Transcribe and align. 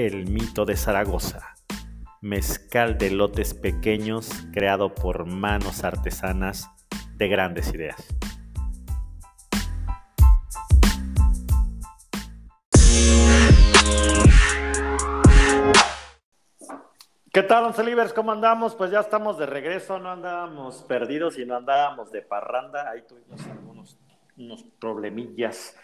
El 0.00 0.30
Mito 0.30 0.64
de 0.64 0.76
Zaragoza, 0.76 1.56
mezcal 2.20 2.98
de 2.98 3.10
lotes 3.10 3.52
pequeños 3.52 4.30
creado 4.52 4.94
por 4.94 5.26
manos 5.26 5.82
artesanas 5.82 6.70
de 7.16 7.26
grandes 7.26 7.74
ideas. 7.74 7.96
¿Qué 17.32 17.42
tal, 17.42 17.64
Once 17.64 17.82
Libres? 17.82 18.12
¿Cómo 18.12 18.30
andamos? 18.30 18.76
Pues 18.76 18.92
ya 18.92 19.00
estamos 19.00 19.36
de 19.36 19.46
regreso, 19.46 19.98
no 19.98 20.12
andábamos 20.12 20.76
perdidos 20.82 21.40
y 21.40 21.44
no 21.44 21.56
andábamos 21.56 22.12
de 22.12 22.22
parranda. 22.22 22.88
Ahí 22.88 23.02
tuvimos 23.02 23.44
algunos 23.48 23.98
unos 24.36 24.62
problemillas 24.78 25.76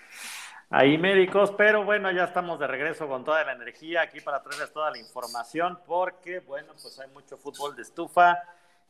ahí 0.75 0.99
médicos, 0.99 1.53
pero 1.57 1.85
bueno, 1.85 2.11
ya 2.11 2.25
estamos 2.25 2.59
de 2.59 2.67
regreso 2.67 3.07
con 3.07 3.25
toda 3.25 3.45
la 3.45 3.53
energía 3.53 4.03
aquí 4.03 4.21
para 4.21 4.43
traerles 4.43 4.73
toda 4.73 4.91
la 4.91 4.99
información, 4.99 5.79
porque 5.87 6.41
bueno, 6.41 6.73
pues 6.83 6.99
hay 6.99 7.09
mucho 7.11 7.37
fútbol 7.37 7.77
de 7.77 7.83
estufa 7.83 8.41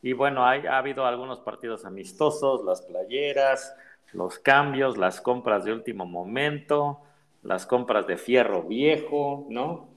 y 0.01 0.13
bueno, 0.13 0.43
hay, 0.43 0.65
ha 0.65 0.79
habido 0.79 1.05
algunos 1.05 1.41
partidos 1.41 1.85
amistosos, 1.85 2.65
las 2.65 2.81
playeras, 2.81 3.75
los 4.13 4.39
cambios, 4.39 4.97
las 4.97 5.21
compras 5.21 5.63
de 5.63 5.73
último 5.73 6.07
momento, 6.07 7.03
las 7.43 7.67
compras 7.67 8.07
de 8.07 8.17
fierro 8.17 8.63
viejo, 8.63 9.45
¿no? 9.51 9.87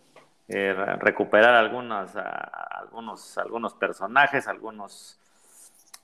Eh, 0.49 0.75
recuperar 0.99 1.55
algunas, 1.55 2.15
algunos, 2.17 3.39
algunos 3.39 3.73
personajes, 3.73 4.47
algunos 4.47 5.19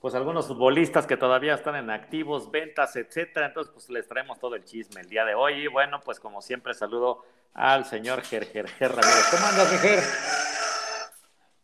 pues 0.04 0.14
algunos 0.14 0.46
futbolistas 0.46 1.06
que 1.06 1.16
todavía 1.16 1.54
están 1.54 1.76
en 1.76 1.88
activos, 1.88 2.50
ventas, 2.50 2.94
etcétera. 2.94 3.46
Entonces, 3.46 3.72
pues 3.72 3.88
les 3.88 4.06
traemos 4.06 4.38
todo 4.38 4.54
el 4.54 4.62
chisme 4.62 5.00
el 5.00 5.08
día 5.08 5.24
de 5.24 5.34
hoy. 5.34 5.62
Y 5.62 5.66
bueno, 5.66 5.98
pues 6.04 6.20
como 6.20 6.42
siempre, 6.42 6.74
saludo 6.74 7.24
al 7.54 7.86
señor 7.86 8.20
Ger, 8.20 8.44
Ger, 8.44 8.68
Ramírez. 8.68 9.28
¿Cómo 9.30 9.46
andas, 9.46 9.80
Ger? 9.80 10.00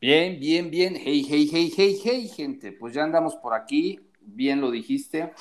Bien, 0.01 0.41
bien, 0.41 0.71
bien. 0.71 0.97
Hey, 0.97 1.23
hey, 1.29 1.51
hey, 1.53 1.71
hey, 1.77 2.01
hey, 2.03 2.29
gente. 2.29 2.73
Pues 2.73 2.95
ya 2.95 3.03
andamos 3.03 3.37
por 3.37 3.53
aquí. 3.53 4.01
Bien 4.23 4.63
lo 4.63 4.71
dijiste 4.71 5.35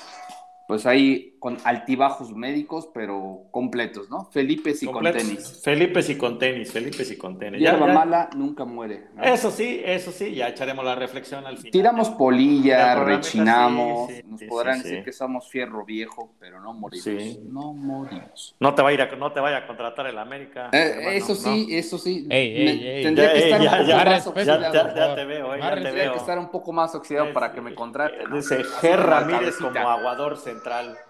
pues 0.70 0.86
ahí 0.86 1.34
con 1.40 1.56
altibajos 1.64 2.32
médicos, 2.32 2.88
pero 2.94 3.46
completos, 3.50 4.08
¿no? 4.08 4.26
Felipe 4.26 4.72
y 4.80 4.86
con 4.86 5.02
tenis. 5.02 5.60
Felipe 5.64 6.00
y 6.06 6.14
con 6.14 6.38
tenis, 6.38 6.70
Felipe 6.70 7.02
y 7.02 7.16
con 7.16 7.40
tenis. 7.40 7.60
Hierba 7.60 7.88
mala 7.88 8.30
nunca 8.36 8.64
muere. 8.64 9.08
Eso 9.20 9.50
sí, 9.50 9.82
eso 9.84 10.12
sí, 10.12 10.32
ya 10.32 10.48
echaremos 10.48 10.84
la 10.84 10.94
reflexión 10.94 11.44
al 11.44 11.56
final. 11.56 11.72
Tiramos 11.72 12.10
polilla, 12.10 12.94
rechinamos, 13.02 14.12
nos 14.26 14.42
podrán 14.44 14.80
decir 14.80 15.02
que 15.02 15.12
somos 15.12 15.48
fierro 15.48 15.84
viejo, 15.84 16.34
pero 16.38 16.60
no 16.60 16.72
morimos. 16.72 17.38
No 17.42 17.72
morimos. 17.72 18.54
No 18.60 18.72
te, 18.72 18.82
vaya 18.82 19.08
a, 19.10 19.16
no 19.16 19.32
te 19.32 19.40
vaya 19.40 19.56
a 19.56 19.66
contratar 19.66 20.06
el 20.06 20.18
América. 20.18 20.68
Eh, 20.72 21.16
eso 21.16 21.34
sí, 21.34 21.66
eso 21.70 21.98
sí. 21.98 22.28
tendría 22.28 23.32
que 23.32 23.48
estar 23.48 23.58
un 23.58 23.72
poco 23.82 24.04
más 24.04 24.26
oxidado. 24.28 24.72
Ya, 24.72 25.14
te 25.16 25.24
veo, 25.24 25.56
ya 25.56 25.74
te 25.74 25.90
veo. 25.90 26.12
que 26.12 26.18
estar 26.18 26.38
un 26.38 26.48
poco 26.50 26.72
más 26.72 26.94
oxidado 26.94 27.32
para 27.32 27.50
que 27.50 27.60
me 27.60 27.74
contrate. 27.74 28.18
Dice 28.32 28.62
Ger 28.62 29.00
Ramírez 29.00 29.56
como 29.56 29.88
aguador 29.88 30.36
central 30.36 30.59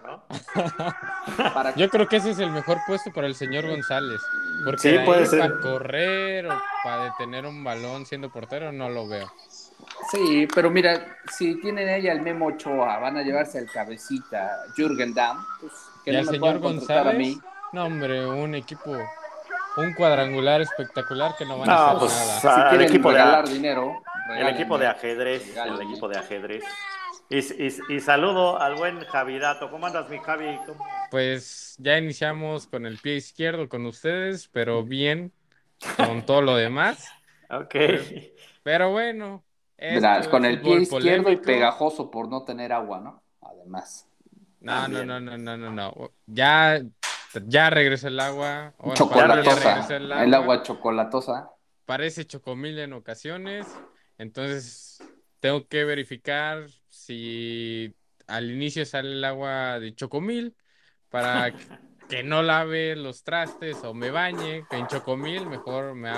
¿no? 0.03 0.23
Yo 1.75 1.89
creo 1.89 2.07
que 2.07 2.17
ese 2.17 2.31
es 2.31 2.39
el 2.39 2.51
mejor 2.51 2.79
puesto 2.87 3.11
para 3.11 3.27
el 3.27 3.35
señor 3.35 3.67
González. 3.67 4.21
Porque 4.65 5.01
puede 5.05 5.25
ser. 5.25 5.39
para 5.39 5.61
correr 5.61 6.47
o 6.47 6.61
para 6.83 7.05
detener 7.05 7.45
un 7.45 7.63
balón 7.63 8.05
siendo 8.05 8.29
portero 8.29 8.71
no 8.71 8.89
lo 8.89 9.07
veo. 9.07 9.31
Sí, 10.11 10.47
pero 10.53 10.69
mira, 10.69 11.17
si 11.31 11.59
tienen 11.61 11.89
ahí 11.89 12.07
al 12.07 12.21
Memo 12.21 12.47
Ochoa, 12.47 12.99
van 12.99 13.17
a 13.17 13.21
llevarse 13.21 13.57
al 13.57 13.69
cabecita 13.69 14.63
Jürgen 14.75 15.13
Damm, 15.13 15.37
pues 15.59 15.73
que 16.03 16.11
no 16.11 16.23
señor 16.23 16.59
González, 16.59 17.13
a 17.13 17.17
mí. 17.17 17.39
No, 17.73 17.85
hombre, 17.85 18.25
un 18.25 18.55
equipo, 18.55 18.91
un 19.77 19.93
cuadrangular 19.93 20.61
espectacular 20.61 21.35
que 21.37 21.45
no 21.45 21.59
van 21.59 21.69
a 21.69 21.87
hacer 21.87 21.99
pues, 21.99 22.13
nada. 22.13 22.39
Si 22.39 22.69
quieren 22.69 22.87
equipo 22.87 23.11
regalar 23.11 23.47
dinero, 23.47 24.01
el 24.37 24.47
equipo 24.49 24.77
de 24.77 24.87
ajedrez, 24.87 25.55
el 25.55 25.81
equipo 25.81 26.07
de 26.07 26.17
ajedrez. 26.17 26.63
Y, 27.31 28.01
saludo 28.01 28.59
al 28.59 28.75
buen 28.75 28.99
Javidato. 29.05 29.71
¿Cómo 29.71 29.87
andas, 29.87 30.09
mi 30.09 30.19
Javi? 30.19 30.59
Pues 31.09 31.77
ya 31.79 31.97
iniciamos 31.97 32.67
con 32.67 32.85
el 32.85 32.97
pie 32.97 33.15
izquierdo 33.15 33.69
con 33.69 33.85
ustedes, 33.85 34.49
pero 34.49 34.83
bien 34.83 35.31
con 35.95 36.25
todo 36.25 36.41
lo 36.41 36.57
demás. 36.57 37.09
ok. 37.49 37.75
Pero, 38.63 38.91
bueno. 38.91 39.45
con 40.29 40.43
el 40.43 40.59
pie 40.59 40.81
izquierdo 40.81 41.31
y 41.31 41.37
pegajoso 41.37 42.11
por 42.11 42.27
no 42.27 42.43
tener 42.43 42.73
agua, 42.73 42.99
¿no? 42.99 43.23
Además. 43.39 44.09
No, 44.59 44.89
no, 44.89 45.05
no, 45.05 45.21
no, 45.21 45.37
no, 45.37 45.57
no, 45.57 45.71
no. 45.71 46.11
Ya, 46.25 46.81
ya 47.45 47.69
regresa 47.69 48.09
el 48.09 48.19
agua. 48.19 48.73
chocolatosa. 48.93 49.95
el, 49.95 50.11
agua. 50.11 50.23
el 50.25 50.33
agua 50.33 50.63
chocolatosa. 50.63 51.49
Parece 51.85 52.25
chocomil 52.25 52.77
en 52.79 52.91
ocasiones. 52.91 53.67
Entonces, 54.17 55.01
tengo 55.39 55.65
que 55.69 55.85
verificar 55.85 56.65
si 57.11 57.93
al 58.27 58.49
inicio 58.49 58.85
sale 58.85 59.11
el 59.11 59.23
agua 59.25 59.79
de 59.79 59.93
chocomil 59.93 60.55
para 61.09 61.51
que 62.09 62.23
no 62.23 62.41
lave 62.41 62.95
los 62.95 63.23
trastes 63.23 63.83
o 63.83 63.93
me 63.93 64.11
bañe 64.11 64.63
en 64.71 64.87
chocomil, 64.87 65.45
mejor 65.45 65.93
me, 65.93 66.11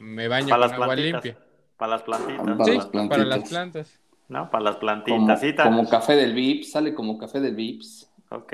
me 0.00 0.26
baño 0.26 0.48
con 0.48 0.72
agua 0.72 0.96
limpia. 0.96 1.38
Para 1.76 1.92
las 1.92 2.02
plantitas. 2.02 2.44
Para, 2.44 2.64
sí, 2.64 2.76
las 2.76 2.86
para 2.86 3.24
las 3.24 3.48
plantas. 3.48 4.00
No, 4.28 4.50
para 4.50 4.64
las 4.64 4.76
plantitas. 4.76 5.40
Como, 5.62 5.88
café 5.88 6.14
del 6.14 6.34
Vips, 6.34 6.72
sale 6.72 6.94
como 6.94 7.16
café 7.16 7.40
del 7.40 7.54
Vips. 7.54 8.10
Ok, 8.28 8.52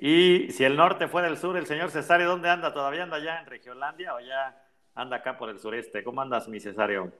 y 0.00 0.50
si 0.50 0.64
el 0.64 0.76
norte 0.76 1.08
fue 1.08 1.22
del 1.22 1.36
sur, 1.36 1.56
el 1.56 1.66
señor 1.66 1.90
Cesario, 1.90 2.28
¿dónde 2.28 2.48
anda? 2.48 2.72
¿Todavía 2.72 3.04
anda 3.04 3.16
allá 3.16 3.40
en 3.40 3.46
Regiolandia 3.46 4.14
o 4.14 4.20
ya 4.20 4.56
anda 4.94 5.16
acá 5.16 5.36
por 5.38 5.50
el 5.50 5.58
sureste? 5.58 6.04
¿Cómo 6.04 6.20
andas, 6.20 6.48
mi 6.48 6.60
Cesario? 6.60 7.12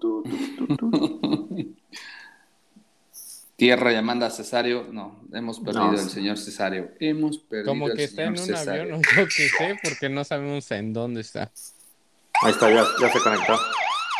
Tierra 3.56 3.90
llamando 3.90 4.26
a 4.26 4.30
Cesario. 4.30 4.86
No, 4.92 5.20
hemos 5.32 5.58
perdido 5.60 5.92
el 5.92 5.98
señor 5.98 6.36
Cesario. 6.36 6.90
Hemos 7.00 7.38
perdido 7.38 7.70
Como 7.70 7.88
que 7.88 8.04
está 8.04 8.24
en 8.24 8.38
un 8.38 8.54
avión, 8.54 8.90
no 8.90 8.98
sé 8.98 9.24
qué 9.34 9.48
sé, 9.48 9.78
porque 9.82 10.10
no 10.10 10.24
sabemos 10.24 10.70
en 10.72 10.92
dónde 10.92 11.22
está. 11.22 11.50
Ahí 12.42 12.52
está, 12.52 12.70
ya, 12.70 12.84
ya 13.00 13.10
se 13.10 13.18
conectó. 13.20 13.58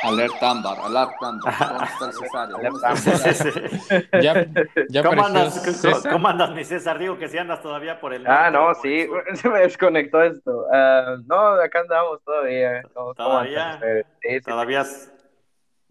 Alerta 0.03 0.51
ámbar, 0.51 0.79
alerta 0.79 1.29
ámbar. 1.29 1.55
¿Dónde 1.69 1.85
está 1.85 2.07
el 2.07 2.13
Cesario? 2.15 4.11
ya, 4.23 4.47
ya 4.89 5.03
¿Cómo, 5.03 5.25
andas, 5.27 6.05
¿Cómo 6.11 6.29
andas, 6.29 6.51
mi 6.53 6.65
César? 6.65 6.99
Digo 6.99 7.19
que 7.19 7.29
si 7.29 7.37
andas 7.37 7.61
todavía 7.61 8.01
por 8.01 8.15
el... 8.15 8.27
Ah, 8.27 8.51
no, 8.51 8.75
sí, 8.75 9.07
se 9.35 9.49
me 9.51 9.61
desconectó 9.61 10.23
esto. 10.23 10.67
Uh, 10.71 11.23
no, 11.27 11.61
acá 11.61 11.81
andamos 11.81 12.23
todavía. 12.25 12.83
¿Todavía? 12.95 13.79
Sí, 14.23 14.41
todavía... 14.41 14.87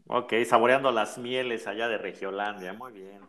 Ok, 0.07 0.33
saboreando 0.47 0.91
las 0.91 1.17
mieles 1.17 1.65
allá 1.67 1.87
de 1.87 1.97
Regiolandia, 1.97 2.73
muy 2.73 2.93
bien. 2.93 3.21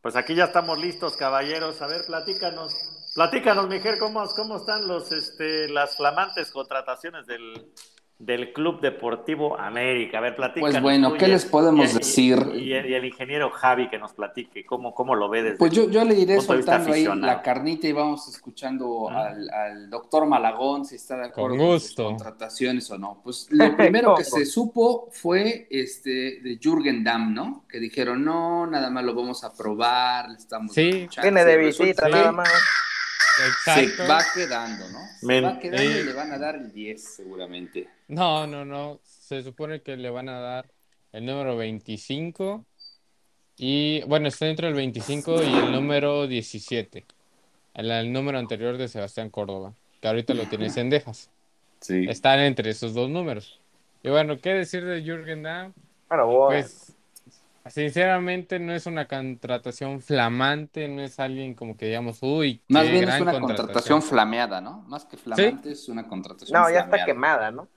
Pues 0.00 0.16
aquí 0.16 0.34
ya 0.34 0.44
estamos 0.44 0.78
listos, 0.78 1.16
caballeros. 1.16 1.82
A 1.82 1.86
ver, 1.86 2.06
platícanos, 2.06 2.72
platícanos, 3.14 3.68
Mijer, 3.68 3.98
¿cómo, 3.98 4.24
cómo 4.34 4.56
están 4.56 4.88
los, 4.88 5.12
este, 5.12 5.68
las 5.68 5.96
flamantes 5.96 6.50
contrataciones 6.50 7.26
del, 7.26 7.70
del 8.20 8.52
Club 8.52 8.80
Deportivo 8.82 9.58
América. 9.58 10.18
A 10.18 10.20
ver, 10.20 10.36
platícanos. 10.36 10.72
Pues 10.72 10.82
bueno, 10.82 11.14
¿qué 11.14 11.26
les 11.26 11.46
podemos 11.46 11.94
decir? 11.94 12.38
Y, 12.54 12.74
el 12.74 13.04
ingeniero 13.04 13.50
Javi 13.50 13.88
que 13.88 13.98
nos 13.98 14.12
platique 14.12 14.64
cómo, 14.66 14.94
cómo 14.94 15.14
lo 15.14 15.30
ve 15.30 15.42
desde 15.42 15.56
Pues 15.56 15.72
yo, 15.72 15.88
yo 15.90 16.04
le 16.04 16.14
iré 16.14 16.38
soltando 16.40 16.92
ahí 16.92 17.04
la 17.16 17.40
carnita 17.40 17.88
y 17.88 17.92
vamos 17.92 18.28
escuchando 18.28 19.08
al, 19.08 19.88
doctor 19.88 20.26
Malagón 20.26 20.84
si 20.84 20.96
está 20.96 21.16
de 21.16 21.26
acuerdo 21.28 21.56
con, 21.56 21.66
con 21.68 21.80
sus 21.80 21.94
contrataciones 21.94 22.90
o 22.90 22.98
no. 22.98 23.20
Pues 23.24 23.48
lo 23.50 23.74
primero 23.76 24.14
que 24.14 24.24
se 24.24 24.44
supo 24.44 25.08
fue 25.10 25.66
este 25.70 26.40
de 26.42 26.58
Jürgen 26.62 27.02
Damm, 27.02 27.32
¿no? 27.32 27.64
Que 27.66 27.80
dijeron, 27.80 28.22
no, 28.22 28.66
nada 28.66 28.90
más 28.90 29.02
lo 29.02 29.14
vamos 29.14 29.42
a 29.44 29.56
probar, 29.56 30.28
le 30.28 30.36
estamos 30.36 30.74
Sí, 30.74 31.08
tiene 31.22 31.42
de 31.42 31.56
visita 31.56 32.06
nada 32.06 32.32
más. 32.32 32.50
Se 33.64 34.06
va 34.06 34.22
quedando, 34.34 34.88
¿no? 34.90 35.00
Se 35.20 35.40
va 35.40 35.58
quedando 35.58 35.82
y 36.00 36.04
le 36.04 36.12
van 36.12 36.32
a 36.32 36.38
dar 36.38 36.56
el 36.56 36.72
10 36.72 37.02
seguramente. 37.02 37.88
No, 38.08 38.46
no, 38.46 38.64
no. 38.64 39.00
Se 39.04 39.42
supone 39.42 39.80
que 39.82 39.96
le 39.96 40.10
van 40.10 40.28
a 40.28 40.40
dar 40.40 40.66
el 41.12 41.24
número 41.26 41.56
25 41.56 42.64
y, 43.56 44.02
bueno, 44.04 44.28
está 44.28 44.46
entre 44.46 44.68
el 44.68 44.74
25 44.74 45.42
y 45.42 45.54
el 45.54 45.72
número 45.72 46.26
17. 46.26 47.04
El, 47.74 47.90
el 47.90 48.12
número 48.12 48.38
anterior 48.38 48.76
de 48.78 48.88
Sebastián 48.88 49.30
Córdoba. 49.30 49.74
que 50.00 50.08
ahorita 50.08 50.34
lo 50.34 50.44
tiene 50.44 50.70
Cendejas. 50.70 51.30
Sí. 51.80 52.06
Están 52.08 52.40
entre 52.40 52.70
esos 52.70 52.94
dos 52.94 53.08
números. 53.10 53.58
Y 54.02 54.08
bueno, 54.10 54.38
¿qué 54.40 54.50
decir 54.54 54.84
de 54.84 55.02
Jürgen 55.02 55.42
Damm? 55.42 55.72
Bueno, 56.08 56.46
Pues, 56.46 56.89
sinceramente, 57.70 58.58
no 58.58 58.74
es 58.74 58.86
una 58.86 59.06
contratación 59.06 60.00
flamante, 60.00 60.88
no 60.88 61.02
es 61.02 61.18
alguien 61.18 61.54
como 61.54 61.76
que 61.76 61.86
digamos, 61.86 62.18
uy, 62.22 62.60
Más 62.68 62.88
bien 62.88 63.08
es 63.08 63.20
una 63.20 63.40
contratación. 63.40 64.02
flameada, 64.02 64.60
¿no? 64.60 64.82
Más 64.82 65.04
que 65.04 65.16
flamante, 65.16 65.72
es 65.72 65.88
una 65.88 66.06
contratación 66.06 66.60
No, 66.60 66.70
ya 66.70 66.80
está 66.80 67.04
quemada, 67.04 67.50
¿no? 67.50 67.68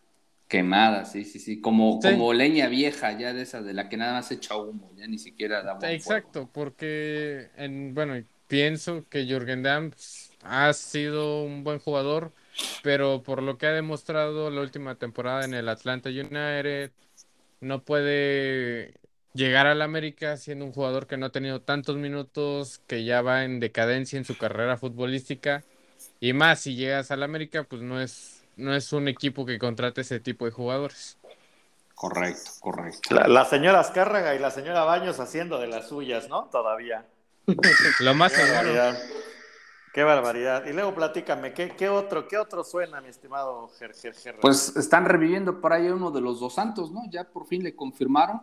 Quemada, 0.47 1.05
sí, 1.05 1.25
sí, 1.25 1.39
sí. 1.39 1.61
Como, 1.61 1.99
como 1.99 2.33
leña 2.33 2.67
vieja, 2.67 3.17
ya 3.17 3.33
de 3.33 3.41
esa, 3.41 3.61
de 3.61 3.73
la 3.73 3.89
que 3.89 3.97
nada 3.97 4.13
más 4.13 4.31
echa 4.31 4.55
humo, 4.55 4.91
ya 4.95 5.07
ni 5.07 5.17
siquiera 5.17 5.63
da 5.63 5.91
Exacto, 5.91 6.49
porque, 6.51 7.49
en, 7.55 7.95
bueno, 7.95 8.21
pienso 8.47 9.05
que 9.09 9.25
Jürgen 9.25 9.63
Damm 9.63 9.91
ha 10.43 10.73
sido 10.73 11.43
un 11.43 11.63
buen 11.63 11.79
jugador, 11.79 12.33
pero 12.83 13.23
por 13.23 13.41
lo 13.41 13.57
que 13.57 13.65
ha 13.65 13.71
demostrado 13.71 14.51
la 14.51 14.61
última 14.61 14.95
temporada 14.95 15.45
en 15.45 15.53
el 15.53 15.69
Atlanta 15.69 16.09
United, 16.09 16.91
no 17.61 17.83
puede 17.83 18.93
llegar 19.33 19.67
al 19.67 19.81
América 19.81 20.37
siendo 20.37 20.65
un 20.65 20.71
jugador 20.71 21.07
que 21.07 21.17
no 21.17 21.27
ha 21.27 21.31
tenido 21.31 21.61
tantos 21.61 21.97
minutos, 21.97 22.81
que 22.87 23.03
ya 23.03 23.21
va 23.21 23.43
en 23.43 23.59
decadencia 23.59 24.17
en 24.17 24.25
su 24.25 24.37
carrera 24.37 24.77
futbolística. 24.77 25.63
Y 26.19 26.33
más, 26.33 26.61
si 26.61 26.75
llegas 26.75 27.11
al 27.11 27.23
América, 27.23 27.63
pues 27.63 27.81
no 27.81 27.99
es, 27.99 28.43
no 28.55 28.73
es 28.75 28.93
un 28.93 29.07
equipo 29.07 29.45
que 29.45 29.59
contrate 29.59 30.01
ese 30.01 30.19
tipo 30.19 30.45
de 30.45 30.51
jugadores. 30.51 31.17
Correcto, 31.95 32.51
correcto. 32.59 33.15
La, 33.15 33.45
señora 33.45 33.79
Azcárraga 33.79 34.35
y 34.35 34.39
la 34.39 34.51
señora 34.51 34.83
Baños 34.83 35.19
haciendo 35.19 35.59
de 35.59 35.67
las 35.67 35.87
suyas, 35.87 36.27
¿no? 36.27 36.45
Todavía. 36.45 37.05
Lo 37.99 38.13
más 38.13 38.31
seguro. 38.31 38.97
Qué 39.93 40.03
barbaridad. 40.03 40.65
Y 40.65 40.73
luego 40.73 40.95
platícame, 40.95 41.53
¿qué, 41.53 41.75
qué 41.75 41.87
otro, 41.87 42.27
qué 42.27 42.39
otro 42.39 42.63
suena, 42.63 42.99
mi 42.99 43.09
estimado 43.09 43.69
Ger, 43.77 43.93
Pues 44.41 44.75
están 44.75 45.05
reviviendo 45.05 45.61
por 45.61 45.71
ahí 45.71 45.87
uno 45.87 46.09
de 46.09 46.19
los 46.19 46.39
dos 46.39 46.55
santos, 46.55 46.91
¿no? 46.91 47.03
Ya 47.11 47.25
por 47.25 47.45
fin 47.45 47.63
le 47.63 47.75
confirmaron. 47.75 48.41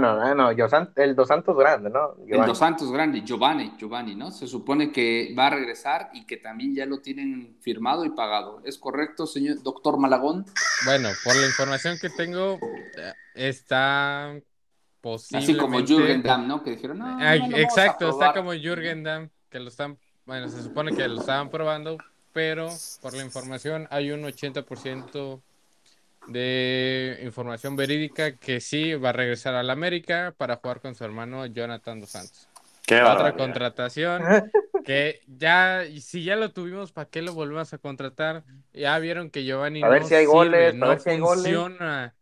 Bueno, 0.00 0.34
no, 0.34 0.34
no 0.34 0.50
el 0.96 1.14
dos 1.14 1.28
santos 1.28 1.56
grande, 1.56 1.88
¿no? 1.88 2.16
El 2.26 2.46
dos 2.46 2.58
santos 2.58 2.90
grande, 2.90 3.22
Giovanni, 3.24 3.74
Giovanni, 3.78 4.14
¿no? 4.14 4.30
Se 4.30 4.46
supone 4.46 4.90
que 4.90 5.34
va 5.38 5.46
a 5.46 5.50
regresar 5.50 6.10
y 6.12 6.26
que 6.26 6.36
también 6.36 6.74
ya 6.74 6.84
lo 6.84 7.00
tienen 7.00 7.56
firmado 7.60 8.04
y 8.04 8.10
pagado. 8.10 8.60
¿Es 8.64 8.76
correcto, 8.76 9.26
señor 9.26 9.62
doctor 9.62 9.98
Malagón? 9.98 10.46
Bueno, 10.84 11.10
por 11.22 11.36
la 11.36 11.46
información 11.46 11.96
que 12.00 12.10
tengo, 12.10 12.58
eh, 12.96 13.12
está 13.34 14.34
posible. 15.00 15.44
Así 15.44 15.56
como 15.56 15.78
Jürgen 15.78 16.22
Damm, 16.22 16.48
¿no? 16.48 16.62
Que 16.64 16.72
dijeron, 16.72 16.98
no, 16.98 17.20
Exacto, 17.56 18.08
está 18.08 18.32
como 18.32 18.52
Jürgen 18.52 19.04
Damm, 19.04 19.28
que 19.48 19.60
lo 19.60 19.68
están 19.68 19.98
bueno, 20.26 20.48
se 20.48 20.62
supone 20.62 20.94
que 20.96 21.06
lo 21.06 21.20
estaban 21.20 21.50
probando, 21.50 21.98
pero 22.32 22.68
por 23.02 23.14
la 23.14 23.22
información 23.22 23.86
hay 23.90 24.10
un 24.10 24.22
80% 24.22 25.40
de 26.28 27.20
información 27.22 27.76
verídica 27.76 28.36
que 28.36 28.60
sí 28.60 28.94
va 28.94 29.10
a 29.10 29.12
regresar 29.12 29.54
a 29.54 29.62
la 29.62 29.72
América 29.72 30.34
para 30.36 30.56
jugar 30.56 30.80
con 30.80 30.94
su 30.94 31.04
hermano 31.04 31.46
Jonathan 31.46 32.00
Dos 32.00 32.10
Santos. 32.10 32.48
Qué 32.86 33.02
Otra 33.02 33.34
contratación 33.34 34.22
que 34.84 35.20
ya, 35.26 35.84
si 36.00 36.24
ya 36.24 36.36
lo 36.36 36.50
tuvimos, 36.50 36.92
¿para 36.92 37.08
qué 37.08 37.22
lo 37.22 37.32
volvemos 37.32 37.72
a 37.72 37.78
contratar? 37.78 38.44
Ya 38.72 38.98
vieron 38.98 39.30
que 39.30 39.44
Giovanni 39.44 39.82
a 39.82 39.88
ver 39.88 40.04
si 40.04 40.14
hay 40.14 40.26
goles, 40.26 40.74
no 40.74 40.96
funciona. 40.98 42.14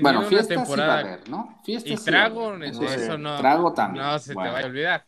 bueno, 0.00 0.26
una 0.26 0.42
temporada 0.46 1.20
¿no? 1.28 1.60
y 1.66 1.96
trago, 1.96 2.54
eso 2.54 3.18
no, 3.18 3.36
trago 3.38 3.74
también. 3.74 4.04
no 4.04 4.18
se 4.18 4.34
te 4.34 4.36
va 4.36 4.60
a 4.60 4.64
olvidar. 4.64 5.06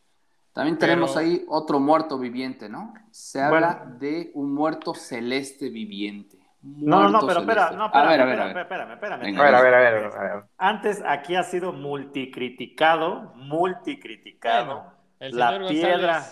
También 0.52 0.76
tenemos 0.76 1.16
ahí 1.16 1.44
otro 1.48 1.78
muerto 1.78 2.18
viviente, 2.18 2.68
¿no? 2.68 2.92
Se 3.10 3.40
habla 3.40 3.86
de 3.98 4.32
un 4.34 4.52
muerto 4.52 4.92
celeste 4.92 5.68
viviente. 5.70 6.37
No, 6.62 7.04
no, 7.04 7.08
no, 7.10 7.26
pero 7.26 7.40
espera, 7.40 7.70
no, 7.70 7.86
espera, 7.86 8.04
a 8.04 8.10
ver, 8.10 8.20
a 8.20 8.24
ver, 8.24 8.58
espérame, 8.58 8.92
espérame, 8.92 9.38
A 9.38 9.42
ver, 9.42 9.54
a 9.54 9.62
ver, 9.62 9.74
a 9.74 9.80
ver, 9.80 10.44
Antes 10.56 11.02
aquí 11.06 11.36
ha 11.36 11.44
sido 11.44 11.72
multicriticado, 11.72 13.32
multicriticado. 13.36 14.92
la 15.20 15.58
piedra, 15.68 16.24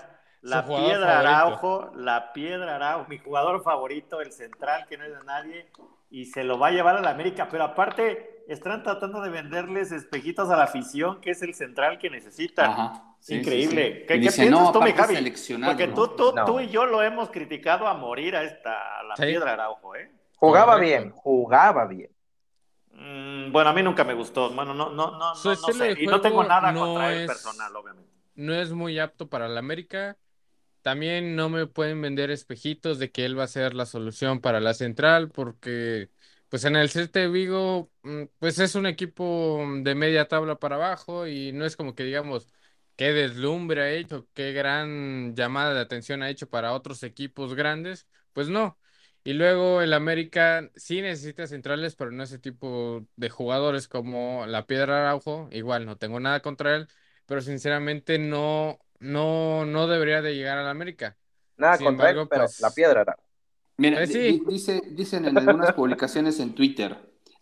la 0.43 0.67
piedra 0.67 1.20
Araujo, 1.20 1.93
la 1.94 2.32
piedra 2.32 2.76
Araujo, 2.76 3.08
mi 3.08 3.19
jugador 3.19 3.62
favorito, 3.62 4.20
el 4.20 4.32
central 4.32 4.87
que 4.88 4.99
no 4.99 5.05
es 5.05 5.17
de 5.17 5.25
nadie, 5.25 5.70
y 6.11 6.26
se 6.26 6.43
lo 6.43 6.58
va 6.58 6.69
a 6.69 6.70
llevar 6.72 6.96
a 6.96 7.00
la 7.00 7.11
América, 7.11 7.49
pero 7.50 7.64
aparte 7.64 8.44
están 8.49 8.82
tratando 8.82 9.20
de 9.20 9.31
venderles 9.31 9.93
espejitos 9.93 10.50
a 10.50 10.56
la 10.56 10.64
afición, 10.64 11.20
que 11.20 11.31
es 11.31 11.43
el 11.43 11.55
central 11.55 11.99
que 11.99 12.11
necesitan. 12.11 12.70
Ajá. 12.70 13.16
Increíble. 13.28 14.05
¿Qué, 14.06 14.19
piensas 14.19 14.73
tú, 14.73 14.82
mi 14.82 14.93
Javi? 14.93 15.32
Porque 15.64 15.88
tú, 15.88 16.08
tú, 16.17 16.34
tú, 16.46 16.61
y 16.61 16.69
yo 16.69 16.87
lo 16.87 17.02
hemos 17.02 17.31
criticado 17.31 17.87
a 17.87 17.94
morir 17.94 18.37
a 18.37 18.44
esta 18.44 19.02
la 19.02 19.14
piedra 19.14 19.55
Araujo, 19.55 19.96
¿eh? 19.96 20.11
Jugaba 20.37 20.76
bien, 20.76 21.11
jugaba 21.11 21.87
bien. 21.87 22.11
Mm, 22.93 23.52
bueno, 23.52 23.70
a 23.70 23.73
mí 23.73 23.82
nunca 23.82 24.05
me 24.05 24.14
gustó. 24.14 24.50
Bueno, 24.50 24.75
no, 24.75 24.90
no, 24.90 25.12
no, 25.12 25.34
no, 25.34 25.34
sé. 25.34 25.94
Y 25.99 26.06
no 26.06 26.20
tengo 26.20 26.44
nada 26.44 26.73
contra 26.73 27.14
él 27.14 27.26
personal, 27.26 27.75
obviamente. 27.75 28.11
No 28.34 28.55
es 28.55 28.73
muy 28.73 28.99
apto 28.99 29.29
para 29.29 29.49
la 29.49 29.58
América. 29.58 30.17
También 30.82 31.34
no 31.34 31.49
me 31.49 31.67
pueden 31.67 32.00
vender 32.00 32.31
espejitos 32.31 32.99
de 32.99 33.11
que 33.11 33.25
él 33.25 33.38
va 33.38 33.44
a 33.44 33.49
ser 33.49 33.75
la 33.75 33.87
solución 33.87 34.40
para 34.40 34.61
la 34.61 34.72
central, 34.72 35.31
porque 35.31 36.11
pues 36.49 36.64
en 36.64 36.76
el 36.76 36.90
CT 36.90 37.12
de 37.12 37.29
Vigo, 37.29 37.90
mm, 38.02 38.25
pues 38.38 38.58
es 38.61 38.76
un 38.76 38.87
equipo 38.87 39.64
de 39.82 39.94
media 39.94 40.29
tabla 40.29 40.61
para 40.61 40.76
abajo 40.76 41.26
y 41.26 41.52
no 41.52 41.64
es 41.64 41.76
como 41.76 41.94
que 41.94 42.05
digamos 42.05 42.46
qué 42.96 43.12
deslumbre 43.12 43.82
ha 43.82 43.90
hecho, 43.90 44.26
qué 44.34 44.52
gran 44.52 45.34
llamada 45.34 45.75
de 45.75 45.81
atención 45.81 46.22
ha 46.22 46.31
hecho 46.31 46.48
para 46.48 46.72
otros 46.72 47.02
equipos 47.02 47.54
grandes, 47.54 48.06
pues 48.32 48.48
no. 48.48 48.78
Y 49.22 49.32
luego 49.32 49.82
el 49.82 49.93
América 49.93 50.70
sí 50.76 51.02
necesita 51.02 51.46
centrales, 51.46 51.96
pero 51.96 52.10
no 52.12 52.22
ese 52.22 52.38
tipo 52.38 53.04
de 53.16 53.28
jugadores 53.28 53.88
como 53.88 54.46
la 54.46 54.66
Piedra 54.66 55.00
Araujo, 55.00 55.48
igual 55.50 55.84
no 55.84 55.96
tengo 55.96 56.20
nada 56.20 56.40
contra 56.40 56.76
él, 56.76 56.88
pero 57.26 57.40
sinceramente 57.40 58.19
no, 58.19 58.78
no, 59.00 59.66
no 59.66 59.88
debería 59.88 60.22
de 60.22 60.34
llegar 60.34 60.58
al 60.58 60.69
América. 60.69 61.16
Nada 61.56 61.78
contra 61.78 62.10
él, 62.10 62.26
pero 62.28 62.44
pues 62.44 62.60
la 62.60 62.70
Piedra 62.70 63.00
Araujo. 63.00 63.22
Mira, 63.78 63.96
pues 63.98 64.10
dice, 64.10 64.82
dicen 64.93 65.26
en 65.26 65.37
algunas 65.37 65.72
publicaciones 65.75 66.40
en 66.40 66.54
Twitter, 66.54 66.96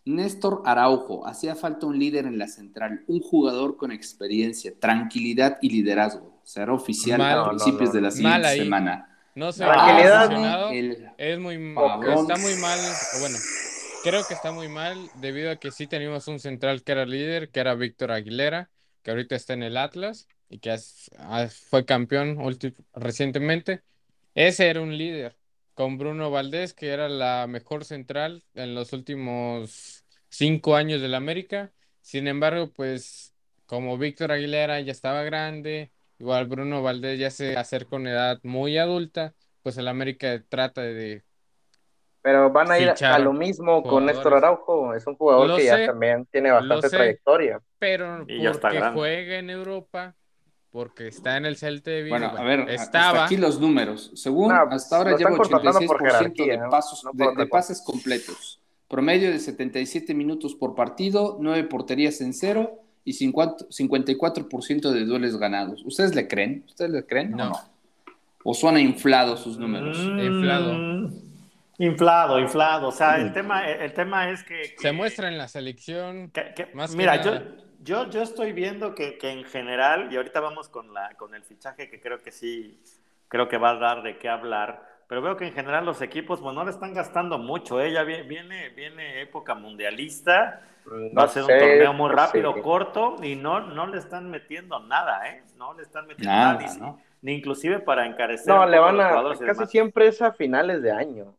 Néstor 0.05 0.61
Araujo, 0.65 1.25
hacía 1.25 1.55
falta 1.55 1.87
un 1.87 1.97
líder 1.97 2.27
en 2.27 2.37
la 2.37 2.47
central, 2.47 3.03
un 3.07 3.21
jugador 3.21 3.75
con 3.75 3.91
experiencia, 3.91 4.71
tranquilidad 4.79 5.57
y 5.61 5.69
liderazgo. 5.69 6.39
Será 6.43 6.73
oficial 6.73 7.19
a 7.21 7.49
principios 7.49 7.91
de 7.91 8.01
la 8.01 8.11
siguiente 8.11 8.49
semana. 8.49 9.09
No 9.33 9.51
sé, 9.51 9.63
tranquilidad, 9.65 10.71
es 11.17 11.39
muy 11.39 11.55
está 11.55 12.37
muy 12.37 12.55
mal, 12.55 12.79
bueno, 13.19 13.37
creo 14.03 14.25
que 14.25 14.33
está 14.33 14.51
muy 14.51 14.69
mal 14.69 14.97
debido 15.15 15.51
a 15.51 15.55
que 15.57 15.71
sí 15.71 15.87
teníamos 15.87 16.27
un 16.27 16.39
central 16.39 16.83
que 16.83 16.91
era 16.91 17.05
líder, 17.05 17.49
que 17.49 17.59
era 17.59 17.73
Víctor 17.73 18.11
Aguilera, 18.11 18.69
que 19.01 19.11
ahorita 19.11 19.35
está 19.35 19.53
en 19.53 19.63
el 19.63 19.75
Atlas 19.75 20.27
y 20.49 20.59
que 20.59 20.77
fue 21.69 21.83
campeón 21.83 22.37
recientemente. 22.93 23.81
Ese 24.35 24.69
era 24.69 24.81
un 24.81 24.97
líder 24.97 25.35
con 25.75 25.97
Bruno 25.97 26.31
Valdés, 26.31 26.73
que 26.73 26.89
era 26.89 27.07
la 27.09 27.45
mejor 27.47 27.85
central 27.85 28.43
en 28.55 28.73
los 28.73 28.93
últimos 28.93 30.05
cinco 30.29 30.75
años 30.75 31.01
del 31.01 31.13
América. 31.13 31.71
Sin 32.01 32.27
embargo, 32.27 32.71
pues 32.73 33.35
como 33.65 33.97
Víctor 33.97 34.31
Aguilera 34.31 34.79
ya 34.79 34.91
estaba 34.91 35.23
grande, 35.23 35.91
igual 36.17 36.45
Bruno 36.45 36.81
Valdés 36.81 37.19
ya 37.19 37.29
se 37.29 37.57
acerca 37.57 37.91
con 37.91 38.07
edad 38.07 38.39
muy 38.43 38.77
adulta, 38.77 39.33
pues 39.61 39.77
el 39.77 39.87
América 39.87 40.41
trata 40.47 40.81
de... 40.81 41.23
Pero 42.21 42.51
van 42.51 42.71
a 42.71 42.79
ir 42.79 42.89
a 42.89 43.19
lo 43.19 43.33
mismo 43.33 43.83
con 43.83 44.05
Néstor 44.05 44.33
Araujo, 44.33 44.95
es 44.95 45.05
un 45.05 45.15
jugador 45.15 45.57
que 45.57 45.65
ya 45.65 45.85
también 45.85 46.25
tiene 46.31 46.51
bastante 46.51 46.89
trayectoria. 46.89 47.61
Pero 47.77 48.25
porque 48.25 48.81
juega 48.93 49.37
en 49.37 49.49
Europa, 49.51 50.15
porque 50.75 51.07
está 51.07 51.37
en 51.37 51.45
el 51.45 51.55
Celta 51.55 51.89
de 51.89 52.03
Vigo. 52.03 52.17
Bueno, 52.17 52.33
a 52.37 52.43
ver, 52.43 52.69
estaba... 52.69 53.23
aquí 53.23 53.37
los 53.37 53.61
números. 53.61 54.11
Según 54.13 54.51
hasta 54.51 54.97
ahora 54.97 55.15
lleva 55.15 55.31
86% 55.31 56.35
de, 56.35 56.69
pasos, 56.69 57.01
de, 57.13 57.47
pases 57.47 57.81
completos. 57.81 58.59
Promedio 58.89 59.31
de 59.31 59.39
77 59.39 60.13
minutos 60.13 60.53
por 60.53 60.75
partido, 60.75 61.37
9 61.39 61.63
porterías 61.69 62.19
en 62.19 62.33
cero 62.33 62.81
y 63.05 63.13
54% 63.13 64.91
de 64.91 65.05
dueles 65.05 65.37
ganados. 65.37 65.81
¿Ustedes 65.85 66.13
le 66.13 66.27
creen? 66.27 66.65
¿Ustedes 66.67 66.91
le 66.91 67.05
creen 67.05 67.31
no. 67.31 67.45
o 67.45 67.49
no? 67.51 67.59
¿O 68.43 68.53
suena 68.53 68.81
inflado 68.81 69.37
sus 69.37 69.57
números? 69.57 69.97
Mm, 69.97 70.19
inflado. 70.19 71.09
Inflado, 71.77 72.37
inflado. 72.37 72.89
O 72.89 72.91
sea, 72.91 73.15
el 73.15 73.31
tema, 73.31 73.65
el 73.65 73.93
tema 73.93 74.29
es 74.29 74.43
que, 74.43 74.75
Se 74.77 74.91
muestra 74.91 75.29
en 75.29 75.37
la 75.37 75.47
selección. 75.47 76.33
mira, 76.97 77.23
yo 77.23 77.31
yo, 77.85 78.09
yo 78.09 78.21
estoy 78.21 78.51
viendo 78.51 78.95
que, 78.95 79.17
que, 79.17 79.29
en 79.29 79.43
general, 79.45 80.11
y 80.11 80.17
ahorita 80.17 80.39
vamos 80.39 80.67
con, 80.67 80.93
la, 80.93 81.13
con 81.15 81.35
el 81.35 81.43
fichaje 81.43 81.89
que 81.89 82.01
creo 82.01 82.21
que 82.21 82.31
sí, 82.31 82.81
creo 83.27 83.47
que 83.47 83.57
va 83.57 83.71
a 83.71 83.75
dar 83.75 84.01
de 84.01 84.17
qué 84.17 84.27
hablar, 84.27 84.83
pero 85.07 85.21
veo 85.21 85.37
que 85.37 85.45
en 85.47 85.53
general 85.53 85.85
los 85.85 86.01
equipos, 86.01 86.41
pues 86.41 86.55
no 86.55 86.65
le 86.65 86.71
están 86.71 86.93
gastando 86.93 87.37
mucho, 87.37 87.79
¿eh? 87.79 87.91
ya 87.91 88.03
viene, 88.03 88.69
viene 88.69 89.21
época 89.21 89.53
mundialista, 89.53 90.61
va 91.15 91.23
a 91.23 91.27
ser 91.27 91.43
un 91.43 91.49
torneo 91.49 91.93
muy 91.93 92.09
rápido, 92.09 92.59
corto, 92.61 93.17
y 93.21 93.35
no, 93.35 93.59
no 93.59 93.85
le 93.85 93.99
están 93.99 94.31
metiendo 94.31 94.79
nada, 94.79 95.29
¿eh? 95.29 95.43
No 95.55 95.75
le 95.75 95.83
están 95.83 96.07
metiendo 96.07 96.33
nada, 96.33 96.97
ni, 97.21 97.33
inclusive 97.33 97.79
para 97.79 98.07
encarecer. 98.07 98.47
No, 98.47 98.65
le 98.65 98.79
van 98.79 98.99
a, 98.99 99.23
casi 99.45 99.65
siempre 99.67 100.07
es 100.07 100.21
a 100.23 100.31
finales 100.31 100.81
de 100.81 100.91
año, 100.91 101.35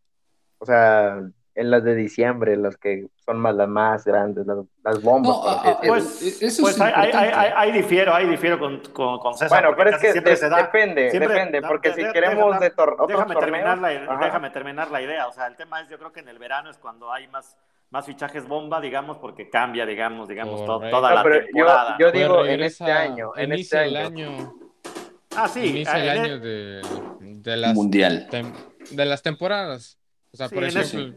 o 0.58 0.64
sea, 0.64 1.28
en 1.56 1.70
las 1.70 1.82
de 1.82 1.94
diciembre, 1.94 2.54
las 2.56 2.76
que 2.76 3.08
son 3.24 3.38
más, 3.38 3.54
las 3.54 3.66
más 3.66 4.04
grandes, 4.04 4.46
las, 4.46 5.02
bombas. 5.02 5.36
Ah, 5.42 5.62
ah, 5.64 5.80
pues, 5.84 6.42
eso 6.42 6.62
pues 6.62 6.78
ahí, 6.78 7.72
difiero, 7.72 8.14
ahí 8.14 8.28
difiero 8.28 8.58
con, 8.58 8.80
con, 8.92 9.34
César. 9.34 9.48
Bueno, 9.48 9.74
pero 9.76 9.90
es 9.90 9.96
que 9.96 10.12
depende, 10.20 11.10
depende, 11.10 11.62
porque 11.62 11.94
si 11.94 12.04
queremos 12.12 12.60
de 12.60 12.72
déjame 13.08 13.36
terminar 13.36 13.78
la, 13.78 13.88
déjame 13.88 14.50
terminar 14.50 14.90
la 14.90 15.00
idea, 15.00 15.26
o 15.28 15.32
sea, 15.32 15.46
el 15.46 15.56
tema 15.56 15.80
es, 15.80 15.88
yo 15.88 15.98
creo 15.98 16.12
que 16.12 16.20
en 16.20 16.28
el 16.28 16.38
verano 16.38 16.70
es 16.70 16.76
cuando 16.76 17.10
hay 17.10 17.26
más 17.28 17.56
más 17.88 18.04
fichajes 18.04 18.46
bomba, 18.46 18.80
digamos, 18.80 19.18
porque 19.18 19.48
cambia, 19.48 19.86
digamos, 19.86 20.28
digamos, 20.28 20.64
toda 20.66 21.14
la 21.14 21.22
temporada. 21.22 21.96
Yo, 21.98 22.10
digo 22.10 22.44
en 22.44 22.62
este 22.62 22.90
año, 22.90 23.32
en 23.36 23.52
este 23.52 23.78
año. 23.78 23.88
el 23.88 23.96
año. 23.96 24.54
Ah, 25.36 25.48
sí. 25.48 25.66
Inicia 25.66 26.02
el 26.02 26.08
año 26.08 26.40
de, 26.40 26.82
de 27.20 27.56
las 27.56 27.74
Mundial. 27.74 28.28
de 28.90 29.04
las 29.04 29.22
temporadas. 29.22 29.98
O 30.32 30.36
sea, 30.36 30.48
por 30.48 30.64
ejemplo, 30.64 31.14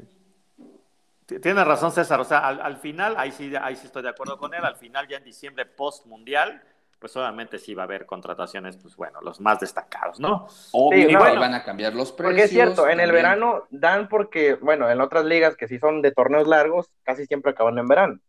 tiene 1.38 1.64
razón 1.64 1.92
César, 1.92 2.20
o 2.20 2.24
sea, 2.24 2.48
al, 2.48 2.78
final, 2.78 3.16
ahí 3.18 3.32
sí, 3.32 3.54
ahí 3.62 3.76
sí 3.76 3.86
estoy 3.86 4.04
de 4.04 4.10
acuerdo 4.10 4.38
con 4.38 4.54
él, 4.54 4.64
al 4.64 4.76
final 4.76 5.08
ya 5.08 5.18
en 5.18 5.24
diciembre 5.24 5.66
post 5.66 6.06
mundial, 6.06 6.62
pues 7.00 7.16
obviamente 7.16 7.60
sí 7.60 7.74
va 7.74 7.84
a 7.84 7.86
haber 7.86 8.06
contrataciones, 8.06 8.78
pues 8.78 8.96
bueno, 8.96 9.22
los 9.22 9.40
más 9.40 9.60
destacados, 9.60 10.20
¿no? 10.20 10.48
O 10.74 10.92
sí, 10.92 11.16
van 11.16 11.54
a 11.54 11.64
cambiar 11.64 11.94
los 11.94 12.12
precios. 12.12 12.32
Porque 12.32 12.44
es 12.44 12.50
cierto, 12.50 12.90
en 12.90 13.00
el 13.00 13.12
verano 13.12 13.68
dan 13.70 14.10
porque, 14.10 14.56
bueno, 14.56 14.90
en 14.90 15.00
otras 15.00 15.26
ligas 15.26 15.56
que 15.56 15.68
sí 15.68 15.80
son 15.80 16.02
de 16.02 16.12
torneos 16.12 16.48
largos, 16.48 16.88
casi 17.04 17.26
siempre 17.26 17.52
acaban 17.52 17.78
en 17.78 17.88
verano. 17.88 18.20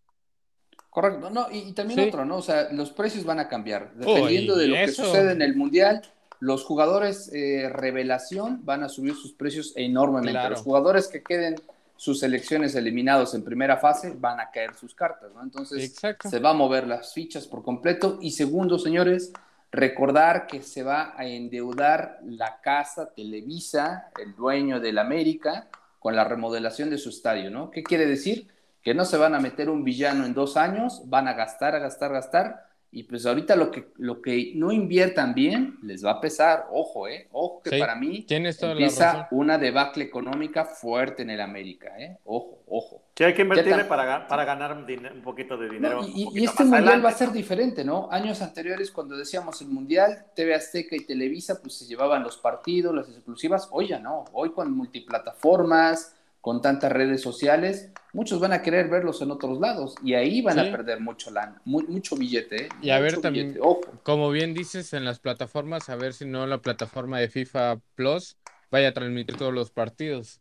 Correcto, 0.88 1.30
no, 1.30 1.47
y, 1.50 1.73
también 1.73 2.09
otro, 2.09 2.25
¿no? 2.25 2.37
O 2.37 2.42
sea, 2.42 2.69
los 2.73 2.90
precios 2.90 3.25
van 3.25 3.40
a 3.40 3.49
cambiar, 3.49 3.92
dependiendo 3.95 4.57
de 4.57 4.69
lo 4.69 4.75
que 4.75 4.88
sucede 4.88 5.33
en 5.33 5.42
el 5.42 5.57
mundial. 5.57 6.02
Los 6.40 6.64
jugadores 6.64 7.30
eh, 7.35 7.69
revelación 7.69 8.64
van 8.64 8.83
a 8.83 8.88
subir 8.88 9.14
sus 9.14 9.33
precios 9.33 9.73
enormemente. 9.76 10.49
Los 10.49 10.62
jugadores 10.62 11.07
que 11.09 11.23
queden 11.23 11.57
sus 12.00 12.21
selecciones 12.21 12.75
eliminados 12.76 13.35
en 13.35 13.45
primera 13.45 13.76
fase, 13.76 14.14
van 14.16 14.40
a 14.40 14.50
caer 14.50 14.75
sus 14.75 14.95
cartas, 14.95 15.35
¿no? 15.35 15.42
Entonces 15.42 15.95
se 16.19 16.38
va 16.38 16.49
a 16.49 16.54
mover 16.54 16.87
las 16.87 17.12
fichas 17.12 17.47
por 17.47 17.62
completo. 17.62 18.19
Y 18.23 18.30
segundo, 18.30 18.78
señores, 18.78 19.35
recordar 19.71 20.47
que 20.47 20.62
se 20.62 20.83
va 20.83 21.12
a 21.14 21.26
endeudar 21.26 22.19
la 22.25 22.59
casa 22.62 23.12
Televisa, 23.12 24.09
el 24.19 24.35
dueño 24.35 24.80
del 24.80 24.97
América, 24.97 25.69
con 25.99 26.16
la 26.16 26.25
remodelación 26.25 26.88
de 26.88 26.97
su 26.97 27.11
estadio, 27.11 27.50
¿no? 27.50 27.71
¿Qué 27.71 27.83
quiere 27.83 28.07
decir? 28.07 28.49
Que 28.83 28.95
no 28.95 29.04
se 29.04 29.19
van 29.19 29.35
a 29.35 29.40
meter 29.40 29.69
un 29.69 29.85
villano 29.85 30.25
en 30.25 30.33
dos 30.33 30.57
años, 30.57 31.02
van 31.04 31.28
a 31.28 31.35
gastar, 31.35 31.75
a 31.75 31.80
gastar, 31.80 32.12
a 32.12 32.14
gastar, 32.14 32.69
y 32.92 33.04
pues 33.04 33.25
ahorita 33.25 33.54
lo 33.54 33.70
que, 33.70 33.92
lo 33.99 34.20
que 34.20 34.52
no 34.56 34.73
inviertan 34.73 35.32
bien 35.32 35.78
les 35.82 36.04
va 36.04 36.12
a 36.12 36.20
pesar. 36.20 36.66
Ojo, 36.73 37.06
¿eh? 37.06 37.28
Ojo 37.30 37.62
que 37.62 37.78
para 37.78 37.94
mí 37.94 38.26
empieza 38.28 39.28
una 39.30 39.59
debacle 39.59 40.04
económica 40.04 40.64
fuerte 40.64 41.23
en 41.23 41.30
el 41.30 41.40
América, 41.40 41.94
¿eh? 41.99 42.18
Ojo, 42.25 42.64
ojo. 42.66 43.02
Sí, 43.16 43.25
hay 43.25 43.35
que 43.35 43.42
invertirle 43.42 43.85
para, 43.85 44.26
para 44.26 44.44
ganar 44.44 44.76
un, 44.76 45.23
poquito 45.23 45.56
de 45.56 45.68
dinero. 45.68 46.00
y, 46.04 46.42
este 46.42 46.64
mundial 46.64 47.04
va 47.04 47.11
a 47.11 47.12
ser 47.12 47.30
diferente, 47.30 47.85
¿no? 47.85 48.09
Años 48.11 48.42
anteriores, 48.42 48.90
cuando 48.90 49.16
decíamos 49.16 49.61
el 49.61 49.68
mundial, 49.68 50.26
TV 50.35 50.54
Azteca 50.54 50.97
y 50.97 51.04
Televisa, 51.04 51.61
pues 51.62 51.75
se 51.75 51.87
llevaban 51.87 52.25
los 52.25 52.38
partidos, 52.38 52.94
las 52.94 53.09
exclusivas. 53.09 53.68
Hoy 53.70 53.88
ya 53.88 54.00
no. 54.00 54.25
Hoy 54.32 54.50
con 54.50 54.73
multiplataformas, 54.73 56.16
con 56.40 56.62
tantas 56.62 56.90
redes 56.90 57.20
sociales, 57.20 57.92
muchos 58.12 58.40
van 58.40 58.52
a 58.52 58.62
querer 58.62 58.88
verlos 58.88 59.20
en 59.20 59.30
otros 59.30 59.61
lados 59.61 59.94
y 60.02 60.14
ahí 60.14 60.40
van 60.40 60.59
a 60.59 60.70
perder 60.70 61.00
mucho 61.00 61.30
lana, 61.30 61.61
mucho 61.64 62.16
billete. 62.16 62.64
¿eh? 62.64 62.68
Y 62.80 62.90
a 62.90 62.99
ver 62.99 63.20
también, 63.20 63.59
como 64.02 64.30
bien 64.30 64.54
dices, 64.54 64.92
en 64.94 65.04
las 65.04 65.18
plataformas, 65.18 65.88
a 65.90 65.97
ver 65.97 66.14
si 66.14 66.25
no 66.25 66.47
la 66.47 66.59
plataforma 66.59 67.18
de 67.18 67.28
FIFA 67.28 67.80
Plus 67.94 68.37
vaya 68.70 68.88
a 68.88 68.92
transmitir 68.92 69.37
todos 69.37 69.52
los 69.52 69.70
partidos. 69.70 70.40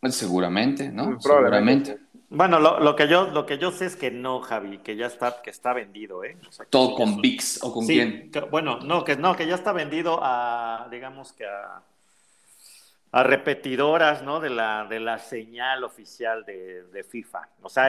Pues 0.00 0.14
seguramente, 0.14 0.90
¿no? 0.90 1.20
Seguramente. 1.20 1.98
Bueno, 2.30 2.60
lo, 2.60 2.94
que 2.94 3.08
yo, 3.08 3.26
lo 3.26 3.44
que 3.44 3.58
yo 3.58 3.72
sé 3.72 3.86
es 3.86 3.96
que 3.96 4.12
no, 4.12 4.40
Javi, 4.40 4.78
que 4.78 4.94
ya 4.94 5.06
está, 5.06 5.42
que 5.42 5.50
está 5.50 5.72
vendido, 5.72 6.22
¿eh? 6.22 6.38
Todo 6.70 6.94
con 6.94 7.20
VIX 7.20 7.64
o 7.64 7.72
con 7.72 7.86
quién. 7.86 8.30
bueno, 8.52 8.78
no, 8.78 9.02
que 9.04 9.16
no, 9.16 9.34
que 9.34 9.48
ya 9.48 9.56
está 9.56 9.72
vendido 9.72 10.20
a, 10.22 10.86
digamos 10.92 11.32
que 11.32 11.44
a 11.44 11.82
a 13.12 13.24
repetidoras 13.24 14.22
¿no? 14.22 14.38
de, 14.38 14.50
la, 14.50 14.86
de 14.88 15.00
la 15.00 15.18
señal 15.18 15.82
oficial 15.82 16.44
de, 16.44 16.84
de 16.84 17.02
FIFA. 17.02 17.48
O 17.60 17.68
sea, 17.68 17.88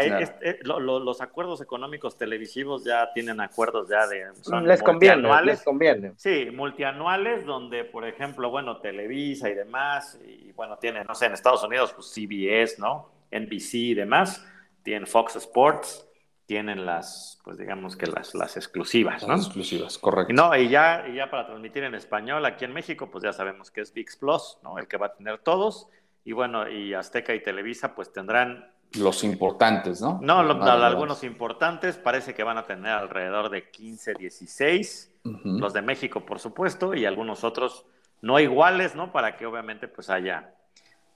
los 0.64 1.22
acuerdos 1.22 1.62
económicos 1.62 2.18
televisivos 2.18 2.84
ya 2.84 3.14
tienen 3.14 3.40
acuerdos 3.40 3.88
ya 3.88 4.08
de... 4.08 4.26
les 4.64 4.82
conviene, 4.82 5.30
les 5.44 5.62
conviene. 5.62 6.14
Sí, 6.18 6.50
multianuales 6.52 7.46
donde, 7.46 7.84
por 7.84 8.08
ejemplo, 8.08 8.50
bueno, 8.50 8.78
Televisa 8.78 9.48
y 9.50 9.54
demás, 9.54 10.20
y 10.26 10.52
bueno, 10.54 10.78
tienen, 10.78 11.06
no 11.06 11.14
sé, 11.14 11.28
en 11.28 11.34
Estados 11.34 11.64
Unidos, 11.64 11.94
pues 11.94 12.08
CBS, 12.08 12.80
¿no? 12.80 13.10
NBC 13.32 13.74
y 13.76 13.94
demás, 13.94 14.44
tienen 14.82 15.06
Fox 15.06 15.36
Sports, 15.36 16.08
tienen 16.52 16.86
las, 16.86 17.40
pues 17.46 17.58
digamos 17.58 17.96
que 17.96 18.08
las, 18.08 18.36
las 18.36 18.58
exclusivas, 18.58 19.22
¿no? 19.22 19.30
Las 19.30 19.46
exclusivas, 19.46 19.98
correcto. 19.98 20.34
No, 20.34 20.54
y 20.54 20.68
ya, 20.68 21.06
y 21.08 21.16
ya 21.16 21.32
para 21.32 21.46
transmitir 21.46 21.86
en 21.86 21.96
español 21.96 22.46
aquí 22.46 22.66
en 22.66 22.74
México, 22.74 23.10
pues 23.10 23.24
ya 23.24 23.32
sabemos 23.32 23.72
que 23.72 23.80
es 23.80 23.94
VIX 23.94 24.18
Plus, 24.18 24.58
¿no? 24.62 24.78
El 24.78 24.86
que 24.90 24.98
va 24.98 25.06
a 25.06 25.14
tener 25.14 25.38
todos. 25.38 25.88
Y 26.26 26.34
bueno, 26.34 26.70
y 26.70 26.94
Azteca 26.94 27.34
y 27.34 27.42
Televisa, 27.42 27.96
pues 27.96 28.12
tendrán. 28.12 28.70
Los 29.00 29.24
importantes, 29.24 30.02
¿no? 30.02 30.20
No, 30.22 30.40
algunos 30.40 31.24
importantes, 31.24 31.96
parece 31.96 32.34
que 32.34 32.44
van 32.44 32.58
a 32.58 32.66
tener 32.66 32.92
alrededor 32.92 33.50
de 33.50 33.72
15, 33.72 34.16
16. 34.16 35.14
Los 35.24 35.72
de 35.72 35.82
México, 35.82 36.26
por 36.26 36.40
supuesto, 36.40 36.94
y 36.94 37.06
algunos 37.06 37.46
otros 37.46 37.86
no 38.20 38.42
iguales, 38.42 38.94
¿no? 38.94 39.14
Para 39.14 39.38
que 39.38 39.46
obviamente 39.46 39.88
pues 39.88 40.10
haya 40.10 40.54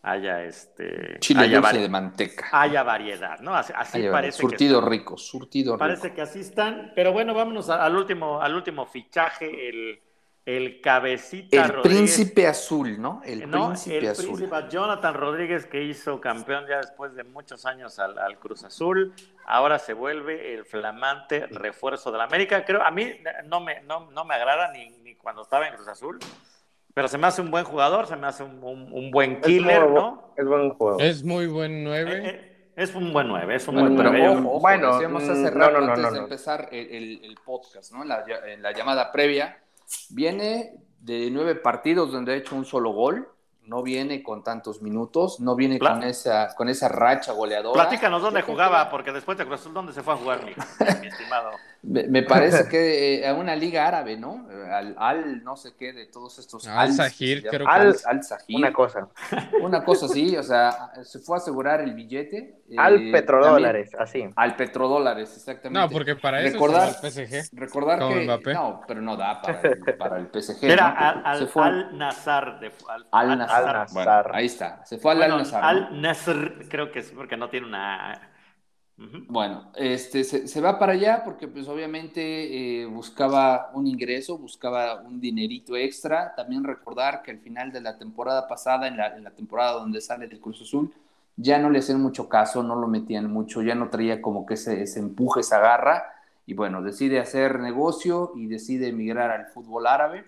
haya 0.06 0.44
este 0.44 1.18
chile 1.20 1.50
dulce 1.50 1.80
de 1.80 1.90
manteca. 1.90 2.48
haya 2.52 2.84
variedad 2.84 3.40
no 3.40 3.56
así, 3.56 3.74
parece 4.12 4.38
surtido 4.38 4.80
rico 4.82 5.18
surtido 5.18 5.78
parece 5.78 6.14
que 6.14 6.22
así 6.22 6.42
están. 6.42 6.92
Pero 6.96 7.12
bueno 7.12 7.34
vámonos 7.34 7.70
al 7.70 7.96
último 7.96 8.40
al 8.40 8.54
último 8.54 8.86
fichaje 8.86 9.70
el 9.70 10.00
el 10.46 10.80
cabecita 10.80 11.66
el 11.66 11.82
príncipe 11.82 12.46
azul 12.46 13.02
no 13.02 13.22
el 13.26 13.50
príncipe 13.50 14.10
azul. 14.10 14.48
Jonathan 14.70 15.16
Rodríguez 15.16 15.66
que 15.66 15.84
hizo 15.84 16.22
campeón 16.22 16.66
ya 16.70 16.78
después 16.78 17.16
de 17.16 17.24
muchos 17.24 17.66
años 17.66 17.98
al, 17.98 18.20
al, 18.20 18.38
Cruz 18.38 18.64
Azul. 18.64 19.12
Ahora 19.48 19.80
se 19.80 19.94
vuelve 19.94 20.54
el 20.54 20.66
flamante 20.66 21.48
refuerzo 21.48 22.12
de 22.12 22.20
la 22.20 22.26
América. 22.26 22.64
Creo 22.64 22.84
a 22.84 22.92
mí 22.92 23.12
no 23.46 23.60
me 23.60 23.82
no, 23.82 24.12
no 24.12 24.24
me 24.24 24.36
agrada 24.36 24.72
ni, 24.72 24.90
ni 25.04 25.16
cuando 25.16 25.42
estaba 25.42 25.68
en 25.68 25.74
Cruz 25.74 25.88
Azul 25.88 26.20
pero 26.96 27.10
se 27.10 27.18
me 27.18 27.28
hace 27.28 27.42
un 27.42 27.52
buen 27.52 27.66
jugador, 27.66 28.08
se 28.08 28.16
me 28.16 28.26
hace 28.26 28.42
un, 28.42 29.12
buen 29.12 29.42
killer, 29.42 29.90
¿no? 29.92 30.32
Es 30.38 30.46
buen 30.46 30.70
jugador. 30.70 31.02
Es 31.02 31.24
muy 31.26 31.46
buen 31.46 31.84
nueve. 31.84 32.22
Eh, 32.24 32.30
eh, 32.30 32.72
es 32.78 32.96
un 32.96 33.12
buen 33.12 33.28
nueve, 33.28 33.54
es 33.54 33.68
un 33.68 33.76
buen 33.76 33.96
nueve. 33.96 34.30
bueno, 34.62 34.94
decíamos 34.94 35.24
hace 35.24 35.52
mm, 35.52 35.54
rato 35.54 35.78
antes 35.78 36.14
de 36.14 36.20
empezar 36.20 36.70
el, 36.72 37.38
podcast, 37.44 37.92
¿no? 37.92 38.06
La, 38.06 38.24
en 38.48 38.62
la 38.62 38.72
llamada 38.72 39.12
previa, 39.12 39.60
viene 40.10 40.78
de 41.02 41.30
nueve 41.32 41.56
partidos 41.56 42.14
donde 42.14 42.32
ha 42.32 42.36
hecho 42.38 42.56
un 42.56 42.64
solo 42.64 42.92
gol 42.92 43.28
no 43.68 43.82
viene 43.82 44.22
con 44.22 44.44
tantos 44.44 44.82
minutos, 44.82 45.40
no 45.40 45.56
viene 45.56 45.80
con 45.80 46.04
esa, 46.04 46.54
con 46.56 46.70
esa 46.70 46.88
racha 46.88 47.32
goleadora. 47.32 47.88
Platícanos 47.88 48.22
dónde 48.22 48.42
jugaba, 48.42 48.90
porque 48.90 49.12
después 49.12 49.38
de 49.38 49.46
Cruz 49.46 49.62
Azul, 49.62 49.74
¿dónde 49.74 49.94
se 49.94 50.04
fue 50.04 50.14
a 50.14 50.18
jugar, 50.18 50.44
mi, 50.44 50.52
estimado? 51.08 51.52
Me, 51.88 52.24
parece 52.24 52.68
que 52.70 53.20
eh, 53.20 53.28
a 53.28 53.34
una 53.34 53.56
liga 53.56 53.88
árabe, 53.88 54.18
¿no? 54.18 54.48
Al, 54.72 54.96
al, 54.98 55.44
no 55.44 55.56
sé 55.56 55.74
qué 55.78 55.94
de 55.94 56.08
todos 56.08 56.40
estos. 56.40 56.68
Al 56.68 56.94
Sahir, 56.94 57.46
creo 57.48 57.66
que. 57.66 57.72
Al, 57.72 57.96
al 58.06 58.24
Sahir. 58.24 58.58
Una 58.58 58.74
cosa. 58.74 59.08
Una 59.62 59.84
cosa 59.84 60.08
sí, 60.08 60.36
o 60.36 60.44
sea, 60.44 60.92
se 61.04 61.20
fue 61.20 61.38
a 61.38 61.40
asegurar 61.40 61.82
el 61.82 61.94
billete. 61.94 62.62
Al 62.78 63.10
eh, 63.10 63.12
petrodólares, 63.12 63.96
así. 64.00 64.28
Al 64.36 64.56
petrodólares, 64.56 65.36
exactamente. 65.36 65.80
No, 65.80 65.90
porque 65.90 66.16
para 66.16 66.42
eso 66.42 66.54
recordar, 66.54 66.90
el 66.90 67.12
PSG. 67.12 67.50
Recordar 67.54 68.00
que. 68.00 68.54
No, 68.54 68.82
pero 68.88 69.02
no 69.02 69.16
da 69.16 69.42
para 69.42 69.62
el, 69.62 69.80
para 69.98 70.18
el 70.18 70.28
PSG. 70.28 70.64
Era 70.64 70.90
al, 71.24 71.40
se 71.40 71.48
fue, 71.48 71.64
al 71.64 71.98
Nazar. 71.98 72.60
De, 72.60 72.72
al, 72.90 73.06
al 73.12 73.38
Nazar. 73.38 73.88
Bueno, 73.92 74.12
ahí 74.34 74.48
está. 74.48 74.84
Se 74.86 74.98
fue 74.98 75.12
al 75.12 75.22
Al 75.22 75.38
Nazar. 75.38 75.64
Al 75.64 76.02
Nazar, 76.02 76.54
creo 76.70 76.92
que 76.92 77.00
es 77.00 77.12
porque 77.12 77.38
no 77.38 77.50
tiene 77.50 77.68
una 77.68 78.35
bueno, 78.98 79.72
este, 79.76 80.24
se, 80.24 80.62
va 80.62 80.80
para 80.80 80.94
allá 80.94 81.24
porque 81.26 81.50
pues 81.50 81.68
obviamente 81.68 82.82
eh, 82.82 82.86
buscaba 82.86 83.70
un 83.74 83.88
ingreso, 83.88 84.38
buscaba 84.38 85.02
un 85.02 85.20
dinerito 85.20 85.76
extra. 85.76 86.34
También 86.36 86.64
recordar 86.64 87.22
que 87.22 87.32
al 87.32 87.40
final 87.40 87.74
de 87.74 87.82
la 87.82 87.98
temporada 87.98 88.48
pasada, 88.48 88.88
en 88.88 88.96
la, 88.96 89.32
temporada 89.32 89.74
donde 89.74 90.00
sale 90.00 90.28
del 90.28 90.40
Cruz 90.40 90.62
Azul, 90.62 90.94
ya 91.36 91.60
no 91.60 91.70
le 91.70 91.80
hacían 91.80 92.02
mucho 92.02 92.30
caso, 92.30 92.64
no 92.64 92.76
lo 92.76 92.88
metían 92.88 93.30
mucho, 93.30 93.62
ya 93.62 93.76
no 93.76 93.90
traía 93.90 94.22
como 94.22 94.46
que 94.46 94.54
ese, 94.54 94.82
ese 94.82 95.00
empuje, 95.00 95.42
esa 95.42 95.60
garra. 95.60 96.06
Y 96.46 96.54
bueno, 96.54 96.82
decide 96.82 97.20
hacer 97.20 97.60
negocio 97.60 98.32
y 98.36 98.48
decide 98.48 98.88
emigrar 98.88 99.30
al 99.32 99.48
fútbol 99.48 99.88
árabe. 99.88 100.24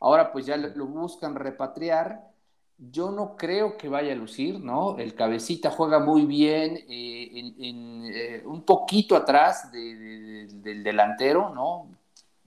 Ahora 0.00 0.32
pues 0.32 0.46
ya 0.46 0.56
lo 0.56 0.86
buscan 0.86 1.34
repatriar 1.34 2.30
yo 2.78 3.10
no 3.10 3.36
creo 3.36 3.76
que 3.76 3.88
vaya 3.88 4.12
a 4.12 4.16
lucir, 4.16 4.60
¿no? 4.60 4.98
El 4.98 5.14
cabecita 5.14 5.70
juega 5.70 5.98
muy 5.98 6.26
bien, 6.26 6.76
eh, 6.88 7.52
en, 7.58 8.04
eh, 8.04 8.42
un 8.44 8.62
poquito 8.62 9.16
atrás 9.16 9.70
del 9.72 10.82
delantero, 10.82 11.54
¿no? 11.54 11.88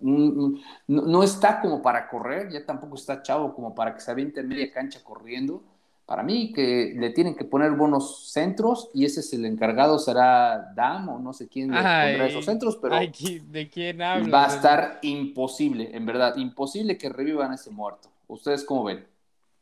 ¿no? 0.02 1.24
está 1.24 1.60
como 1.60 1.82
para 1.82 2.08
correr, 2.08 2.50
ya 2.52 2.66
tampoco 2.66 2.96
está 2.96 3.22
chavo 3.22 3.54
como 3.54 3.76
para 3.76 3.94
que 3.94 4.00
se 4.00 4.12
aviente 4.12 4.40
en 4.40 4.48
media 4.48 4.72
cancha 4.72 5.04
corriendo. 5.04 5.62
Para 6.06 6.24
mí 6.24 6.52
que 6.54 6.96
le 6.98 7.12
tienen 7.12 7.36
que 7.36 7.46
poner 7.46 7.72
buenos 7.72 8.32
centros 8.32 8.90
y 8.96 9.06
ese 9.06 9.20
es 9.20 9.32
el 9.34 9.46
encargado, 9.46 10.00
será 10.00 10.72
Dam 10.74 11.10
o 11.10 11.20
no 11.20 11.34
sé 11.34 11.48
quién 11.48 11.70
le 11.70 11.78
pondrá 11.78 12.28
esos 12.28 12.46
centros, 12.46 12.78
pero 12.78 12.96
¿de 12.96 13.12
quién 13.12 14.00
va 14.02 14.46
a 14.46 14.48
estar 14.48 15.00
imposible, 15.04 15.90
en 15.94 16.06
verdad, 16.06 16.36
imposible 16.38 16.98
que 16.98 17.10
revivan 17.10 17.54
ese 17.54 17.70
muerto. 17.70 18.10
¿Ustedes 18.28 18.64
cómo 18.64 18.86
ven? 18.86 19.06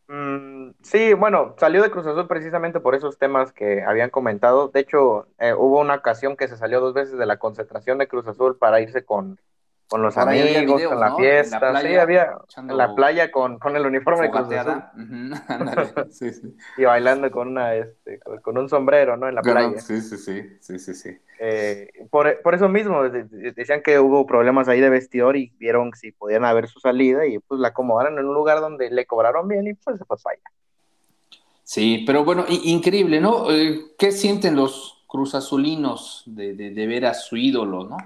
Mm, 0.09 0.71
sí, 0.83 1.13
bueno, 1.13 1.55
salió 1.57 1.81
de 1.83 1.91
Cruz 1.91 2.05
Azul 2.07 2.27
precisamente 2.27 2.79
por 2.79 2.95
esos 2.95 3.17
temas 3.17 3.51
que 3.51 3.83
habían 3.83 4.09
comentado. 4.09 4.69
De 4.69 4.79
hecho, 4.79 5.27
eh, 5.37 5.53
hubo 5.53 5.81
una 5.81 5.95
ocasión 5.95 6.37
que 6.37 6.47
se 6.47 6.55
salió 6.57 6.79
dos 6.79 6.93
veces 6.93 7.17
de 7.17 7.25
la 7.25 7.37
concentración 7.39 7.97
de 7.97 8.07
Cruz 8.07 8.25
Azul 8.27 8.57
para 8.57 8.79
irse 8.79 9.03
con, 9.03 9.37
con 9.87 10.01
los 10.01 10.17
amigos, 10.17 10.83
con 10.83 10.99
la 10.99 11.15
fiesta. 11.15 11.81
sí, 11.81 11.95
había 11.95 12.37
en 12.57 12.75
la 12.75 12.93
playa 12.93 13.31
con, 13.31 13.57
con 13.57 13.75
el 13.75 13.85
uniforme 13.85 14.23
de 14.23 14.31
Cruz 14.31 14.51
Azul. 14.51 14.83
y 16.77 16.83
bailando 16.83 17.31
con 17.31 17.47
una 17.49 17.73
este, 17.75 18.19
con 18.41 18.57
un 18.57 18.67
sombrero, 18.67 19.15
¿no? 19.15 19.29
En 19.29 19.35
la 19.35 19.41
playa. 19.41 19.79
Sí, 19.79 20.01
sí, 20.01 20.17
sí, 20.17 20.57
sí, 20.59 20.79
sí, 20.79 20.93
sí. 20.93 21.17
Eh, 21.39 21.89
por, 22.09 22.41
por, 22.41 22.55
eso 22.55 22.67
mismo, 22.67 23.03
decían 23.03 23.81
que 23.81 23.99
hubo 23.99 24.25
problemas 24.25 24.67
ahí 24.67 24.81
de 24.81 24.89
vestidor 24.89 25.37
y 25.37 25.53
vieron 25.57 25.93
si 25.93 26.11
podían 26.11 26.43
haber 26.43 26.67
su 26.67 26.79
salida 26.79 27.25
y 27.25 27.39
pues 27.39 27.61
la 27.61 27.69
acomodaron 27.69 28.17
en 28.19 28.25
un 28.25 28.33
lugar 28.33 28.59
donde 28.59 28.89
le 28.89 29.05
cobraron 29.05 29.47
bien 29.47 29.67
y 29.67 29.73
pues 29.75 29.97
se 29.97 30.05
fue 30.05 30.17
para 30.21 30.33
allá. 30.33 30.43
Sí, 31.63 32.03
pero 32.05 32.23
bueno, 32.23 32.45
increíble, 32.47 33.21
¿no? 33.21 33.51
Eh, 33.51 33.93
¿Qué 33.97 34.11
sienten 34.11 34.55
los 34.55 35.05
cruzazulinos 35.07 36.23
de, 36.25 36.53
de, 36.53 36.71
de 36.71 36.87
ver 36.87 37.05
a 37.05 37.13
su 37.13 37.37
ídolo, 37.37 37.83
¿no? 37.83 37.97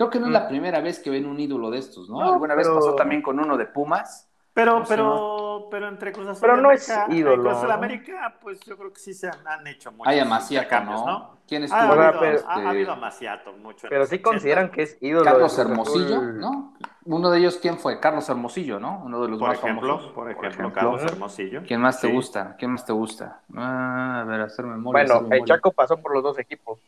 Creo 0.00 0.08
que 0.08 0.18
no 0.18 0.28
es 0.28 0.32
la 0.32 0.44
mm. 0.44 0.48
primera 0.48 0.80
vez 0.80 0.98
que 0.98 1.10
ven 1.10 1.26
un 1.26 1.38
ídolo 1.38 1.70
de 1.70 1.76
estos, 1.76 2.08
¿no? 2.08 2.22
Alguna 2.22 2.54
vez 2.54 2.66
pasó 2.66 2.94
también 2.94 3.20
con 3.20 3.38
uno 3.38 3.58
de 3.58 3.66
Pumas. 3.66 4.30
Pero, 4.54 4.82
pero, 4.88 5.68
pero 5.70 5.88
entre 5.88 6.10
Cruz 6.10 6.26
Azul 6.26 6.40
pero 6.40 6.56
no 6.56 6.70
es 6.70 6.90
ídolo. 7.10 7.42
Cruz 7.42 7.58
Azul 7.58 7.70
América, 7.70 8.34
pues 8.40 8.60
yo 8.60 8.78
creo 8.78 8.94
que 8.94 8.98
sí 8.98 9.12
se 9.12 9.28
han, 9.28 9.66
hecho 9.66 9.92
muchos 9.92 10.06
Hay 10.06 10.18
Amaciato, 10.18 10.80
¿no? 10.80 11.06
¿no? 11.06 11.36
¿Quién 11.46 11.64
es 11.64 11.70
tu? 11.70 11.76
Ha, 11.76 11.82
habido, 11.82 12.18
pero, 12.18 12.48
ha, 12.48 12.70
habido 12.70 12.92
Amaciato 12.92 13.52
mucho. 13.52 13.88
Pero 13.90 14.06
sí 14.06 14.20
consideran 14.20 14.70
que 14.70 14.84
es 14.84 14.96
ídolo. 15.02 15.22
Carlos 15.22 15.58
Hermosillo, 15.58 16.22
¿no? 16.22 16.72
Uno 17.04 17.30
de 17.30 17.38
ellos, 17.38 17.58
¿quién 17.60 17.76
fue? 17.76 18.00
Carlos 18.00 18.26
Hermosillo, 18.26 18.80
¿no? 18.80 19.02
Uno 19.04 19.20
de 19.20 19.28
los 19.28 19.38
más 19.38 19.60
famosos. 19.60 20.12
Por 20.12 20.30
ejemplo, 20.30 20.72
Carlos 20.72 21.02
Hermosillo. 21.02 21.60
¿Quién 21.66 21.82
más 21.82 22.00
te 22.00 22.10
gusta? 22.10 22.56
¿Quién 22.58 22.70
más 22.70 22.86
te 22.86 22.94
gusta? 22.94 23.42
Ah, 23.54 24.22
a 24.22 24.24
ver, 24.24 24.40
hacer 24.40 24.64
memoria. 24.64 25.04
Bueno, 25.04 25.28
el 25.30 25.44
Chaco 25.44 25.72
pasó 25.72 25.98
por 25.98 26.14
los 26.14 26.22
dos 26.22 26.38
equipos. 26.38 26.78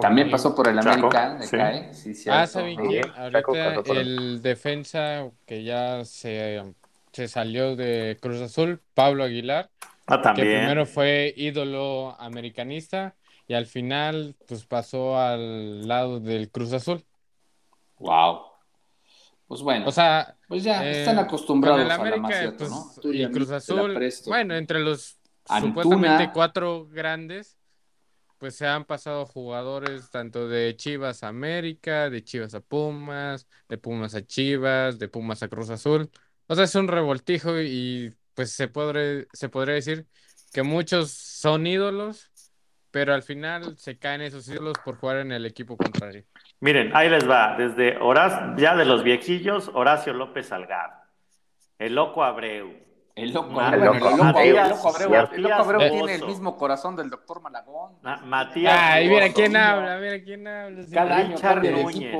También 0.00 0.30
pasó 0.30 0.54
por 0.54 0.68
el 0.68 0.78
América, 0.78 1.38
sí. 1.40 1.56
cae. 1.56 1.94
Sí, 1.94 2.12
ah, 2.28 2.46
¿saben 2.46 2.76
quién? 2.76 3.04
Ahorita 3.16 3.92
el 3.92 4.42
defensa 4.42 5.30
que 5.46 5.62
ya 5.62 6.04
se, 6.04 6.60
se, 7.12 7.28
salió 7.28 7.76
de 7.76 8.18
Cruz 8.20 8.40
Azul, 8.40 8.80
Pablo 8.94 9.22
Aguilar. 9.22 9.70
Ah, 10.06 10.20
también. 10.20 10.48
Que 10.48 10.58
primero 10.58 10.86
fue 10.86 11.32
ídolo 11.36 12.16
americanista 12.18 13.14
y 13.46 13.54
al 13.54 13.66
final 13.66 14.34
pues 14.48 14.64
pasó 14.64 15.18
al 15.18 15.86
lado 15.86 16.18
del 16.18 16.50
Cruz 16.50 16.72
Azul. 16.72 17.04
Wow. 17.98 18.40
Pues 19.46 19.62
bueno. 19.62 19.86
O 19.86 19.92
sea, 19.92 20.36
pues 20.48 20.64
ya 20.64 20.84
eh, 20.84 21.00
están 21.00 21.20
acostumbrados 21.20 21.88
a 21.88 21.98
la 21.98 22.16
Maciato, 22.16 22.56
pues, 22.58 22.70
¿no? 22.70 23.12
y 23.12 23.30
Cruz 23.30 23.50
Azul, 23.50 23.96
bueno, 24.26 24.56
entre 24.56 24.80
los 24.80 25.18
supuestamente 25.60 26.32
cuatro 26.32 26.88
grandes 26.90 27.55
pues 28.38 28.56
se 28.56 28.66
han 28.66 28.84
pasado 28.84 29.26
jugadores 29.26 30.10
tanto 30.10 30.48
de 30.48 30.76
Chivas 30.76 31.22
a 31.22 31.28
América, 31.28 32.10
de 32.10 32.22
Chivas 32.22 32.54
a 32.54 32.60
Pumas, 32.60 33.46
de 33.68 33.78
Pumas 33.78 34.14
a 34.14 34.24
Chivas, 34.24 34.98
de 34.98 35.08
Pumas 35.08 35.42
a 35.42 35.48
Cruz 35.48 35.70
Azul. 35.70 36.10
O 36.46 36.54
sea, 36.54 36.64
es 36.64 36.74
un 36.74 36.88
revoltijo 36.88 37.60
y 37.60 38.14
pues 38.34 38.52
se, 38.52 38.68
podré, 38.68 39.26
se 39.32 39.48
podría 39.48 39.74
decir 39.74 40.06
que 40.52 40.62
muchos 40.62 41.10
son 41.10 41.66
ídolos, 41.66 42.30
pero 42.90 43.14
al 43.14 43.22
final 43.22 43.76
se 43.78 43.98
caen 43.98 44.20
esos 44.20 44.48
ídolos 44.48 44.78
por 44.84 44.96
jugar 44.96 45.18
en 45.18 45.32
el 45.32 45.44
equipo 45.44 45.76
contrario. 45.76 46.24
Miren, 46.60 46.94
ahí 46.94 47.10
les 47.10 47.28
va, 47.28 47.56
desde 47.56 47.98
Horacio, 47.98 48.54
ya 48.56 48.76
de 48.76 48.84
los 48.84 49.02
viejillos, 49.02 49.70
Horacio 49.74 50.12
López 50.12 50.46
Salgado, 50.46 50.94
el 51.78 51.94
loco 51.94 52.24
Abreu, 52.24 52.85
el 53.16 53.32
loco, 53.32 53.58
ah, 53.58 53.72
el 53.74 53.80
loco, 53.80 54.24
Abreu, 54.24 55.28
el 55.32 55.42
loco 55.42 55.54
Abreu 55.54 55.90
tiene 55.90 56.14
el 56.16 56.26
mismo 56.26 56.54
corazón 56.58 56.94
del 56.96 57.08
doctor 57.08 57.40
Malagón. 57.40 57.96
Matías. 58.24 58.76
Ay, 58.78 59.08
mira 59.08 59.32
quién 59.32 59.56
habla, 59.56 59.96
mira 59.96 60.22
quién 60.22 60.46
habla. 60.46 60.84
Cada 60.92 61.16
año 61.16 61.36
Richard 61.36 61.62
Núñez. 61.64 62.14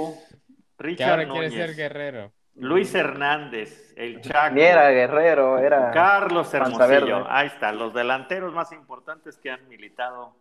Richard 0.78 1.10
ahora 1.10 1.28
quiere 1.28 1.50
ser 1.50 1.74
guerrero. 1.74 2.32
Luis 2.54 2.94
Hernández, 2.94 3.92
el 3.96 4.22
Chaco. 4.22 4.54
Ni 4.54 4.62
era 4.62 4.88
guerrero, 4.90 5.58
era. 5.58 5.90
Carlos 5.90 6.52
Hermosillo. 6.54 7.26
Ahí 7.28 7.48
está, 7.48 7.72
los 7.72 7.92
delanteros 7.92 8.54
más 8.54 8.72
importantes 8.72 9.36
que 9.36 9.50
han 9.50 9.68
militado 9.68 10.34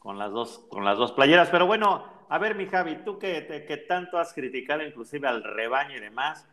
con 0.00 0.18
las 0.18 0.32
dos, 0.32 0.66
con 0.70 0.84
las 0.84 0.98
dos 0.98 1.12
playeras. 1.12 1.50
Pero 1.50 1.66
bueno, 1.66 2.04
a 2.28 2.38
ver, 2.38 2.56
mi 2.56 2.66
Javi, 2.66 2.96
tú 3.04 3.20
que, 3.20 3.46
que 3.46 3.76
tanto 3.76 4.18
has 4.18 4.34
criticado 4.34 4.82
inclusive 4.82 5.28
al 5.28 5.44
rebaño 5.44 5.96
y 5.96 6.00
demás. 6.00 6.48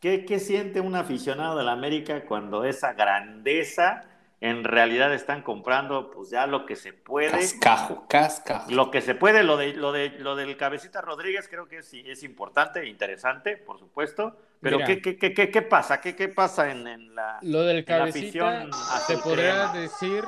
¿Qué, 0.00 0.38
siente 0.38 0.80
un 0.80 0.94
aficionado 0.94 1.58
de 1.58 1.64
la 1.64 1.72
América 1.72 2.24
cuando 2.24 2.64
esa 2.64 2.92
grandeza 2.92 4.04
en 4.40 4.62
realidad 4.62 5.12
están 5.12 5.42
comprando 5.42 6.12
pues 6.12 6.30
ya 6.30 6.46
lo 6.46 6.66
que 6.66 6.76
se 6.76 6.92
puede? 6.92 7.32
Cascajo, 7.32 8.06
cascajo. 8.08 8.70
Lo 8.70 8.92
que 8.92 9.00
se 9.00 9.16
puede, 9.16 9.42
lo 9.42 9.56
de 9.56 9.72
lo 9.72 9.90
de 9.90 10.10
lo 10.10 10.36
del 10.36 10.56
cabecita 10.56 11.00
Rodríguez 11.00 11.48
creo 11.48 11.66
que 11.66 11.78
es, 11.78 11.92
es 11.92 12.22
importante, 12.22 12.86
interesante, 12.86 13.56
por 13.56 13.80
supuesto. 13.80 14.36
Pero 14.60 14.78
¿qué, 14.86 15.02
qué, 15.02 15.16
qué, 15.18 15.34
qué, 15.34 15.62
pasa? 15.62 16.00
¿Qué, 16.00 16.14
qué 16.14 16.28
pasa 16.28 16.70
en, 16.70 17.14
la 17.14 17.38
Lo 17.42 17.62
del 17.62 17.84
cabecita 17.84 18.66
se 19.06 19.18
podría 19.18 19.68
decir 19.68 20.24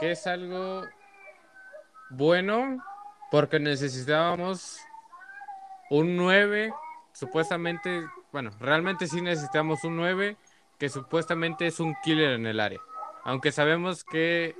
que 0.00 0.12
es 0.12 0.26
algo 0.26 0.84
bueno 2.10 2.82
porque 3.30 3.58
necesitábamos 3.58 4.80
un 5.90 6.16
9 6.16 6.72
supuestamente 7.12 8.06
bueno, 8.36 8.50
realmente 8.60 9.06
sí 9.06 9.22
necesitamos 9.22 9.82
un 9.84 9.96
9 9.96 10.36
que 10.78 10.90
supuestamente 10.90 11.66
es 11.66 11.80
un 11.80 11.94
killer 12.04 12.32
en 12.32 12.44
el 12.44 12.60
área. 12.60 12.82
Aunque 13.24 13.50
sabemos 13.50 14.04
que 14.04 14.54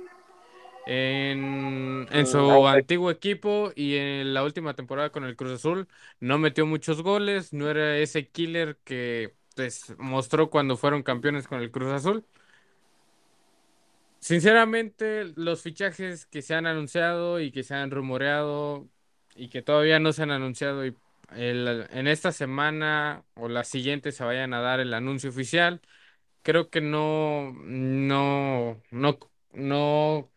en, 0.87 2.07
su 2.25 2.67
antiguo 2.67 3.11
equipo 3.11 3.71
y 3.75 3.97
en 3.97 4.33
la 4.33 4.43
última 4.43 4.73
temporada 4.73 5.11
con 5.11 5.25
el 5.25 5.35
Cruz 5.35 5.51
Azul 5.51 5.87
no 6.19 6.39
metió 6.39 6.65
muchos 6.65 7.03
goles, 7.03 7.53
no 7.53 7.69
era 7.69 7.99
ese 7.99 8.27
killer 8.29 8.79
que 8.83 9.35
pues, 9.55 9.93
mostró 9.99 10.49
cuando 10.49 10.75
fueron 10.75 11.03
campeones 11.03 11.47
con 11.47 11.59
el 11.61 11.69
Cruz 11.69 11.91
Azul. 11.91 12.25
Sinceramente, 14.19 15.33
los 15.35 15.61
fichajes 15.61 16.25
que 16.25 16.41
se 16.41 16.55
han 16.55 16.65
anunciado 16.65 17.39
y 17.39 17.51
que 17.51 17.61
se 17.61 17.75
han 17.75 17.91
rumoreado 17.91 18.87
y 19.35 19.49
que 19.49 19.61
todavía 19.61 19.99
no 19.99 20.13
se 20.13 20.23
han 20.23 20.31
anunciado 20.31 20.83
y 20.83 20.95
en 21.31 22.07
esta 22.07 22.31
semana 22.31 23.25
o 23.35 23.49
la 23.49 23.63
siguiente 23.63 24.11
se 24.11 24.23
vayan 24.23 24.53
a 24.53 24.61
dar 24.61 24.79
el 24.79 24.93
anuncio 24.93 25.29
oficial. 25.29 25.81
Creo 26.43 26.69
que 26.69 26.81
no, 26.81 27.53
no, 27.53 28.81
no, 28.91 29.19
no 29.53 30.31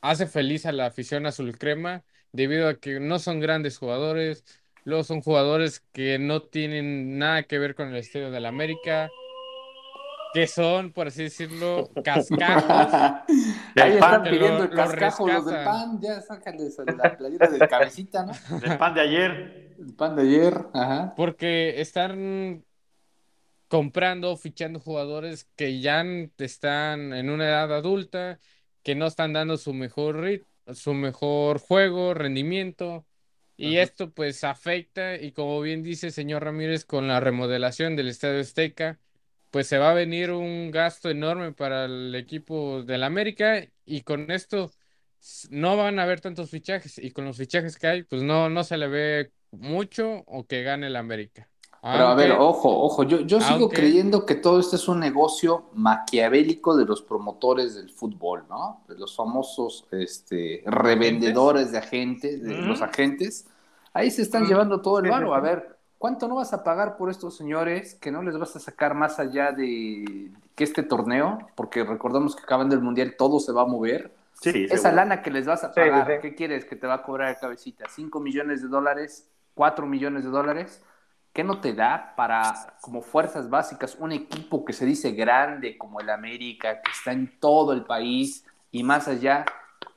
hace 0.00 0.26
feliz 0.26 0.66
a 0.66 0.72
la 0.72 0.86
afición 0.86 1.26
azul 1.26 1.58
crema 1.58 2.04
debido 2.32 2.68
a 2.68 2.76
que 2.80 3.00
no 3.00 3.18
son 3.18 3.40
grandes 3.40 3.78
jugadores, 3.78 4.44
luego 4.84 5.04
son 5.04 5.22
jugadores 5.22 5.80
que 5.92 6.18
no 6.18 6.42
tienen 6.42 7.18
nada 7.18 7.44
que 7.44 7.58
ver 7.58 7.74
con 7.74 7.88
el 7.88 7.96
Estadio 7.96 8.30
de 8.30 8.40
la 8.40 8.48
América, 8.50 9.14
que 10.34 10.46
son, 10.46 10.92
por 10.92 11.06
así 11.06 11.22
decirlo, 11.22 11.90
cascajos. 12.04 12.94
Ahí 13.76 13.92
están 13.92 14.22
pidiendo 14.24 14.64
el 14.64 14.70
cascajo 14.70 15.26
los 15.26 15.46
del 15.46 15.64
pan, 15.64 16.00
ya 16.00 16.20
sácales 16.20 16.76
la 16.78 17.16
playera 17.16 17.48
del 17.48 17.68
cabecita, 17.68 18.26
¿no? 18.26 18.32
El 18.62 18.76
pan 18.76 18.94
de 18.94 19.00
ayer. 19.00 19.74
El 19.78 19.94
pan 19.94 20.16
de 20.16 20.22
ayer, 20.22 20.66
ajá. 20.74 21.14
Porque 21.16 21.80
están 21.80 22.64
comprando, 23.68 24.36
fichando 24.36 24.78
jugadores 24.78 25.48
que 25.56 25.80
ya 25.80 26.04
están 26.38 27.12
en 27.12 27.30
una 27.30 27.44
edad 27.44 27.72
adulta, 27.72 28.38
que 28.82 28.94
no 28.94 29.06
están 29.06 29.32
dando 29.32 29.56
su 29.56 29.72
mejor 29.72 30.20
rit 30.20 30.44
su 30.72 30.94
mejor 30.94 31.58
juego, 31.58 32.14
rendimiento. 32.14 33.04
Y 33.56 33.76
esto 33.76 34.10
pues 34.10 34.42
afecta, 34.42 35.16
y 35.16 35.30
como 35.30 35.60
bien 35.60 35.82
dice 35.84 36.08
el 36.08 36.12
señor 36.12 36.42
Ramírez, 36.42 36.84
con 36.84 37.06
la 37.06 37.20
remodelación 37.20 37.94
del 37.94 38.08
Estadio 38.08 38.40
Azteca, 38.40 38.98
pues 39.54 39.68
se 39.68 39.78
va 39.78 39.92
a 39.92 39.94
venir 39.94 40.32
un 40.32 40.72
gasto 40.72 41.10
enorme 41.10 41.52
para 41.52 41.84
el 41.84 42.12
equipo 42.16 42.82
del 42.82 43.04
América 43.04 43.64
y 43.86 44.00
con 44.00 44.32
esto 44.32 44.72
no 45.48 45.76
van 45.76 46.00
a 46.00 46.02
haber 46.02 46.20
tantos 46.20 46.50
fichajes 46.50 46.98
y 46.98 47.12
con 47.12 47.24
los 47.24 47.36
fichajes 47.36 47.78
que 47.78 47.86
hay, 47.86 48.02
pues 48.02 48.24
no, 48.24 48.50
no 48.50 48.64
se 48.64 48.76
le 48.76 48.88
ve 48.88 49.30
mucho 49.52 50.24
o 50.26 50.44
que 50.44 50.64
gane 50.64 50.88
el 50.88 50.96
América. 50.96 51.48
Pero 51.80 52.08
a 52.08 52.16
ver, 52.16 52.32
ojo, 52.32 52.68
ojo, 52.68 53.04
yo, 53.04 53.20
yo 53.20 53.40
sigo 53.40 53.68
creyendo 53.68 54.26
que 54.26 54.34
todo 54.34 54.58
esto 54.58 54.74
es 54.74 54.88
un 54.88 54.98
negocio 54.98 55.70
maquiavélico 55.74 56.76
de 56.76 56.86
los 56.86 57.02
promotores 57.02 57.76
del 57.76 57.90
fútbol, 57.90 58.46
¿no? 58.48 58.82
De 58.88 58.98
los 58.98 59.14
famosos 59.14 59.86
este, 59.92 60.64
revendedores 60.66 61.70
de 61.70 61.78
agentes, 61.78 62.42
de 62.42 62.56
los 62.56 62.82
agentes. 62.82 63.46
Ahí 63.92 64.10
se 64.10 64.22
están 64.22 64.48
llevando 64.48 64.82
todo 64.82 64.98
el 64.98 65.08
barro. 65.08 65.32
A 65.32 65.38
ver, 65.38 65.73
¿cuánto 66.04 66.28
no 66.28 66.34
vas 66.34 66.52
a 66.52 66.62
pagar 66.62 66.98
por 66.98 67.08
estos 67.08 67.34
señores 67.34 67.94
que 67.94 68.10
no 68.10 68.22
les 68.22 68.36
vas 68.36 68.54
a 68.56 68.60
sacar 68.60 68.94
más 68.94 69.18
allá 69.18 69.52
de 69.52 70.30
que 70.54 70.62
este 70.62 70.82
torneo? 70.82 71.38
Porque 71.54 71.82
recordamos 71.82 72.36
que 72.36 72.42
acabando 72.42 72.74
el 72.74 72.82
Mundial 72.82 73.14
todo 73.16 73.40
se 73.40 73.52
va 73.52 73.62
a 73.62 73.64
mover. 73.64 74.14
Sí, 74.38 74.66
Esa 74.70 74.92
lana 74.92 75.22
que 75.22 75.30
les 75.30 75.46
vas 75.46 75.64
a 75.64 75.72
pagar, 75.72 76.20
¿qué 76.20 76.34
quieres 76.34 76.66
que 76.66 76.76
te 76.76 76.86
va 76.86 76.96
a 76.96 77.02
cobrar 77.02 77.30
el 77.30 77.38
cabecita? 77.38 77.86
¿5 77.86 78.22
millones 78.22 78.60
de 78.60 78.68
dólares? 78.68 79.30
¿4 79.56 79.86
millones 79.86 80.24
de 80.24 80.30
dólares? 80.30 80.84
¿qué 81.32 81.42
no 81.42 81.62
te 81.62 81.72
da 81.72 82.12
para, 82.14 82.52
como 82.82 83.00
fuerzas 83.00 83.48
básicas, 83.48 83.96
un 83.98 84.12
equipo 84.12 84.62
que 84.62 84.74
se 84.74 84.84
dice 84.84 85.12
grande 85.12 85.78
como 85.78 86.00
el 86.00 86.10
América, 86.10 86.82
que 86.82 86.90
está 86.90 87.12
en 87.12 87.40
todo 87.40 87.72
el 87.72 87.84
país 87.86 88.44
y 88.70 88.82
más 88.82 89.08
allá, 89.08 89.46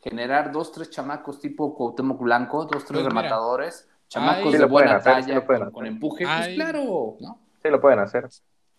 generar 0.01 0.53
dos, 0.53 0.71
tres 0.71 0.89
chamacos 0.89 1.41
tipo 1.41 1.75
Cuauhtémoc 1.75 2.21
Blanco, 2.21 2.63
dos, 2.63 2.85
tres 2.85 3.01
pues 3.01 3.05
rematadores, 3.07 3.89
chamacos 4.07 4.53
de 4.53 4.65
buena 4.65 4.99
talla, 4.99 5.45
con, 5.45 5.85
empuje, 5.85 6.25
pues 6.25 6.55
claro, 6.55 7.17
¿no? 7.19 7.39
Sí 7.61 7.69
lo 7.69 7.81
pueden 7.81 7.99
hacer. 7.99 8.27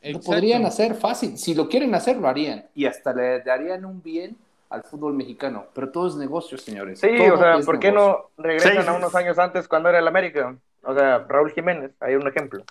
Lo 0.02 0.20
podrían 0.20 0.64
hacer 0.64 0.94
fácil, 0.94 1.36
si 1.36 1.54
lo 1.54 1.68
quieren 1.68 1.94
hacer, 1.94 2.16
lo 2.16 2.28
harían, 2.28 2.66
y 2.74 2.86
hasta 2.86 3.12
le 3.12 3.40
darían 3.40 3.84
un 3.84 4.02
bien 4.02 4.36
al 4.70 4.82
fútbol 4.84 5.14
mexicano, 5.14 5.66
pero 5.74 5.90
todo 5.90 6.08
es 6.08 6.16
negocio, 6.16 6.58
señores. 6.58 7.00
Sí, 7.00 7.08
o 7.08 7.36
sea, 7.36 7.58
¿por 7.64 7.78
qué 7.78 7.90
no 7.90 8.30
regresan 8.36 8.88
a 8.88 8.92
unos 8.92 9.14
años 9.14 9.38
antes 9.38 9.66
cuando 9.66 9.88
era 9.88 9.98
el 9.98 10.06
América? 10.06 10.56
O 10.82 10.94
sea, 10.94 11.18
Raúl 11.18 11.52
Jiménez, 11.52 11.92
hay 12.00 12.14
un 12.14 12.28
ejemplo. 12.28 12.64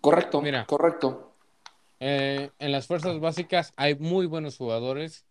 Correcto, 0.00 0.42
mira. 0.42 0.66
Correcto. 0.66 1.32
Eh, 2.00 2.50
en 2.58 2.72
las 2.72 2.86
fuerzas 2.86 3.18
básicas 3.18 3.72
hay 3.76 3.96
muy 3.96 4.26
buenos 4.26 4.56
jugadores, 4.56 5.26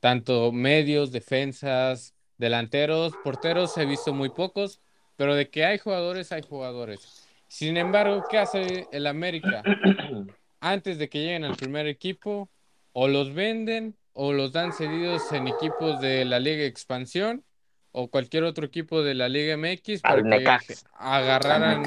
tanto 0.00 0.52
medios, 0.52 1.12
defensas, 1.12 2.14
delanteros, 2.38 3.12
porteros 3.22 3.76
he 3.76 3.84
visto 3.84 4.14
muy 4.14 4.30
pocos, 4.30 4.80
pero 5.18 5.34
de 5.34 5.50
que 5.50 5.64
hay 5.64 5.78
jugadores, 5.78 6.30
hay 6.30 6.42
jugadores. 6.42 7.28
Sin 7.48 7.76
embargo, 7.76 8.24
¿qué 8.30 8.38
hace 8.38 8.86
el 8.92 9.08
América? 9.08 9.64
Antes 10.60 10.96
de 10.98 11.08
que 11.08 11.18
lleguen 11.18 11.44
al 11.44 11.56
primer 11.56 11.88
equipo, 11.88 12.48
o 12.92 13.08
los 13.08 13.34
venden 13.34 13.96
o 14.12 14.32
los 14.32 14.52
dan 14.52 14.72
cedidos 14.72 15.32
en 15.32 15.48
equipos 15.48 16.00
de 16.00 16.24
la 16.24 16.38
Liga 16.38 16.64
Expansión 16.64 17.44
o 17.90 18.08
cualquier 18.08 18.44
otro 18.44 18.64
equipo 18.64 19.02
de 19.02 19.14
la 19.14 19.28
Liga 19.28 19.56
MX 19.56 20.02
para 20.02 20.22
que 20.22 20.46
agarraran, 20.94 21.82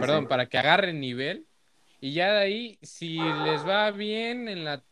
perdón, 0.00 0.28
para 0.28 0.46
que 0.46 0.58
agarren 0.58 1.00
nivel 1.00 1.46
y 2.00 2.12
ya 2.12 2.34
de 2.34 2.38
ahí 2.38 2.78
si 2.82 3.18
les 3.18 3.66
va 3.66 3.90
bien 3.90 4.48
en 4.48 4.64
la 4.64 4.82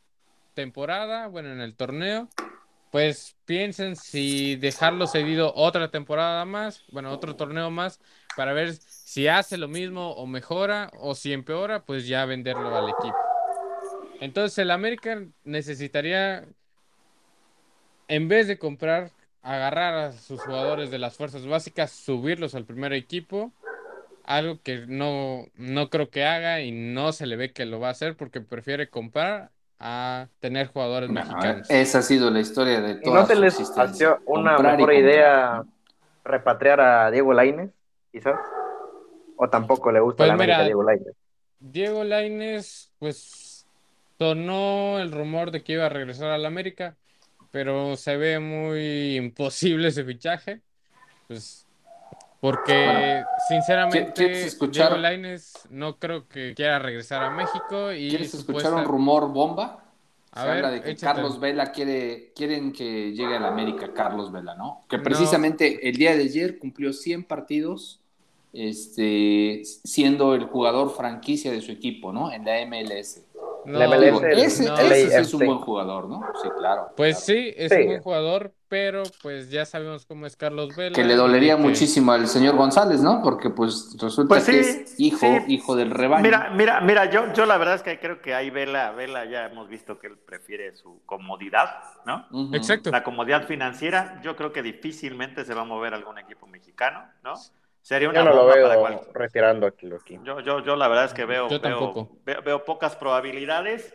temporada, 0.54 1.28
bueno, 1.28 1.52
en 1.52 1.60
el 1.60 1.74
torneo, 1.74 2.28
pues 2.92 3.38
piensen 3.46 3.96
si 3.96 4.56
dejarlo 4.56 5.06
cedido 5.06 5.54
otra 5.56 5.90
temporada 5.90 6.44
más, 6.44 6.84
bueno, 6.92 7.10
otro 7.10 7.36
torneo 7.36 7.70
más 7.70 7.98
para 8.36 8.52
ver 8.52 8.74
si 8.74 9.28
hace 9.28 9.56
lo 9.56 9.66
mismo 9.66 10.10
o 10.10 10.26
mejora 10.26 10.90
o 11.00 11.14
si 11.14 11.32
empeora, 11.32 11.86
pues 11.86 12.06
ya 12.06 12.26
venderlo 12.26 12.76
al 12.76 12.90
equipo. 12.90 13.16
Entonces 14.20 14.58
el 14.58 14.70
América 14.70 15.24
necesitaría 15.42 16.44
en 18.08 18.28
vez 18.28 18.46
de 18.46 18.58
comprar 18.58 19.10
agarrar 19.40 19.94
a 19.94 20.12
sus 20.12 20.42
jugadores 20.42 20.90
de 20.90 20.98
las 20.98 21.16
fuerzas 21.16 21.46
básicas, 21.46 21.92
subirlos 21.92 22.54
al 22.54 22.66
primer 22.66 22.92
equipo, 22.92 23.54
algo 24.22 24.60
que 24.62 24.84
no, 24.86 25.46
no 25.56 25.88
creo 25.88 26.10
que 26.10 26.26
haga 26.26 26.60
y 26.60 26.72
no 26.72 27.12
se 27.12 27.24
le 27.24 27.36
ve 27.36 27.54
que 27.54 27.64
lo 27.64 27.80
va 27.80 27.88
a 27.88 27.92
hacer 27.92 28.18
porque 28.18 28.42
prefiere 28.42 28.90
comprar 28.90 29.50
a 29.82 30.28
tener 30.40 30.68
jugadores 30.68 31.10
mexicanos. 31.10 31.68
Esa 31.68 31.98
ha 31.98 32.02
sido 32.02 32.30
la 32.30 32.40
historia 32.40 32.80
de 32.80 32.94
toda 32.96 33.18
¿Y 33.18 33.20
no 33.20 33.26
se 33.26 33.34
les 33.36 33.70
pareció 33.70 34.20
una 34.26 34.58
mejor 34.58 34.92
idea 34.94 35.64
repatriar 36.24 36.80
a 36.80 37.10
Diego 37.10 37.32
Lainez, 37.32 37.72
quizás? 38.10 38.38
¿O 39.36 39.48
tampoco 39.48 39.90
le 39.90 40.00
gusta 40.00 40.24
pues 40.24 40.48
la 40.48 40.64
Diego 40.64 40.82
Lainez? 40.82 41.14
Diego 41.58 42.04
Lainez, 42.04 42.90
pues 42.98 43.66
sonó 44.18 44.98
el 45.00 45.10
rumor 45.10 45.50
de 45.50 45.62
que 45.62 45.74
iba 45.74 45.86
a 45.86 45.88
regresar 45.88 46.30
a 46.30 46.38
la 46.38 46.48
América 46.48 46.96
pero 47.52 47.96
se 47.96 48.16
ve 48.16 48.40
muy 48.40 49.16
imposible 49.16 49.88
ese 49.88 50.02
fichaje. 50.04 50.62
Pues, 51.28 51.68
porque 52.40 53.22
sinceramente 53.52 54.50
Diego 54.70 54.96
Lainez 54.96 55.52
no 55.70 55.98
creo 55.98 56.28
que 56.28 56.54
quiera 56.54 56.78
regresar 56.78 57.22
a 57.22 57.30
México. 57.30 57.92
Y 57.92 58.08
¿Quieres 58.08 58.34
escuchar 58.34 58.74
un 58.74 58.84
rumor 58.84 59.32
bomba? 59.32 59.84
Se 60.32 60.40
habla 60.40 60.70
de 60.70 60.80
que 60.80 60.96
Carlos 60.96 61.38
Vela 61.38 61.72
quiere, 61.72 62.32
quieren 62.34 62.72
que 62.72 63.12
llegue 63.12 63.36
a 63.36 63.40
la 63.40 63.48
América 63.48 63.92
Carlos 63.92 64.32
Vela, 64.32 64.54
¿no? 64.54 64.80
Que 64.88 64.98
precisamente 64.98 65.88
el 65.88 65.96
día 65.96 66.16
de 66.16 66.22
ayer 66.22 66.58
cumplió 66.58 66.92
100 66.94 67.24
partidos 67.24 68.00
este, 68.52 69.62
siendo 69.64 70.34
el 70.34 70.44
jugador 70.44 70.94
franquicia 70.94 71.50
de 71.50 71.60
su 71.60 71.72
equipo, 71.72 72.12
¿no? 72.12 72.32
En 72.32 72.44
la 72.44 72.64
MLS. 72.66 73.22
No, 73.64 73.80
ese, 74.24 75.20
es 75.20 75.34
un 75.34 75.46
buen 75.46 75.58
jugador, 75.58 76.08
¿no? 76.08 76.22
Sí, 76.42 76.48
claro. 76.58 76.92
Pues 76.96 77.20
sí, 77.20 77.52
es 77.56 77.70
un 77.72 77.86
buen 77.86 78.02
jugador, 78.02 78.52
pero 78.68 79.02
pues 79.22 79.50
ya 79.50 79.64
sabemos 79.64 80.04
cómo 80.06 80.26
es 80.26 80.36
Carlos 80.36 80.74
Vela. 80.74 80.94
Que 80.94 81.04
le 81.04 81.14
dolería 81.14 81.56
muchísimo 81.56 82.12
al 82.12 82.26
señor 82.26 82.56
González, 82.56 83.00
¿no? 83.00 83.22
Porque 83.22 83.50
pues 83.50 83.96
resulta 84.00 84.28
pues 84.28 84.46
que 84.46 84.60
es 84.60 84.94
hijo, 84.98 85.26
hijo 85.46 85.76
del 85.76 85.90
rebaño. 85.90 86.22
Mira, 86.22 86.50
mira, 86.50 86.80
mira, 86.80 87.10
yo, 87.10 87.32
yo 87.32 87.46
la 87.46 87.58
verdad 87.58 87.76
es 87.76 87.82
que 87.82 87.98
creo 88.00 88.20
que 88.20 88.34
ahí 88.34 88.50
Vela, 88.50 88.92
Vela 88.92 89.24
ya 89.26 89.46
hemos 89.46 89.68
visto 89.68 89.98
que 89.98 90.08
él 90.08 90.18
prefiere 90.18 90.74
su 90.74 91.00
comodidad, 91.06 91.68
¿no? 92.04 92.26
Exacto. 92.54 92.90
La 92.90 93.04
comodidad 93.04 93.46
financiera, 93.46 94.20
yo 94.22 94.36
creo 94.36 94.52
que 94.52 94.62
difícilmente 94.62 95.44
se 95.44 95.54
va 95.54 95.62
a 95.62 95.66
mover 95.66 95.94
algún 95.94 96.18
equipo 96.18 96.46
mexicano, 96.46 97.04
¿no? 97.22 97.34
Sería 97.82 98.08
una 98.08 98.20
yo 98.20 98.24
no 98.24 98.34
lo 98.34 98.46
veo 98.46 99.02
retirando 99.12 99.66
aquí, 99.66 99.92
aquí. 99.92 100.18
Yo, 100.22 100.38
yo, 100.40 100.60
yo 100.60 100.76
la 100.76 100.86
verdad 100.86 101.06
es 101.06 101.14
que 101.14 101.24
veo, 101.24 101.48
veo, 102.24 102.64
pocas 102.64 102.94
probabilidades. 102.94 103.92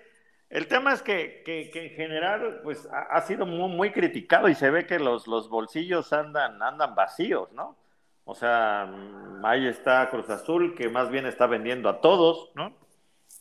El 0.49 0.67
tema 0.67 0.93
es 0.93 1.01
que, 1.01 1.41
que, 1.45 1.71
en 1.73 1.89
general 1.91 2.59
pues, 2.63 2.87
ha, 2.91 3.21
sido 3.21 3.45
muy, 3.45 3.69
muy, 3.69 3.91
criticado 3.91 4.49
y 4.49 4.55
se 4.55 4.69
ve 4.69 4.85
que 4.85 4.99
los, 4.99 5.25
los 5.27 5.49
bolsillos 5.49 6.11
andan, 6.11 6.61
andan 6.61 6.95
vacíos, 6.95 7.51
¿no? 7.53 7.77
O 8.25 8.35
sea, 8.35 8.85
mm, 8.85 9.45
ahí 9.45 9.67
está 9.67 10.09
Cruz 10.09 10.29
Azul, 10.29 10.75
que 10.75 10.89
más 10.89 11.09
bien 11.09 11.25
está 11.25 11.47
vendiendo 11.47 11.87
a 11.87 12.01
todos, 12.01 12.51
¿no? 12.55 12.73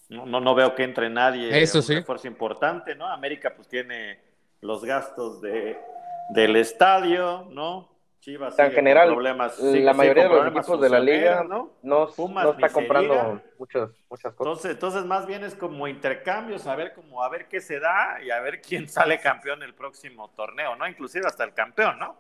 No, 0.09 0.41
no, 0.41 0.55
veo 0.55 0.77
que 0.77 0.85
entre 0.85 1.11
nadie 1.11 1.61
Eso 1.61 1.83
sí. 1.83 2.01
fuerza 2.03 2.29
importante, 2.29 2.95
¿no? 2.95 3.09
América 3.09 3.53
pues 3.57 3.67
tiene 3.67 4.21
los 4.61 4.85
gastos 4.85 5.41
de, 5.41 5.77
del 6.31 6.55
estadio, 6.55 7.49
¿no? 7.51 7.96
En 8.27 8.73
general, 8.73 9.09
problemas, 9.09 9.59
la 9.61 9.93
mayoría 9.93 10.25
de 10.25 10.29
los 10.31 10.47
equipos 10.49 10.81
de 10.81 10.89
la 10.89 10.99
liga 10.99 11.45
no, 11.45 11.71
no, 11.83 12.09
está 12.09 12.69
comprando 12.71 13.41
muchas, 13.57 13.91
muchas 14.11 14.35
cosas. 14.35 14.65
Entonces, 14.65 14.71
entonces, 14.73 15.05
más 15.05 15.27
bien 15.27 15.45
es 15.45 15.55
como 15.55 15.87
intercambios, 15.87 16.67
a 16.67 16.75
ver, 16.75 16.93
como, 16.93 17.23
a 17.23 17.29
ver 17.29 17.47
qué 17.47 17.61
se 17.61 17.79
da 17.79 18.19
y 18.21 18.31
a 18.31 18.41
ver 18.41 18.61
quién 18.61 18.89
sale 18.89 19.21
campeón 19.21 19.62
el 19.62 19.75
próximo 19.75 20.31
torneo, 20.31 20.75
¿no? 20.75 20.89
Inclusive 20.89 21.27
hasta 21.27 21.45
el 21.45 21.55
campeón, 21.55 22.01
¿no? 22.01 22.17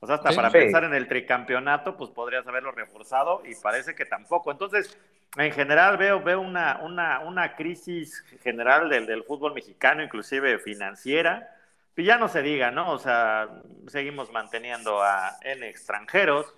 O 0.00 0.06
sea, 0.06 0.16
hasta 0.16 0.32
para 0.32 0.50
pensar 0.50 0.84
en 0.84 0.94
el 0.94 1.06
tricampeonato, 1.06 1.96
pues 1.96 2.10
podrías 2.10 2.46
haberlo 2.46 2.72
reforzado 2.72 3.42
y 3.44 3.54
parece 3.54 3.94
que 3.94 4.04
tampoco. 4.04 4.50
Entonces, 4.50 4.98
en 5.36 5.52
general 5.52 5.96
veo, 5.98 6.20
veo 6.22 6.40
una, 6.40 6.80
una, 6.82 7.20
una 7.20 7.54
crisis 7.54 8.24
general 8.42 8.88
del, 8.88 9.06
del 9.06 9.22
fútbol 9.22 9.52
mexicano, 9.52 10.02
inclusive 10.02 10.58
financiera 10.58 11.48
y 11.96 12.04
ya 12.04 12.18
no 12.18 12.28
se 12.28 12.42
diga, 12.42 12.70
¿no? 12.70 12.92
O 12.92 12.98
sea, 12.98 13.48
seguimos 13.86 14.32
manteniendo 14.32 15.02
a 15.02 15.36
N 15.42 15.68
extranjeros, 15.68 16.54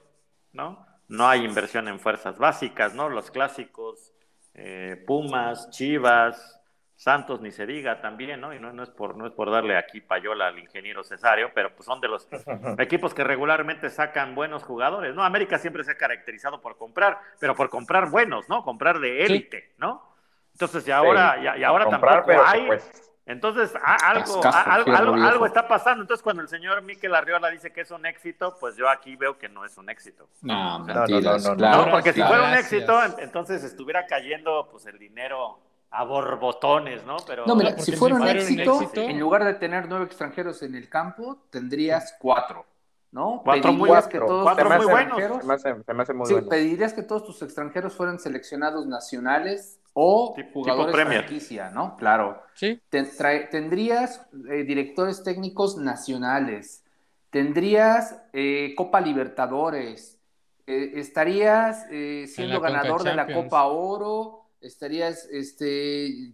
¿no? 0.52 0.86
No 1.08 1.28
hay 1.28 1.44
inversión 1.44 1.88
en 1.88 2.00
fuerzas 2.00 2.38
básicas, 2.38 2.94
¿no? 2.94 3.08
Los 3.08 3.30
clásicos, 3.30 4.12
eh, 4.54 5.02
Pumas, 5.06 5.70
Chivas, 5.70 6.60
Santos 6.96 7.40
ni 7.40 7.50
se 7.50 7.66
diga 7.66 8.00
también, 8.00 8.40
¿no? 8.40 8.54
Y 8.54 8.60
no, 8.60 8.72
no, 8.72 8.84
es 8.84 8.90
por, 8.90 9.16
no 9.16 9.26
es 9.26 9.32
por 9.32 9.50
darle 9.50 9.76
aquí 9.76 10.00
payola 10.00 10.46
al 10.46 10.58
ingeniero 10.58 11.02
Cesario, 11.02 11.50
pero 11.52 11.74
pues 11.74 11.84
son 11.84 12.00
de 12.00 12.08
los 12.08 12.28
equipos 12.78 13.12
que 13.12 13.24
regularmente 13.24 13.90
sacan 13.90 14.34
buenos 14.34 14.62
jugadores, 14.62 15.14
¿no? 15.14 15.24
América 15.24 15.58
siempre 15.58 15.82
se 15.82 15.92
ha 15.92 15.96
caracterizado 15.98 16.60
por 16.60 16.76
comprar, 16.78 17.18
pero 17.40 17.56
por 17.56 17.68
comprar 17.68 18.10
buenos, 18.10 18.48
¿no? 18.48 18.62
Comprar 18.62 19.00
de 19.00 19.24
élite, 19.24 19.72
¿no? 19.78 20.14
Entonces, 20.52 20.86
y 20.86 20.92
ahora, 20.92 21.56
y, 21.58 21.64
ahora 21.64 21.88
tampoco 21.90 22.30
hay... 22.46 22.66
Pues, 22.68 23.10
entonces, 23.26 23.72
algo, 23.82 24.42
algo, 24.44 25.14
algo, 25.14 25.46
está 25.46 25.66
pasando. 25.66 26.02
Entonces, 26.02 26.22
cuando 26.22 26.42
el 26.42 26.48
señor 26.48 26.82
Miquel 26.82 27.14
Arriola 27.14 27.48
dice 27.48 27.72
que 27.72 27.80
es 27.80 27.90
un 27.90 28.04
éxito, 28.04 28.56
pues 28.60 28.76
yo 28.76 28.88
aquí 28.88 29.16
veo 29.16 29.38
que 29.38 29.48
no 29.48 29.64
es 29.64 29.78
un 29.78 29.88
éxito. 29.88 30.28
No, 30.42 30.80
no, 30.80 31.06
no, 31.06 31.54
no, 31.54 31.90
porque 31.90 32.12
si 32.12 32.22
fuera 32.22 32.48
un 32.48 32.54
éxito, 32.54 33.00
entonces 33.18 33.64
estuviera 33.64 34.06
cayendo 34.06 34.68
pues 34.70 34.84
el 34.86 34.98
dinero 34.98 35.58
a 35.90 36.04
borbotones, 36.04 37.04
¿no? 37.06 37.16
Pero 37.26 37.46
no, 37.46 37.56
mira, 37.56 37.78
si 37.78 37.92
fuera, 37.92 38.16
un, 38.16 38.26
éxito, 38.26 38.80
en 38.94 39.18
lugar 39.18 39.44
de 39.44 39.54
tener 39.54 39.88
nueve 39.88 40.04
extranjeros 40.04 40.62
en 40.62 40.74
el 40.74 40.90
campo, 40.90 41.46
tendrías 41.50 42.16
cuatro. 42.18 42.66
¿No? 43.14 43.42
Cuatro 43.44 43.72
muy, 43.72 43.88
que 44.10 44.18
todos 44.18 44.42
cuatro 44.42 44.68
muy 44.68 44.86
buenos. 44.86 45.18
Se 45.40 45.46
me 45.94 46.02
hace, 46.02 46.12
muy 46.12 46.26
sí, 46.26 46.34
¿Pedirías 46.50 46.92
que 46.92 47.04
todos 47.04 47.24
tus 47.24 47.40
extranjeros 47.42 47.94
fueran 47.94 48.18
seleccionados 48.18 48.88
nacionales 48.88 49.78
o 49.92 50.34
jugadores 50.52 50.96
de 50.96 51.06
franquicia, 51.06 51.70
¿no? 51.70 51.96
Claro. 51.96 52.42
Sí. 52.54 52.82
tendrías 52.90 54.26
eh, 54.50 54.64
directores 54.64 55.22
técnicos 55.22 55.78
nacionales, 55.78 56.82
tendrías 57.30 58.20
eh, 58.32 58.74
Copa 58.76 59.00
Libertadores, 59.00 60.18
eh, 60.66 60.94
estarías 60.96 61.86
siendo 62.26 62.60
ganador 62.60 63.04
de 63.04 63.14
la 63.14 63.32
Copa 63.32 63.64
Oro, 63.66 64.46
estarías 64.60 65.28
este, 65.30 66.32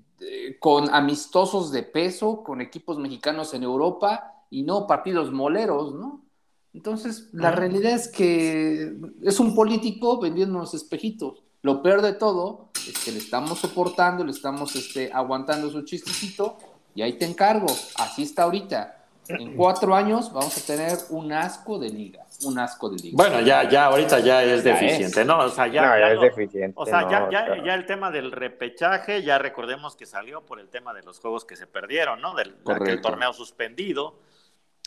con 0.59 0.88
amistosos 0.95 1.73
de 1.73 1.83
peso, 1.83 2.43
con 2.43 2.62
equipos 2.62 2.99
mexicanos 2.99 3.53
en 3.53 3.64
Europa 3.64 4.33
y 4.49 4.62
no 4.62 4.87
partidos 4.87 5.31
moleros, 5.31 5.95
¿no? 5.95 6.30
Entonces, 6.72 7.28
la 7.33 7.50
realidad 7.50 7.92
es 7.92 8.09
que 8.09 8.94
es 9.22 9.40
un 9.40 9.54
político 9.54 10.20
vendiéndonos 10.20 10.74
espejitos. 10.74 11.42
Lo 11.62 11.83
peor 11.83 12.00
de 12.00 12.12
todo 12.12 12.70
es 12.88 13.04
que 13.04 13.12
le 13.12 13.18
estamos 13.18 13.59
soportando, 13.59 14.24
le 14.24 14.30
estamos 14.30 14.74
este, 14.76 15.11
aguantando 15.12 15.68
su 15.70 15.83
chistecito 15.83 16.56
y 16.94 17.02
ahí 17.02 17.14
te 17.14 17.26
encargo. 17.26 17.66
Así 17.96 18.22
está 18.22 18.44
ahorita. 18.44 18.96
En 19.28 19.56
cuatro 19.56 19.94
años 19.94 20.33
vamos 20.33 20.56
a 20.56 20.66
tener 20.66 20.98
un 21.11 21.33
asco 21.33 21.78
de 21.78 21.88
liga, 21.88 22.24
un 22.44 22.59
asco 22.59 22.88
de 22.90 22.96
liga. 22.96 23.16
Bueno, 23.16 23.40
ya, 23.40 23.68
ya 23.68 23.85
ahorita 23.87 24.18
ya 24.20 24.42
es 24.42 24.64
deficiente, 24.64 25.24
¿no? 25.24 25.38
O 25.38 25.48
sea, 25.48 25.68
ya, 25.68 26.12
es 26.12 26.20
deficiente. 26.20 26.74
O 26.76 26.85
sea, 26.85 27.09
ya, 27.09 27.28
ya, 27.30 27.64
ya, 27.64 27.74
el 27.74 27.87
tema 27.87 28.11
del 28.11 28.33
repechaje, 28.33 29.22
ya 29.22 29.38
recordemos 29.38 29.94
que 29.94 30.06
salió 30.06 30.44
por 30.44 30.59
el 30.59 30.68
tema 30.68 30.92
de 30.94 31.02
los 31.02 31.20
juegos 31.20 31.44
que 31.44 31.54
se 31.54 31.68
perdieron, 31.68 32.20
¿no? 32.20 32.35
Del, 32.35 32.56
del 32.85 33.00
torneo 33.00 33.33
suspendido 33.33 34.18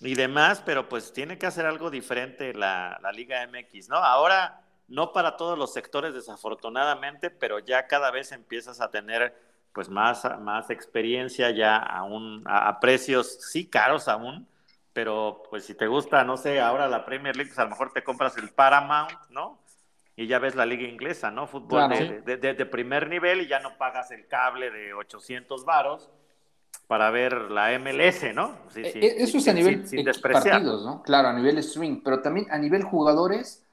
y 0.03 0.15
demás, 0.15 0.61
pero 0.65 0.89
pues 0.89 1.13
tiene 1.13 1.37
que 1.37 1.45
hacer 1.45 1.65
algo 1.65 1.89
diferente 1.89 2.53
la, 2.53 2.99
la, 3.01 3.11
Liga 3.11 3.47
MX, 3.47 3.89
¿no? 3.89 3.95
Ahora, 3.95 4.61
no 4.87 5.13
para 5.13 5.37
todos 5.37 5.57
los 5.57 5.73
sectores 5.73 6.13
desafortunadamente, 6.13 7.29
pero 7.29 7.59
ya 7.59 7.87
cada 7.87 8.11
vez 8.11 8.31
empiezas 8.31 8.81
a 8.81 8.91
tener 8.91 9.33
pues 9.71 9.89
más, 9.89 10.23
más 10.39 10.69
experiencia 10.69 11.49
ya 11.51 11.77
aún, 11.77 12.43
a, 12.45 12.79
precios 12.79 13.39
sí 13.51 13.67
caros 13.67 14.07
aún, 14.07 14.47
pero 14.91 15.41
pues 15.49 15.65
si 15.65 15.73
te 15.73 15.87
gusta, 15.87 16.23
no 16.23 16.37
sé, 16.37 16.59
ahora 16.59 16.87
la 16.87 17.05
Premier 17.05 17.35
League, 17.35 17.49
pues 17.49 17.59
a 17.59 17.63
lo 17.63 17.71
mejor 17.71 17.91
te 17.91 18.03
compras 18.03 18.37
el 18.37 18.49
Paramount, 18.49 19.17
¿no? 19.29 19.59
Y 20.15 20.27
ya 20.27 20.37
ves 20.37 20.53
la 20.53 20.67
liga 20.67 20.87
inglesa, 20.87 21.31
¿no? 21.31 21.47
Fútbol 21.47 21.89
de, 21.89 22.37
de, 22.37 22.65
primer 22.67 23.09
nivel 23.09 23.41
y 23.41 23.47
ya 23.47 23.59
no 23.59 23.77
pagas 23.77 24.11
el 24.11 24.27
cable 24.27 24.69
de 24.69 24.93
800 24.93 25.65
varos 25.65 26.11
para 26.93 27.09
ver 27.09 27.49
la 27.49 27.71
MLS, 27.79 28.35
¿no? 28.35 28.55
Sí, 28.67 28.85
sí, 28.85 28.99
e, 28.99 29.23
Eso 29.23 29.39
es 29.39 29.47
a 29.47 29.53
nivel 29.53 29.87
sin, 29.87 30.05
partidos, 30.21 30.85
¿no? 30.85 31.01
Claro, 31.01 31.29
a 31.29 31.33
nivel 31.33 31.63
swing, 31.63 32.01
pero 32.03 32.21
también 32.21 32.45
a 32.51 32.59
nivel 32.59 32.83
jugadores, 32.83 33.65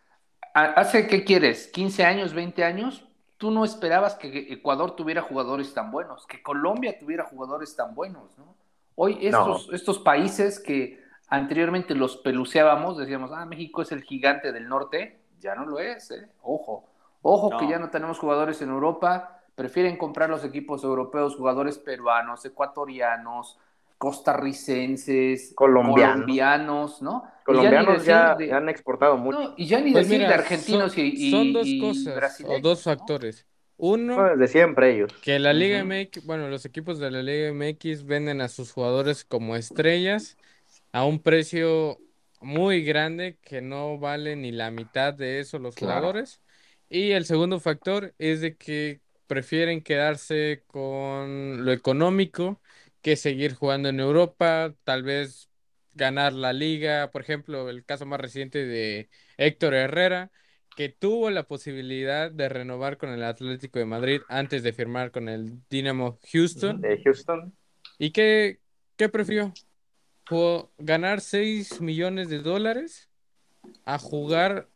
¿hace 0.55 1.07
qué 1.07 1.23
quieres? 1.23 1.67
15 1.67 2.03
años, 2.07 2.33
20 2.33 2.65
años, 2.65 3.07
tú 3.37 3.51
no 3.51 3.67
esperabas 3.67 4.15
que 4.15 4.51
Ecuador 4.51 4.97
tuviera 4.97 5.21
jugadores 5.21 5.75
tan 5.75 5.91
buenos, 5.91 6.27
que 6.27 6.43
Colombia 6.43 6.99
tuviera 6.99 7.25
jugadores 7.25 7.77
tan 7.77 7.95
buenos, 7.95 8.39
¿no? 8.39 8.57
Hoy 8.95 9.19
estos, 9.21 9.69
estos 9.71 9.99
países 9.99 10.59
que 10.59 11.05
anteriormente 11.29 11.95
los 11.95 12.17
peluceábamos, 12.17 12.97
decíamos, 12.97 13.33
ah, 13.35 13.45
México 13.45 13.83
es 13.83 13.93
el 13.93 14.03
gigante 14.03 14.51
del 14.51 14.67
norte, 14.67 15.21
ya 15.41 15.55
no 15.55 15.67
lo 15.67 15.79
es, 15.79 16.11
¿eh? 16.11 16.27
Ojo, 16.41 16.89
ojo 17.21 17.59
que 17.59 17.69
ya 17.69 17.79
no 17.79 17.91
tenemos 17.91 18.19
jugadores 18.19 18.63
en 18.63 18.71
Europa, 18.71 19.39
prefieren 19.61 19.99
comprar 19.99 20.31
los 20.31 20.42
equipos 20.42 20.83
europeos 20.85 21.37
jugadores 21.37 21.77
peruanos, 21.77 22.42
ecuatorianos, 22.46 23.59
costarricenses, 23.99 25.53
colombianos, 25.55 27.03
¿no? 27.03 27.25
Colombianos 27.44 28.07
ya, 28.07 28.38
han 28.55 28.70
exportado 28.70 29.18
mucho. 29.18 29.53
y 29.59 29.66
ya 29.66 29.83
ni 29.83 29.92
pues 29.92 30.09
decir 30.09 30.27
de 30.27 30.33
argentinos 30.33 30.94
son, 30.94 31.05
y, 31.05 31.31
Son 31.31 31.53
dos 31.53 31.68
cosas, 31.79 32.42
o 32.46 32.59
dos 32.59 32.83
factores. 32.85 33.46
Uno, 33.77 34.35
de 34.35 34.49
siempre 34.49 34.94
ellos. 34.94 35.12
Que 35.23 35.38
la 35.38 35.53
Liga 35.53 35.85
MX, 35.85 36.25
bueno, 36.25 36.49
los 36.49 36.64
equipos 36.64 36.99
de 36.99 37.11
la 37.11 37.23
Liga 37.23 37.53
MX 37.53 38.07
venden 38.07 38.40
a 38.40 38.49
sus 38.49 38.73
jugadores 38.73 39.27
como 39.27 39.57
estrellas 39.57 40.38
a 40.90 41.05
un 41.05 41.18
precio 41.18 41.99
muy 42.40 42.83
grande 42.83 43.37
que 43.42 43.61
no 43.61 43.99
vale 43.99 44.37
ni 44.37 44.53
la 44.53 44.70
mitad 44.70 45.12
de 45.12 45.40
eso 45.40 45.59
los 45.59 45.77
jugadores. 45.77 46.40
Y 46.88 47.11
el 47.11 47.27
segundo 47.27 47.61
factor 47.61 48.14
es 48.16 48.40
de 48.40 48.57
que 48.57 49.01
prefieren 49.31 49.81
quedarse 49.81 50.64
con 50.66 51.64
lo 51.64 51.71
económico 51.71 52.61
que 53.01 53.14
seguir 53.14 53.55
jugando 53.55 53.88
en 53.88 54.01
Europa, 54.01 54.75
tal 54.83 55.05
vez 55.05 55.49
ganar 55.95 56.33
la 56.33 56.53
liga, 56.53 57.12
por 57.12 57.23
ejemplo, 57.23 57.71
el 57.71 57.85
caso 57.85 58.07
más 58.07 58.19
reciente 58.19 58.66
de 58.66 59.09
Héctor 59.37 59.75
Herrera, 59.75 60.33
que 60.77 60.88
tuvo 60.88 61.31
la 61.31 61.45
posibilidad 61.45 62.29
de 62.29 62.49
renovar 62.49 62.97
con 62.97 63.11
el 63.11 63.23
Atlético 63.23 63.79
de 63.79 63.85
Madrid 63.85 64.21
antes 64.29 64.64
de 64.64 64.73
firmar 64.73 65.12
con 65.12 65.29
el 65.29 65.61
Dynamo 65.71 66.19
Houston. 66.33 66.81
De 66.81 67.01
Houston. 67.01 67.55
¿Y 68.01 68.11
qué, 68.11 68.59
qué 68.97 69.09
prefirió? 69.09 69.55
¿Ganar 70.79 71.21
6 71.21 71.81
millones 71.81 72.31
de 72.31 72.40
dólares 72.40 73.09
a 73.85 73.97
jugar 73.97 74.69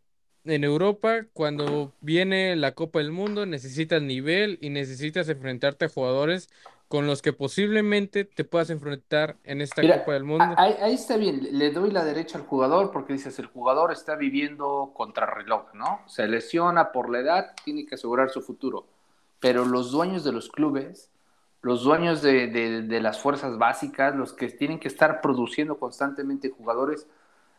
en 0.44 0.64
Europa, 0.64 1.24
cuando 1.32 1.92
viene 2.00 2.54
la 2.56 2.72
Copa 2.72 2.98
del 2.98 3.12
Mundo, 3.12 3.46
necesitas 3.46 4.02
nivel 4.02 4.58
y 4.60 4.70
necesitas 4.70 5.28
enfrentarte 5.28 5.86
a 5.86 5.88
jugadores 5.88 6.50
con 6.88 7.06
los 7.06 7.22
que 7.22 7.32
posiblemente 7.32 8.24
te 8.24 8.44
puedas 8.44 8.70
enfrentar 8.70 9.36
en 9.44 9.62
esta 9.62 9.82
Copa 9.82 10.12
del 10.12 10.24
Mundo. 10.24 10.54
Ahí, 10.56 10.94
está 10.94 11.16
bien, 11.16 11.48
le 11.52 11.70
doy 11.70 11.90
la 11.90 12.04
derecha 12.04 12.38
al 12.38 12.44
jugador 12.44 12.92
porque 12.92 13.14
dices, 13.14 13.38
el 13.38 13.46
jugador 13.46 13.90
está 13.90 14.16
viviendo 14.16 14.92
contra 14.94 15.26
reloj, 15.26 15.72
¿no? 15.74 16.02
Se 16.06 16.28
lesiona 16.28 16.92
por 16.92 17.10
la 17.10 17.20
edad, 17.20 17.54
tiene 17.64 17.86
que 17.86 17.94
asegurar 17.94 18.30
su 18.30 18.42
futuro. 18.42 18.86
Pero 19.40 19.64
los 19.64 19.90
dueños 19.90 20.24
de 20.24 20.32
los 20.32 20.50
clubes, 20.50 21.10
los 21.62 21.82
dueños 21.82 22.20
de, 22.22 22.48
de 22.48 23.00
las 23.00 23.18
fuerzas 23.18 23.56
básicas, 23.56 24.14
los 24.14 24.34
que 24.34 24.48
tienen 24.48 24.78
que 24.78 24.88
estar 24.88 25.22
produciendo 25.22 25.78
constantemente 25.78 26.50
jugadores, 26.50 27.06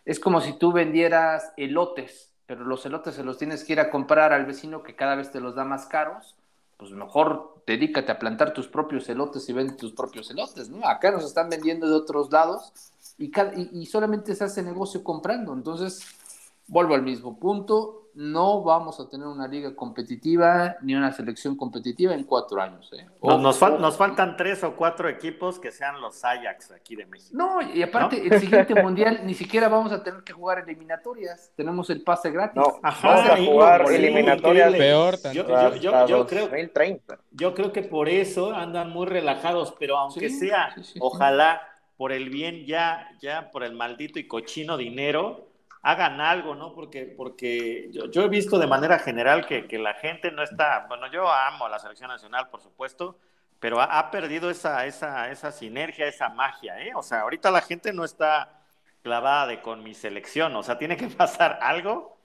es 0.05 0.19
como 0.19 0.39
si 0.39 0.53
tú 0.53 0.71
vendieras 0.71 1.51
elotes 1.57 2.34
pero 2.47 2.63
los 2.63 2.85
elotes 2.85 3.15
se 3.15 3.23
los 3.23 3.37
tienes 3.37 3.63
que 3.63 3.73
ir 3.73 3.79
a 3.79 3.89
comprar 3.89 4.33
al 4.33 4.45
vecino 4.45 4.83
que 4.83 4.95
cada 4.95 5.15
vez 5.15 5.31
te 5.31 5.39
los 5.39 5.55
da 5.55 5.65
más 5.65 5.85
caros, 5.87 6.35
pues 6.77 6.91
mejor 6.91 7.61
dedícate 7.65 8.11
a 8.11 8.19
plantar 8.19 8.53
tus 8.53 8.67
propios 8.67 9.07
elotes 9.09 9.47
y 9.49 9.53
vende 9.53 9.73
tus 9.73 9.93
propios 9.93 10.29
elotes, 10.29 10.69
¿no? 10.69 10.87
Acá 10.87 11.11
nos 11.11 11.25
están 11.25 11.49
vendiendo 11.49 11.87
de 11.87 11.95
otros 11.95 12.31
lados 12.31 12.73
y, 13.17 13.31
y 13.71 13.85
solamente 13.85 14.35
se 14.35 14.43
hace 14.43 14.61
negocio 14.61 15.03
comprando. 15.03 15.53
Entonces, 15.53 16.05
vuelvo 16.67 16.95
al 16.95 17.01
mismo 17.01 17.39
punto, 17.39 18.04
no 18.15 18.63
vamos 18.63 18.99
a 18.99 19.09
tener 19.09 19.27
una 19.27 19.47
liga 19.47 19.75
competitiva 19.75 20.77
ni 20.81 20.95
una 20.95 21.11
selección 21.11 21.55
competitiva 21.55 22.13
en 22.13 22.23
cuatro 22.23 22.61
años. 22.61 22.89
¿eh? 22.93 23.05
nos, 23.21 23.61
nos, 23.61 23.97
faltan 23.97 24.37
tres 24.37 24.63
o 24.63 24.75
cuatro 24.75 25.09
equipos 25.09 25.59
que 25.59 25.71
sean 25.71 25.99
los 25.99 26.23
Ajax 26.23 26.71
aquí 26.71 26.95
de 26.95 27.05
México. 27.05 27.31
No, 27.33 27.61
y 27.61 27.83
aparte, 27.83 28.25
el 28.25 28.39
siguiente 28.39 28.73
mundial 28.81 29.21
ni 29.25 29.33
siquiera 29.33 29.67
vamos 29.67 29.91
a 29.91 30.01
tener 30.01 30.23
que 30.23 30.31
jugar 30.31 30.59
eliminatorias. 30.59 31.51
Tenemos 31.55 31.89
el 31.89 32.01
pase 32.03 32.31
gratis. 32.31 32.55
No, 32.55 32.79
vamos 32.81 33.29
a 33.29 33.37
jugar 33.37 33.91
eliminatorias. 33.91 34.73
Peor, 34.73 35.17
yo, 35.33 35.75
yo, 35.75 36.07
yo, 36.07 36.27
creo, 36.27 36.49
yo 37.31 37.53
creo 37.53 37.73
que 37.73 37.83
por 37.83 38.07
eso 38.07 38.53
andan 38.53 38.91
muy 38.91 39.07
relajados, 39.07 39.75
pero 39.77 39.97
aunque 39.97 40.29
sea, 40.29 40.73
ojalá 40.99 41.61
por 41.97 42.13
el 42.13 42.29
bien 42.29 42.65
ya, 42.65 43.09
ya 43.21 43.51
por 43.51 43.63
el 43.63 43.73
maldito 43.73 44.19
y 44.19 44.27
cochino 44.27 44.77
dinero 44.77 45.47
hagan 45.85 46.19
algo, 46.19 46.55
¿no? 46.55 46.73
Porque, 46.73 47.05
porque 47.05 47.91
yo, 47.91 48.23
he 48.23 48.27
visto 48.27 48.57
de 48.57 48.65
manera 48.65 48.97
general 48.97 49.45
que, 49.45 49.77
la 49.77 49.93
gente 49.93 50.31
no 50.31 50.41
está, 50.41 50.87
bueno, 50.87 51.05
yo 51.11 51.31
amo 51.31 51.67
a 51.67 51.69
la 51.69 51.77
selección 51.77 52.09
nacional, 52.09 52.49
por 52.49 52.59
supuesto, 52.59 53.19
pero 53.59 53.79
ha, 53.79 54.09
perdido 54.09 54.49
esa, 54.49 54.87
esa, 54.87 55.29
esa 55.29 55.51
sinergia, 55.51 56.07
esa 56.07 56.29
magia, 56.29 56.81
¿eh? 56.81 56.91
O 56.95 57.03
sea, 57.03 57.21
ahorita 57.21 57.51
la 57.51 57.61
gente 57.61 57.93
no 57.93 58.03
está 58.03 58.61
clavada 59.03 59.45
de 59.45 59.61
con 59.61 59.83
mi 59.83 59.93
selección, 59.93 60.55
o 60.55 60.63
sea, 60.63 60.79
tiene 60.79 60.97
que 60.97 61.07
pasar 61.17 61.59
algo, 61.61 62.17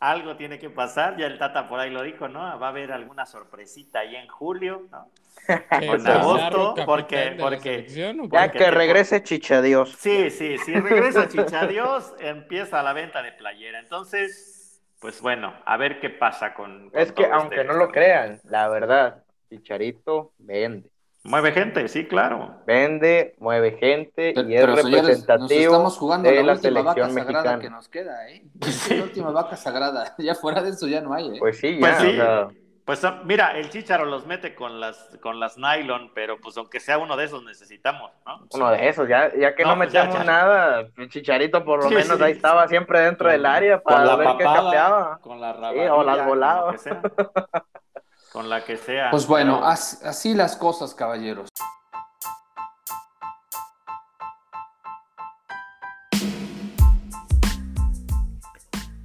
algo 0.00 0.36
tiene 0.36 0.58
que 0.58 0.68
pasar, 0.68 1.16
ya 1.16 1.28
el 1.28 1.38
Tata 1.38 1.66
por 1.66 1.80
ahí 1.80 1.88
lo 1.88 2.02
dijo, 2.02 2.28
¿no? 2.28 2.40
Va 2.60 2.66
a 2.66 2.70
haber 2.70 2.92
alguna 2.92 3.24
sorpresita 3.24 4.00
ahí 4.00 4.16
en 4.16 4.28
julio, 4.28 4.86
¿no? 4.90 5.08
En 5.46 6.06
agosto, 6.06 6.74
porque, 6.84 7.36
porque 7.38 7.86
ya 8.30 8.50
que 8.50 8.70
regrese 8.70 9.22
Chichadios. 9.22 9.92
Sí, 9.98 10.30
sí, 10.30 10.58
si 10.58 10.74
regresa 10.74 11.28
Chichadios, 11.28 12.14
empieza 12.20 12.82
la 12.82 12.92
venta 12.92 13.22
de 13.22 13.32
playera. 13.32 13.78
Entonces, 13.78 14.82
pues 15.00 15.20
bueno, 15.20 15.54
a 15.64 15.76
ver 15.76 16.00
qué 16.00 16.10
pasa 16.10 16.54
con. 16.54 16.90
es 16.94 17.12
que 17.12 17.26
aunque 17.26 17.64
no 17.64 17.74
lo 17.74 17.90
crean, 17.90 18.40
la 18.44 18.68
verdad, 18.68 19.24
Chicharito 19.48 20.32
vende. 20.38 20.90
Mueve 21.24 21.52
gente, 21.52 21.88
sí, 21.88 22.06
claro. 22.06 22.62
Vende, 22.66 23.34
mueve 23.38 23.72
gente 23.72 24.32
y 24.34 24.54
es 24.54 24.66
representativo 24.66 25.72
estamos 25.72 25.98
jugando 25.98 26.30
de 26.30 26.42
la, 26.42 26.56
selección 26.56 26.84
vaca 26.84 27.08
mexicana. 27.08 27.58
que 27.58 27.70
nos 27.70 27.88
queda, 27.88 28.30
¿eh? 28.30 28.44
Es 28.66 28.90
la 28.90 29.02
última 29.02 29.30
vaca 29.30 29.56
sagrada. 29.56 30.14
Ya 30.18 30.34
fuera 30.34 30.62
de 30.62 30.70
eso 30.70 30.86
ya 30.86 31.00
no 31.00 31.12
hay, 31.12 31.36
¿eh? 31.36 31.38
Pues 31.38 31.58
sí, 31.58 31.76
pues 31.78 32.16
ya. 32.16 32.48
Pues 32.88 33.04
ah, 33.04 33.20
mira, 33.22 33.50
el 33.50 33.68
Chicharo 33.68 34.06
los 34.06 34.24
mete 34.24 34.54
con 34.54 34.80
las 34.80 35.10
con 35.20 35.38
las 35.38 35.58
nylon, 35.58 36.10
pero 36.14 36.40
pues 36.40 36.56
aunque 36.56 36.80
sea 36.80 36.96
uno 36.96 37.18
de 37.18 37.26
esos 37.26 37.44
necesitamos, 37.44 38.10
¿no? 38.24 38.46
Uno 38.50 38.70
de 38.70 38.88
esos, 38.88 39.06
ya, 39.06 39.30
ya 39.38 39.54
que 39.54 39.62
no, 39.62 39.76
pues 39.76 39.92
metemos 39.92 40.24
nada, 40.24 40.88
el 40.96 41.10
Chicharito 41.10 41.62
por 41.66 41.84
lo 41.84 41.90
menos 41.90 42.18
ahí 42.18 42.32
estaba 42.32 42.66
siempre 42.66 43.00
dentro 43.02 43.28
del 43.28 43.44
área 43.44 43.82
para 43.82 44.16
ver 44.16 44.28
qué 44.38 44.44
capeaba. 44.44 45.18
Con 45.20 45.38
la 45.38 45.50
o 45.92 46.02
las 46.02 46.24
volaba. 46.26 46.74
Con, 48.32 48.48
la 48.48 48.64
que 48.64 48.78
sea. 48.78 49.10
Pues 49.10 49.26
bueno, 49.26 49.60
así 49.62 50.32
las 50.32 50.56
cosas, 50.56 50.94
caballeros. 50.94 51.50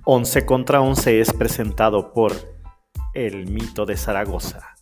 11 0.06 0.46
contra 0.46 0.80
11 0.80 1.20
es 1.20 1.34
presentado 1.34 2.14
por 2.14 2.53
El 3.14 3.46
Mito 3.46 3.86
de 3.86 3.96
Zaragoza, 3.96 4.76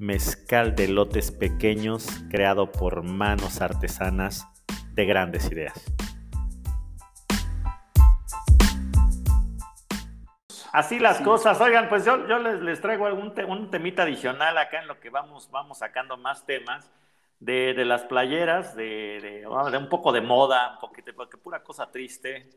mezcal 0.00 0.74
de 0.74 0.88
lotes 0.88 1.30
pequeños 1.30 2.08
creado 2.28 2.72
por 2.72 3.04
manos 3.04 3.60
artesanas 3.60 4.44
de 4.94 5.04
grandes 5.04 5.52
ideas. 5.52 5.80
Así 10.72 10.98
las 10.98 11.20
cosas. 11.20 11.60
Oigan, 11.60 11.88
pues 11.88 12.04
yo, 12.04 12.26
yo 12.26 12.40
les, 12.40 12.80
traigo 12.80 13.06
algún 13.06 13.32
un 13.46 13.70
temita 13.70 14.02
adicional 14.02 14.58
acá 14.58 14.80
en 14.80 14.88
lo 14.88 14.98
que 14.98 15.10
vamos, 15.10 15.48
vamos 15.52 15.78
sacando 15.78 16.16
más 16.16 16.44
temas 16.44 16.90
de, 17.38 17.72
las 17.84 18.02
playeras, 18.02 18.74
de, 18.74 19.44
de, 19.46 19.78
un 19.78 19.88
poco 19.88 20.10
de 20.10 20.22
moda, 20.22 20.72
un 20.72 20.80
poquito, 20.80 21.12
porque 21.14 21.36
pura 21.36 21.62
cosa 21.62 21.88
triste 21.92 22.50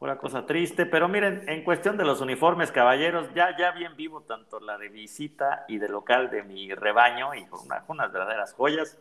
Pura 0.00 0.16
cosa 0.16 0.46
triste, 0.46 0.86
pero 0.86 1.08
miren, 1.08 1.44
en 1.46 1.62
cuestión 1.62 1.98
de 1.98 2.06
los 2.06 2.22
uniformes, 2.22 2.72
caballeros, 2.72 3.28
ya, 3.34 3.54
ya 3.58 3.70
bien 3.72 3.94
vivo 3.96 4.22
tanto 4.22 4.58
la 4.58 4.78
de 4.78 4.88
visita 4.88 5.66
y 5.68 5.76
de 5.76 5.90
local 5.90 6.30
de 6.30 6.42
mi 6.42 6.74
rebaño, 6.74 7.34
y 7.34 7.44
con 7.44 7.60
unas 7.86 8.10
verdaderas 8.10 8.54
joyas. 8.54 8.96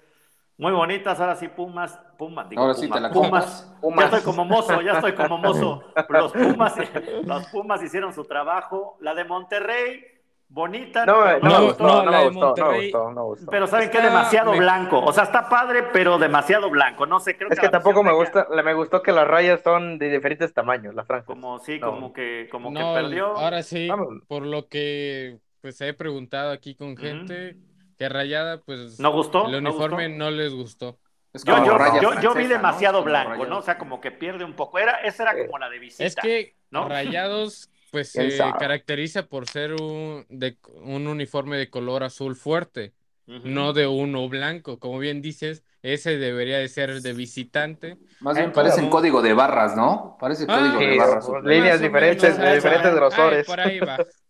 Muy 0.57 0.73
bonitas, 0.73 1.17
ahora 1.21 1.37
sí, 1.37 1.47
Pumas, 1.47 1.97
Pumas, 2.17 2.49
digo, 2.49 2.61
ahora 2.61 2.73
sí 2.73 2.89
te 2.89 2.99
la 2.99 3.11
Pumas, 3.11 3.73
Pumas, 3.79 4.11
ya 4.11 4.17
estoy 4.17 4.21
como 4.23 4.43
mozo, 4.43 4.81
ya 4.81 4.91
estoy 4.91 5.13
como 5.13 5.37
mozo. 5.37 5.85
Los 6.09 6.33
Pumas, 6.33 6.75
los 7.23 7.47
Pumas 7.47 7.81
hicieron 7.81 8.13
su 8.13 8.25
trabajo. 8.25 8.97
La 8.99 9.15
de 9.15 9.23
Monterrey, 9.23 10.03
bonita. 10.49 11.05
No, 11.05 11.25
no, 11.25 11.39
no, 11.39 11.59
me 11.59 11.65
gustó, 11.65 11.83
no, 11.83 12.03
no, 12.03 12.11
me 12.11 12.25
gustó, 12.25 12.55
no, 12.57 12.75
gustó, 12.75 13.11
no 13.11 13.25
gustó. 13.25 13.51
Pero 13.51 13.67
saben 13.67 13.89
que 13.89 14.01
demasiado 14.01 14.51
blanco. 14.53 14.99
O 14.99 15.13
sea, 15.13 15.23
está 15.23 15.47
padre, 15.47 15.83
pero 15.93 16.17
demasiado 16.17 16.69
blanco. 16.69 17.05
No 17.05 17.19
sé, 17.19 17.37
creo 17.37 17.49
es 17.49 17.59
que, 17.59 17.69
tampoco 17.69 18.03
me 18.03 18.11
gusta, 18.11 18.47
me 18.63 18.73
gustó 18.73 19.01
que 19.01 19.11
las 19.11 19.27
rayas 19.27 19.61
son 19.63 19.97
de 19.99 20.09
diferentes 20.09 20.53
tamaños, 20.53 20.93
las 20.95 21.07
franjas. 21.07 21.27
Como 21.27 21.59
sí, 21.59 21.79
como 21.79 22.11
que, 22.11 22.49
como 22.51 22.73
que 22.73 22.79
perdió. 22.79 23.37
Ahora 23.37 23.63
sí, 23.63 23.87
por 24.27 24.45
lo 24.45 24.67
que 24.67 25.39
pues 25.61 25.79
he 25.81 25.93
preguntado 25.93 26.51
aquí 26.51 26.75
con 26.75 26.97
gente, 26.97 27.57
que 27.97 28.09
rayada, 28.09 28.61
pues 28.61 28.99
no 28.99 29.11
gustó. 29.11 29.47
El 29.47 29.55
uniforme 29.55 30.09
no, 30.09 30.31
les 30.31 30.53
gustó. 30.53 30.97
yo, 31.45 31.65
yo, 31.65 32.01
yo, 32.01 32.21
yo, 32.21 32.33
vi 32.33 32.47
demasiado 32.47 33.03
blanco, 33.03 33.45
¿no? 33.45 33.59
O 33.59 33.61
sea, 33.61 33.77
como 33.77 34.01
que 34.01 34.11
pierde 34.11 34.43
un 34.43 34.53
poco. 34.53 34.79
Era, 34.79 35.01
esa 35.01 35.23
era 35.23 35.45
como 35.45 35.59
la 35.59 35.69
de 35.69 35.79
visita. 35.79 36.05
Es 36.05 36.15
que 36.15 36.55
rayados 36.71 37.69
pues 37.91 38.11
se 38.11 38.37
caracteriza 38.59 39.27
por 39.27 39.47
ser 39.47 39.73
un, 39.73 40.25
de, 40.29 40.57
un 40.83 41.07
uniforme 41.07 41.57
de 41.57 41.69
color 41.69 42.03
azul 42.03 42.35
fuerte, 42.35 42.93
no 43.25 43.73
de 43.73 43.87
uno 43.87 44.27
blanco. 44.27 44.79
Como 44.79 44.99
bien 44.99 45.21
dices, 45.21 45.63
ese 45.81 46.17
debería 46.17 46.57
de 46.57 46.67
ser 46.67 47.01
de 47.01 47.13
visitante. 47.13 47.97
Más 48.19 48.37
bien 48.37 48.51
parece 48.51 48.81
un 48.81 48.89
código 48.89 49.21
de 49.21 49.33
barras, 49.33 49.75
¿no? 49.75 50.17
Parece 50.19 50.45
ah, 50.47 50.57
código 50.57 50.79
de 50.79 50.97
barras. 50.97 51.27
Líneas 51.43 51.79
diferentes, 51.79 52.37
de 52.37 52.55
diferentes 52.55 52.93
grosores. 52.93 53.45
por 53.45 53.59
ahí 53.59 53.79
va. 53.79 53.97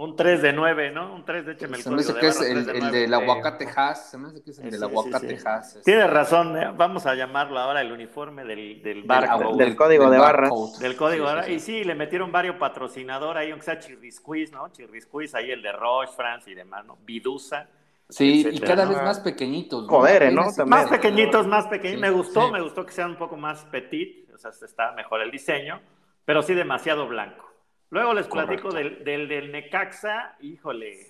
Un 0.00 0.16
3 0.16 0.40
de 0.40 0.54
9, 0.54 0.92
¿no? 0.92 1.14
Un 1.14 1.26
3 1.26 1.44
de 1.44 1.52
écheme 1.52 1.76
el 1.76 1.82
Se 1.82 1.90
me 1.90 2.00
hace 2.00 2.14
que 2.14 2.28
es 2.28 2.40
el, 2.40 2.70
el 2.70 2.90
del 2.90 3.12
aguacate 3.12 3.68
Haas. 3.76 4.10
Se 4.10 4.16
me 4.16 4.28
hace 4.28 4.42
que 4.42 4.52
es 4.52 4.58
el 4.58 4.70
del 4.70 4.82
aguacate 4.82 5.38
Haas. 5.44 5.78
Tiene 5.84 6.06
razón. 6.06 6.56
¿eh? 6.56 6.72
Vamos 6.74 7.04
a 7.04 7.14
llamarlo 7.14 7.58
ahora 7.58 7.82
el 7.82 7.92
uniforme 7.92 8.42
del, 8.46 8.82
del 8.82 9.02
barco. 9.02 9.54
Del, 9.58 9.76
código 9.76 10.08
de 10.08 10.16
barras. 10.16 10.78
Del 10.78 10.96
código 10.96 11.26
de 11.26 11.34
barras. 11.34 11.50
Y 11.50 11.60
sí, 11.60 11.84
le 11.84 11.94
metieron 11.94 12.32
varios 12.32 12.56
patrocinadores 12.56 13.42
ahí, 13.42 13.50
aunque 13.50 13.66
sea 13.66 13.78
Chirrisquiz, 13.78 14.50
¿no? 14.52 14.72
Chirrisquiz, 14.72 15.34
ahí 15.34 15.50
el 15.50 15.60
de 15.60 15.72
Roche, 15.72 16.14
France 16.16 16.50
y 16.50 16.54
demás, 16.54 16.86
¿no? 16.86 16.96
Vidusa. 17.04 17.68
Sí, 18.08 18.48
y 18.50 18.58
cada 18.58 18.86
vez 18.86 18.96
más 19.02 19.20
pequeñitos. 19.20 19.82
¿no? 19.82 19.88
Joder, 19.90 20.32
¿no? 20.32 20.46
Más 20.64 20.88
pequeñitos, 20.88 21.46
más 21.46 21.66
pequeños. 21.66 22.00
me 22.00 22.08
gustó, 22.08 22.50
me 22.50 22.62
gustó 22.62 22.86
que 22.86 22.92
sean 22.92 23.10
un 23.10 23.16
poco 23.16 23.36
más 23.36 23.66
petit, 23.66 24.30
o 24.32 24.38
sea, 24.38 24.50
está 24.50 24.92
mejor 24.92 25.20
el 25.20 25.30
diseño, 25.30 25.82
pero 26.24 26.40
sí 26.40 26.54
demasiado 26.54 27.06
blanco. 27.06 27.49
Luego 27.90 28.14
les 28.14 28.28
platico 28.28 28.70
del, 28.70 29.04
del, 29.04 29.50
Necaxa, 29.50 30.36
híjole, 30.40 31.08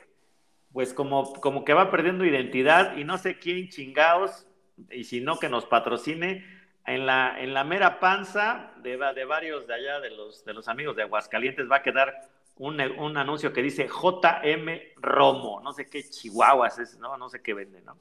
pues 0.73 0.95
como, 0.95 1.35
como 1.35 1.65
que 1.65 1.75
va 1.75 1.91
perdiendo 1.91 2.25
identidad 2.25 2.97
y 2.97 3.05
no 3.05 3.19
sé 3.19 3.39
quién 3.39 3.69
chingaos, 3.69 4.47
y 4.91 5.05
si 5.05 5.21
no 5.21 5.39
que 5.39 5.51
nos 5.51 5.67
patrocine, 5.67 6.45
en 6.87 7.05
la, 7.05 7.39
en 7.39 7.53
la 7.53 7.65
mera 7.65 8.01
panza 8.01 8.73
de, 8.83 8.97
de 8.97 9.25
varios 9.27 9.67
de 9.67 9.75
allá, 9.75 10.01
de 10.01 10.11
los, 10.11 10.45
de 10.45 10.55
los 10.55 10.69
amigos 10.69 10.97
de 10.97 11.03
Aguascalientes, 11.03 11.71
va 11.71 11.77
a 11.77 11.83
quedar 11.83 12.15
un, 12.57 12.81
un, 12.81 13.17
anuncio 13.17 13.53
que 13.53 13.63
dice 13.63 13.87
JM 13.87 14.67
Romo, 14.97 15.61
no 15.61 15.73
sé 15.73 15.87
qué 15.87 16.03
chihuahuas 16.03 16.79
es, 16.79 16.99
no, 16.99 17.17
no 17.19 17.29
sé 17.29 17.43
qué 17.43 17.53
vende, 17.55 17.83
¿no? 17.83 17.97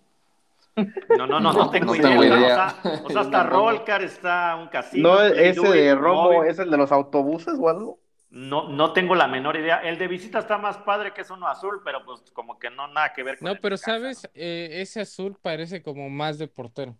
No, 1.17 1.27
no, 1.27 1.39
no, 1.39 1.53
no 1.53 1.69
tengo, 1.71 1.95
idea. 1.95 2.75
O, 3.03 3.09
sea, 3.09 3.21
hasta 3.21 3.43
Rolcar, 3.43 4.01
está 4.01 4.55
un 4.55 4.67
casino. 4.69 5.09
No, 5.09 5.21
ese 5.21 5.67
de 5.67 5.95
Romo 5.95 6.43
es 6.43 6.59
el 6.59 6.71
de 6.71 6.77
los 6.77 6.91
autobuses 6.91 7.55
o 7.59 7.69
algo. 7.69 7.99
No, 8.31 8.69
no 8.69 8.93
tengo 8.93 9.15
la 9.15 9.27
menor 9.27 9.55
idea. 9.57 9.77
El 9.77 9.97
de 9.97 10.07
visita 10.07 10.39
está 10.39 10.57
más 10.59 10.77
padre 10.77 11.13
que 11.13 11.21
es 11.21 11.31
uno 11.31 11.47
azul, 11.47 11.81
pero 11.83 12.05
pues 12.05 12.21
como 12.31 12.59
que 12.59 12.69
no 12.69 12.87
nada 12.87 13.11
que 13.11 13.23
ver 13.23 13.39
con 13.39 13.47
No, 13.47 13.55
pero 13.59 13.75
sabes, 13.75 14.29
eh, 14.35 14.81
ese 14.81 15.01
azul 15.01 15.35
parece 15.41 15.81
como 15.81 16.09
más 16.09 16.37
de 16.37 16.47
portero. 16.47 16.95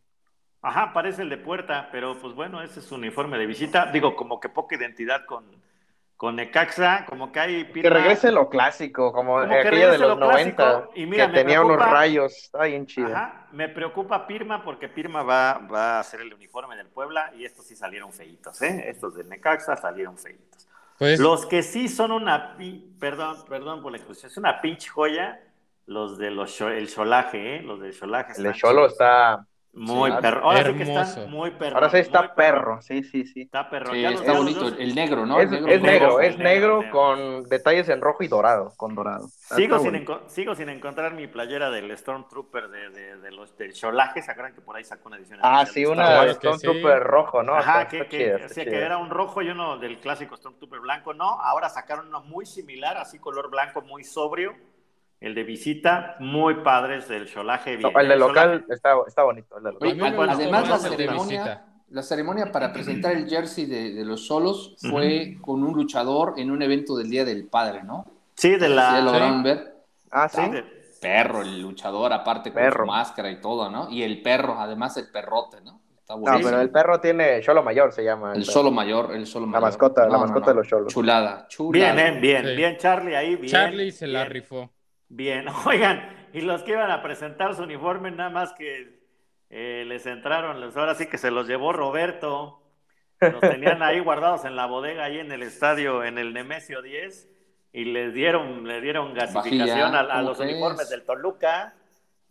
Ajá, 0.62 0.92
parece 0.92 1.22
el 1.22 1.30
de 1.30 1.38
puerta, 1.38 1.90
pero 1.92 2.20
pues 2.20 2.34
bueno, 2.34 2.62
ese 2.62 2.80
es 2.80 2.86
su 2.86 2.96
uniforme 2.96 3.38
de 3.38 3.46
visita. 3.46 3.92
Digo, 3.92 4.16
como 4.16 4.40
que 4.40 4.50
poca 4.50 4.76
identidad 4.76 5.26
con, 5.26 5.46
con 6.18 6.36
Necaxa, 6.36 7.06
como 7.06 7.32
que 7.32 7.40
hay... 7.40 7.72
Que 7.72 7.90
regrese 7.90 8.32
lo 8.32 8.50
clásico, 8.50 9.14
como, 9.14 9.38
aquella 9.38 9.92
de 9.92 10.00
los 10.00 10.18
90, 10.18 10.90
y 10.96 11.06
mira, 11.06 11.28
que 11.28 11.34
tenía 11.34 11.62
unos 11.64 11.80
rayos, 11.80 12.36
está 12.36 12.64
bien 12.64 12.88
chido. 12.88 13.08
Ajá, 13.16 13.48
me 13.54 13.70
preocupa 13.70 14.28
Pirma 14.28 14.64
porque 14.64 14.90
Pirma 14.90 15.24
va, 15.24 15.60
va 15.60 15.98
a 15.98 16.00
hacer 16.02 16.20
el 16.22 16.34
uniforme 16.34 16.76
del 16.76 16.88
Puebla 16.88 17.32
y 17.38 17.46
estos 17.46 17.68
sí 17.68 17.76
salieron 17.76 18.12
feitos, 18.12 18.62
¿eh? 18.62 18.90
Estos 18.90 19.16
de 19.16 19.24
Necaxa 19.24 19.78
salieron 19.78 20.18
feitos. 20.18 20.69
Pues 21.00 21.20
los 21.20 21.46
que 21.46 21.64
sí 21.64 21.88
son 21.88 22.12
una, 22.12 22.58
perdón, 23.00 23.38
perdón 23.48 23.82
por 23.82 23.94
la 23.94 23.98
expresión, 23.98 24.30
es 24.30 24.38
una 24.38 24.62
pinche 24.62 24.90
joya, 24.90 25.40
los 25.86 26.18
de 26.18 26.30
los 26.30 26.60
el 26.62 26.88
cholaje, 26.94 27.56
¿eh? 27.56 27.62
Los 27.64 27.80
del 27.80 27.98
cholaje. 27.98 28.34
El 28.40 28.54
cholo 28.54 28.86
está 28.86 29.48
muy 29.80 30.12
perro. 30.12 30.42
Ahora 30.44 30.64
sí 30.66 30.74
que 30.74 30.84
está 30.84 31.28
muy 31.28 31.52
perro. 31.52 31.76
Ahora 31.76 31.90
sí 31.90 31.98
está 31.98 32.36
perro. 32.36 32.82
sí, 32.82 33.04
sí, 33.04 33.26
sí. 33.26 33.42
Está 33.42 33.70
perro. 33.70 33.94
está 33.94 34.34
bonito, 34.34 34.68
el 34.68 34.94
negro, 34.94 35.26
¿no? 35.26 35.40
Es 35.40 35.50
negro, 35.50 36.20
es 36.20 36.38
negro, 36.38 36.84
con 36.92 37.44
detalles 37.44 37.88
en 37.90 38.02
rojo 38.02 38.24
y 38.24 38.28
dorado, 38.28 38.74
con 38.78 38.94
dorado. 38.94 39.28
Sigo 39.30 39.80
sin, 39.80 40.06
sigo 40.28 40.56
sin 40.56 40.70
encontrar 40.70 41.14
mi 41.14 41.28
playera 41.28 41.70
del 41.72 41.96
Stormtrooper 41.98 42.70
de, 42.70 42.90
de, 42.90 43.18
de 43.18 43.32
los 43.32 43.58
del 43.58 43.74
Cholaje, 43.74 44.22
¿se 44.22 44.32
acuerdan 44.32 44.54
que 44.54 44.62
por 44.62 44.76
ahí 44.76 44.84
sacó 44.84 45.08
una 45.08 45.18
edición? 45.18 45.40
Ah, 45.42 45.66
sí, 45.66 45.86
una 45.86 46.32
Stormtrooper 46.34 47.04
rojo, 47.04 47.42
¿no? 47.42 47.56
Ajá, 47.56 47.88
que, 47.88 48.08
que, 48.08 48.48
que, 48.54 48.76
era 48.76 48.98
un 48.98 49.10
rojo 49.10 49.42
y 49.42 49.50
uno 49.50 49.78
del 49.78 50.00
clásico 50.00 50.36
Stormtrooper 50.36 50.80
blanco, 50.80 51.14
no, 51.14 51.42
ahora 51.42 51.70
sacaron 51.70 52.08
uno 52.08 52.22
muy 52.22 52.46
similar, 52.46 52.98
así 52.98 53.18
color 53.20 53.50
blanco, 53.50 53.82
muy 53.82 54.04
sobrio 54.04 54.56
el 55.22 55.36
de 55.36 55.44
visita, 55.44 56.16
muy 56.20 56.56
padres 56.64 57.08
del 57.10 57.28
cholaje. 57.28 57.74
el 57.74 58.08
de 58.08 58.16
local 58.16 58.66
está, 58.70 58.94
está, 59.06 59.24
bonito. 59.24 59.56
además, 59.58 60.70
la 60.70 60.78
ceremonia, 60.78 61.66
la 61.90 62.02
ceremonia 62.02 62.52
para 62.52 62.72
presentar 62.74 63.14
el 63.14 63.30
jersey 63.30 63.66
de, 63.66 64.04
los 64.06 64.26
solos 64.26 64.76
fue 64.90 65.38
con 65.42 65.64
un 65.64 65.76
luchador 65.76 66.36
en 66.38 66.52
un 66.52 66.62
evento 66.62 66.96
del 66.96 67.10
Día 67.10 67.26
del 67.26 67.48
Padre, 67.48 67.84
¿no? 67.84 68.06
Sí, 68.36 68.56
de 68.56 68.70
la. 68.70 69.02
lo 69.02 69.44
ver? 69.44 69.76
Ah, 70.12 70.30
sí. 70.30 70.42
Perro, 71.02 71.42
el 71.42 71.62
luchador, 71.62 72.12
aparte 72.12 72.52
con 72.52 72.72
su 72.72 72.86
máscara 72.86 73.32
y 73.32 73.40
todo, 73.40 73.70
¿no? 73.70 73.90
Y 73.90 74.04
el 74.04 74.22
perro, 74.22 74.60
además 74.60 74.98
el 74.98 75.10
perrote, 75.10 75.62
¿no? 75.62 75.80
Está 75.98 76.16
no, 76.16 76.40
pero 76.44 76.60
el 76.60 76.70
perro 76.72 77.00
tiene 77.00 77.42
solo 77.42 77.64
mayor, 77.64 77.94
se 77.94 78.04
llama. 78.04 78.34
El, 78.34 78.44
solo 78.44 78.72
mayor, 78.72 79.16
el 79.16 79.26
solo 79.26 79.46
mayor. 79.46 79.62
La 79.62 79.68
mascota, 79.68 80.08
la 80.08 80.18
mascota 80.18 80.52
de 80.52 80.56
los 80.56 80.68
cholos. 80.68 80.92
Chulada, 80.92 81.46
chulada. 81.48 81.94
Bien, 81.94 82.18
eh, 82.18 82.20
bien, 82.20 82.56
bien, 82.56 82.78
Charlie 82.78 83.16
ahí, 83.16 83.36
bien. 83.36 83.48
Charlie 83.48 83.92
se 83.92 84.08
la 84.08 84.26
rifó. 84.26 84.70
Bien, 85.10 85.46
oigan, 85.66 86.30
y 86.34 86.42
los 86.42 86.64
que 86.64 86.72
iban 86.72 86.92
a 86.92 87.02
presentar 87.02 87.56
su 87.56 87.64
uniforme, 87.64 88.12
nada 88.12 88.30
más 88.30 88.54
que 88.54 89.00
eh, 89.50 89.84
les 89.86 90.06
entraron, 90.06 90.64
ahora 90.64 90.96
sí 90.96 91.08
que 91.08 91.18
se 91.18 91.32
los 91.32 91.48
llevó 91.48 91.74
Roberto, 91.74 92.62
los 93.20 93.42
tenían 93.42 93.82
ahí 93.82 94.00
guardados 94.04 94.46
en 94.46 94.56
la 94.56 94.68
bodega, 94.68 95.06
ahí 95.06 95.20
en 95.20 95.32
el 95.32 95.44
estadio, 95.44 96.04
en 96.04 96.18
el 96.18 96.34
Nemesio 96.34 96.82
10, 96.82 97.28
y 97.74 97.86
les 97.86 98.14
dieron, 98.14 98.68
le 98.68 98.82
dieron 98.82 99.14
gasificación 99.14 99.96
a, 99.96 100.22
los 100.22 100.40
uniformes 100.40 100.90
del 100.90 101.04
Toluca. 101.04 101.76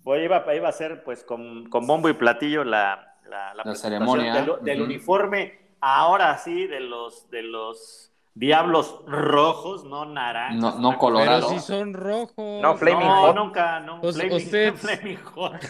Pues 0.03 0.25
iba, 0.25 0.55
iba 0.55 0.69
a 0.69 0.73
ser 0.73 1.05
pues 1.05 1.23
con, 1.23 1.69
bombo 1.69 2.09
y 2.09 2.15
platillo 2.15 2.65
la, 2.65 3.19
la, 3.29 3.75
ceremonia 3.75 4.47
del, 4.63 4.81
uniforme, 4.81 5.59
ahora 5.81 6.39
sí, 6.39 6.67
de 6.67 6.81
los, 6.81 7.29
de 7.31 7.43
los 7.43 8.13
Diablos 8.35 9.01
rojos, 9.07 9.85
no 9.85 10.05
naranjas. 10.05 10.61
No, 10.61 10.79
no 10.79 10.99
colorados. 10.99 11.47
Pero 11.49 11.61
si 11.61 11.67
son 11.67 11.93
rojos. 11.93 12.63
No, 12.63 12.77
Flaming 12.77 13.07
no, 13.07 13.33
nunca, 13.33 13.81
no. 13.81 14.01
Flaming, 14.01 15.19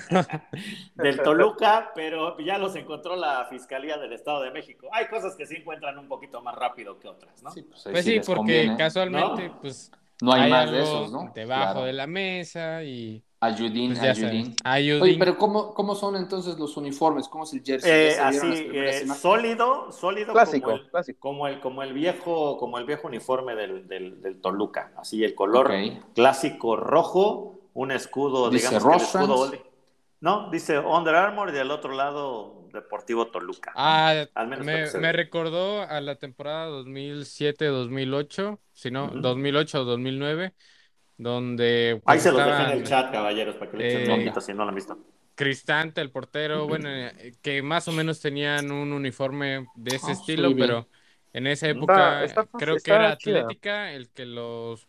Del 0.94 1.22
Toluca, 1.22 1.92
pero 1.94 2.38
ya 2.38 2.58
los 2.58 2.76
encontró 2.76 3.16
la 3.16 3.46
Fiscalía 3.46 3.96
del 3.96 4.12
Estado 4.12 4.42
de 4.42 4.50
México. 4.50 4.88
Hay 4.92 5.08
cosas 5.08 5.34
que 5.34 5.46
sí 5.46 5.56
encuentran 5.56 5.98
un 5.98 6.08
poquito 6.08 6.42
más 6.42 6.54
rápido 6.54 6.98
que 6.98 7.08
otras, 7.08 7.42
¿no? 7.42 7.50
Sí, 7.50 7.62
pues, 7.62 7.88
pues 7.90 8.04
sí, 8.04 8.20
porque 8.26 8.74
casualmente, 8.76 9.50
pues. 9.60 9.90
No 10.20 10.32
hay, 10.32 10.50
más 10.50 10.70
de 10.70 10.82
esos, 10.82 11.12
¿no? 11.12 11.30
Debajo 11.34 11.84
de 11.84 11.92
la 11.92 12.06
mesa 12.06 12.82
y. 12.82 13.24
Ayudín, 13.40 13.94
pues 13.94 14.18
ayudín. 14.18 14.56
Oye, 15.00 15.16
pero 15.16 15.38
¿cómo, 15.38 15.72
¿cómo 15.72 15.94
son 15.94 16.16
entonces 16.16 16.58
los 16.58 16.76
uniformes? 16.76 17.28
¿Cómo 17.28 17.44
es 17.44 17.52
el 17.52 17.62
jersey? 17.62 17.90
Eh, 17.90 18.16
así, 18.20 18.68
eh, 18.74 19.06
sólido, 19.16 19.92
sólido 19.92 20.32
clásico, 20.32 20.64
como, 20.64 20.76
el, 20.76 20.90
clásico. 20.90 21.20
Como, 21.20 21.46
el, 21.46 21.60
como 21.60 21.82
el 21.84 21.92
viejo, 21.92 22.56
como 22.58 22.78
el 22.78 22.84
viejo 22.84 23.06
uniforme 23.06 23.54
del, 23.54 23.86
del, 23.86 24.20
del 24.20 24.40
Toluca. 24.40 24.92
Así 24.96 25.22
el 25.22 25.36
color 25.36 25.72
clásico 26.16 26.74
rojo, 26.74 27.60
un 27.74 27.92
escudo, 27.92 28.50
dice 28.50 28.70
digamos 28.70 28.88
que 29.12 29.18
el 29.18 29.24
escudo 29.24 29.52
No, 30.20 30.50
dice 30.50 30.80
Under 30.80 31.14
Armour 31.14 31.50
y 31.50 31.52
del 31.52 31.70
otro 31.70 31.92
lado 31.92 32.66
Deportivo 32.72 33.28
Toluca. 33.28 33.72
Ah, 33.76 34.26
Al 34.34 34.48
menos 34.48 34.66
me, 34.66 34.90
me, 34.98 35.12
recordó 35.12 35.82
a 35.82 36.00
la 36.00 36.16
temporada 36.16 36.68
2007-2008, 36.70 38.58
si 38.72 38.90
no, 38.90 39.12
2008-2009 39.12 40.54
donde... 41.18 42.00
Ahí 42.06 42.20
se 42.20 42.32
los 42.32 42.44
dejé 42.44 42.62
en 42.62 42.70
el 42.70 42.84
chat, 42.84 43.12
caballeros, 43.12 43.56
para 43.56 43.70
que 43.70 43.76
le 43.76 43.88
echen 43.88 44.10
un 44.10 44.20
eh, 44.20 44.32
si 44.40 44.54
no 44.54 44.62
lo 44.62 44.70
han 44.70 44.74
visto. 44.74 44.96
Cristante, 45.34 46.00
el 46.00 46.10
portero, 46.10 46.66
bueno, 46.66 46.88
eh, 46.88 47.34
que 47.42 47.60
más 47.62 47.86
o 47.88 47.92
menos 47.92 48.20
tenían 48.20 48.70
un 48.70 48.92
uniforme 48.92 49.66
de 49.74 49.96
ese 49.96 50.10
ah, 50.10 50.12
estilo, 50.12 50.50
pero 50.56 50.88
en 51.32 51.46
esa 51.46 51.68
época 51.68 52.24
creo 52.58 52.76
que 52.82 52.90
era 52.90 53.10
Atlética 53.10 53.92
el 53.92 54.08
que 54.10 54.24
los 54.24 54.88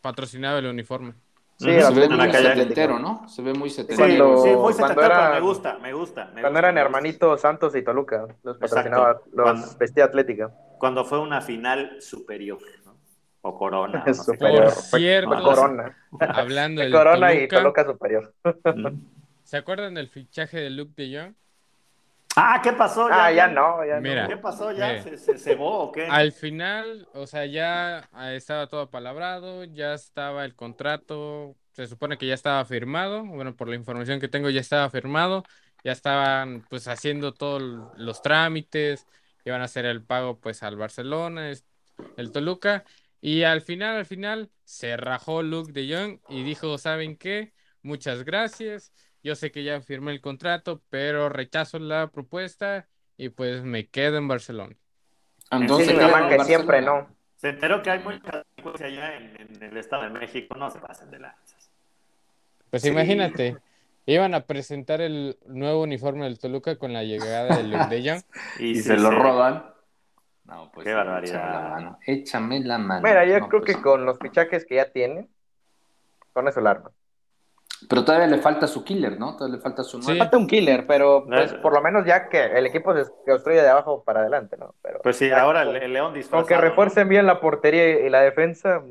patrocinaba 0.00 0.58
el 0.58 0.66
uniforme. 0.66 1.14
Sí, 1.56 1.70
se 1.80 1.94
ve 1.94 2.08
muy 2.08 2.32
setentero, 2.32 2.98
¿no? 2.98 3.28
Se 3.28 3.40
ve 3.40 3.54
muy 3.54 3.70
setentero. 3.70 4.42
Sí, 4.42 4.50
muy 4.50 4.72
setentero, 4.72 5.30
me 5.32 5.40
gusta, 5.40 5.78
me 5.78 5.92
gusta. 5.92 6.32
cuando 6.40 6.58
eran 6.58 6.76
hermanitos 6.76 7.40
Santos 7.40 7.76
y 7.76 7.82
Toluca, 7.82 8.26
los 8.42 8.58
patrocinaba, 8.58 9.22
los 9.32 9.78
vestía 9.78 10.04
Atlética. 10.04 10.52
Cuando 10.78 11.04
fue 11.04 11.20
una 11.20 11.40
final 11.40 11.96
superior 12.00 12.58
o 13.44 13.58
Corona. 13.58 14.02
Por 14.04 14.70
cierto, 14.70 15.42
Corona. 15.42 15.94
Hablando 16.20 16.80
de 16.80 16.90
Corona 16.90 17.34
y 17.34 17.46
Toluca 17.46 17.84
superior. 17.84 18.34
¿Se 19.44 19.58
acuerdan 19.58 19.94
del 19.94 20.08
fichaje 20.08 20.58
de 20.58 20.70
Luke 20.70 20.94
de 20.96 21.18
Jong? 21.18 21.34
Ah, 22.36 22.60
¿qué 22.62 22.72
pasó? 22.72 23.06
Ah, 23.12 23.30
ya, 23.30 23.46
no, 23.46 23.84
ya 23.84 24.00
Mira, 24.00 24.26
¿Qué 24.26 24.38
pasó? 24.38 24.72
¿Ya 24.72 25.00
se, 25.02 25.18
se 25.18 25.38
cebó 25.38 25.78
o 25.78 25.92
qué? 25.92 26.06
Al 26.06 26.32
final, 26.32 27.06
o 27.12 27.26
sea, 27.26 27.44
ya 27.44 28.08
estaba 28.32 28.66
todo 28.66 28.90
palabrado, 28.90 29.64
ya 29.64 29.92
estaba 29.94 30.44
el 30.44 30.56
contrato, 30.56 31.54
se 31.72 31.86
supone 31.86 32.16
que 32.16 32.26
ya 32.26 32.34
estaba 32.34 32.64
firmado, 32.64 33.24
bueno, 33.24 33.54
por 33.54 33.68
la 33.68 33.76
información 33.76 34.20
que 34.20 34.28
tengo 34.28 34.48
ya 34.48 34.62
estaba 34.62 34.88
firmado, 34.90 35.44
ya 35.84 35.92
estaban 35.92 36.64
pues 36.70 36.88
haciendo 36.88 37.34
todos 37.34 37.62
los 37.96 38.22
trámites, 38.22 39.06
iban 39.44 39.60
a 39.60 39.64
hacer 39.64 39.84
el 39.84 40.02
pago 40.02 40.40
pues 40.40 40.62
al 40.62 40.76
Barcelona, 40.76 41.52
el 42.16 42.32
Toluca, 42.32 42.84
y 43.24 43.44
al 43.44 43.62
final, 43.62 43.96
al 43.96 44.04
final, 44.04 44.50
se 44.64 44.98
rajó 44.98 45.42
Luke 45.42 45.72
de 45.72 45.90
Jong 45.90 46.18
y 46.28 46.42
dijo, 46.42 46.76
¿saben 46.76 47.16
qué? 47.16 47.54
Muchas 47.80 48.22
gracias. 48.22 48.92
Yo 49.22 49.34
sé 49.34 49.50
que 49.50 49.64
ya 49.64 49.80
firmé 49.80 50.12
el 50.12 50.20
contrato, 50.20 50.82
pero 50.90 51.30
rechazo 51.30 51.78
la 51.78 52.08
propuesta 52.08 52.86
y 53.16 53.30
pues 53.30 53.62
me 53.62 53.88
quedo 53.88 54.18
en 54.18 54.28
Barcelona. 54.28 54.76
Entonces, 55.50 55.88
sí, 55.88 56.28
que 56.28 56.44
siempre 56.44 56.82
no. 56.82 57.08
Se 57.36 57.48
enteró 57.48 57.82
que 57.82 57.92
hay 57.92 58.00
mucha 58.00 58.44
delincuencia 58.58 58.86
allá 58.88 59.16
en, 59.16 59.62
el 59.62 59.76
Estado 59.78 60.02
de 60.02 60.10
México, 60.10 60.54
no 60.58 60.70
se 60.70 60.80
pasen 60.80 61.10
de 61.10 61.20
lanzas. 61.20 61.70
Pues 62.68 62.84
imagínate, 62.84 63.56
iban 64.04 64.34
a 64.34 64.44
presentar 64.44 65.00
el 65.00 65.38
nuevo 65.46 65.80
uniforme 65.80 66.24
del 66.24 66.38
Toluca 66.38 66.76
con 66.76 66.92
la 66.92 67.04
llegada 67.04 67.56
de 67.56 67.62
Luke 67.62 67.86
de 67.88 68.10
Jong. 68.10 68.22
y, 68.58 68.82
se 68.82 68.98
lo 68.98 69.10
roban. 69.10 69.73
No, 70.44 70.70
pues. 70.72 70.84
Qué 70.84 70.94
barbaridad. 70.94 71.98
Échame 72.06 72.60
la 72.60 72.78
mano. 72.78 73.02
Mira, 73.02 73.24
yo 73.24 73.48
creo 73.48 73.62
pues 73.62 73.76
que 73.76 73.82
con 73.82 74.04
los 74.04 74.18
fichajes 74.18 74.64
que 74.66 74.76
ya 74.76 74.90
tiene, 74.90 75.28
con 76.32 76.48
eso 76.48 76.60
el 76.60 76.66
arma. 76.66 76.90
Pero 77.88 78.04
todavía 78.04 78.26
le 78.26 78.38
falta 78.38 78.66
su 78.66 78.84
killer, 78.84 79.18
¿no? 79.18 79.36
Todavía 79.36 79.56
le 79.56 79.62
falta 79.62 79.82
su. 79.82 80.00
Sí. 80.02 80.16
Falta 80.16 80.36
un 80.36 80.46
killer, 80.46 80.86
pero 80.86 81.24
pues, 81.26 81.54
por 81.54 81.72
lo 81.72 81.82
menos 81.82 82.06
ya 82.06 82.28
que 82.28 82.44
el 82.44 82.66
equipo 82.66 82.94
se 82.94 83.10
construye 83.26 83.62
de 83.62 83.68
abajo 83.68 84.04
para 84.04 84.20
adelante, 84.20 84.56
¿no? 84.56 84.74
Pero, 84.82 85.00
pues 85.02 85.16
sí, 85.16 85.30
ahora 85.30 85.62
el, 85.62 85.92
León 85.92 86.14
disfrazado. 86.14 86.40
Aunque 86.40 86.56
refuercen 86.56 87.08
bien 87.08 87.26
la 87.26 87.40
portería 87.40 88.06
y 88.06 88.10
la 88.10 88.20
defensa, 88.20 88.82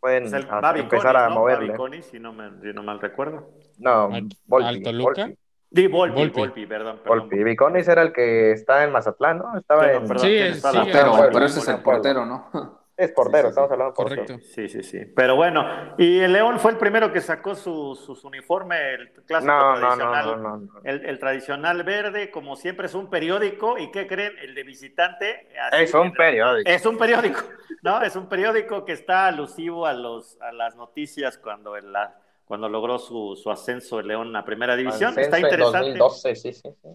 pueden 0.00 0.30
pues 0.30 0.44
empezar 0.76 1.16
a 1.16 1.28
moverle. 1.28 1.76
si 2.02 2.18
no, 2.18 2.32
me, 2.32 2.50
si 2.60 2.72
no 2.72 2.82
mal 2.82 3.00
recuerdo. 3.00 3.50
No, 3.78 4.10
Volpi, 4.46 4.92
Luca? 4.92 5.30
Di 5.74 5.88
Volpi, 5.88 6.28
Volpi, 6.28 6.66
perdón. 6.66 7.00
perdón. 7.02 7.18
Volpi. 7.18 7.42
Viconis 7.42 7.88
era 7.88 8.02
el 8.02 8.12
que 8.12 8.52
está 8.52 8.84
en 8.84 8.92
Mazatlán, 8.92 9.38
¿no? 9.38 9.58
Estaba 9.58 9.90
en... 9.90 10.06
Perdón, 10.06 10.24
sí, 10.24 10.54
sí, 10.54 10.90
pero, 10.92 11.16
pero 11.32 11.46
ese 11.46 11.58
es 11.58 11.68
el 11.68 11.82
portero, 11.82 12.24
¿no? 12.24 12.48
Es 12.96 13.10
portero, 13.10 13.48
estamos 13.48 13.72
hablando 13.72 13.90
de 13.90 13.96
Correcto. 13.96 14.38
Sí, 14.54 14.68
sí, 14.68 14.84
sí. 14.84 15.04
Pero 15.16 15.34
bueno, 15.34 15.66
y 15.98 16.20
el 16.20 16.32
León 16.32 16.60
fue 16.60 16.70
el 16.70 16.76
primero 16.76 17.12
que 17.12 17.20
sacó 17.20 17.56
su, 17.56 17.96
su, 17.96 18.24
uniforme, 18.24 18.94
el 18.94 19.10
clásico 19.26 19.52
tradicional. 19.52 20.40
No, 20.40 20.58
no, 20.58 20.80
el, 20.84 21.04
el, 21.04 21.18
tradicional 21.18 21.82
verde, 21.82 22.30
como 22.30 22.54
siempre, 22.54 22.86
es 22.86 22.94
un 22.94 23.10
periódico. 23.10 23.78
¿Y 23.78 23.90
qué 23.90 24.06
creen? 24.06 24.34
El 24.40 24.54
de 24.54 24.62
visitante. 24.62 25.48
es 25.72 25.92
un 25.92 26.12
periódico. 26.12 26.70
Es 26.70 26.86
un 26.86 26.96
periódico, 26.96 27.40
¿no? 27.82 28.00
Es 28.00 28.14
un 28.14 28.28
periódico 28.28 28.84
que 28.84 28.92
está 28.92 29.26
alusivo 29.26 29.86
a, 29.86 29.92
los, 29.92 30.40
a 30.40 30.52
las 30.52 30.76
noticias 30.76 31.36
cuando 31.36 31.76
en 31.76 31.92
la 31.92 32.14
cuando 32.44 32.68
logró 32.68 32.98
su, 32.98 33.38
su 33.40 33.50
ascenso 33.50 34.00
el 34.00 34.08
León 34.08 34.34
a 34.36 34.44
primera 34.44 34.76
división. 34.76 35.18
Está 35.18 35.38
interesante. 35.38 35.78
2012, 35.98 36.36
sí, 36.36 36.52
sí, 36.52 36.68
sí. 36.82 36.88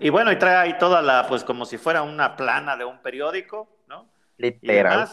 Y 0.00 0.08
bueno, 0.10 0.30
y 0.30 0.38
trae 0.38 0.56
ahí 0.56 0.78
toda 0.78 1.02
la, 1.02 1.26
pues 1.26 1.42
como 1.42 1.64
si 1.64 1.78
fuera 1.78 2.02
una 2.02 2.36
plana 2.36 2.76
de 2.76 2.84
un 2.84 3.02
periódico, 3.02 3.68
¿no? 3.88 4.08
Literal. 4.36 5.08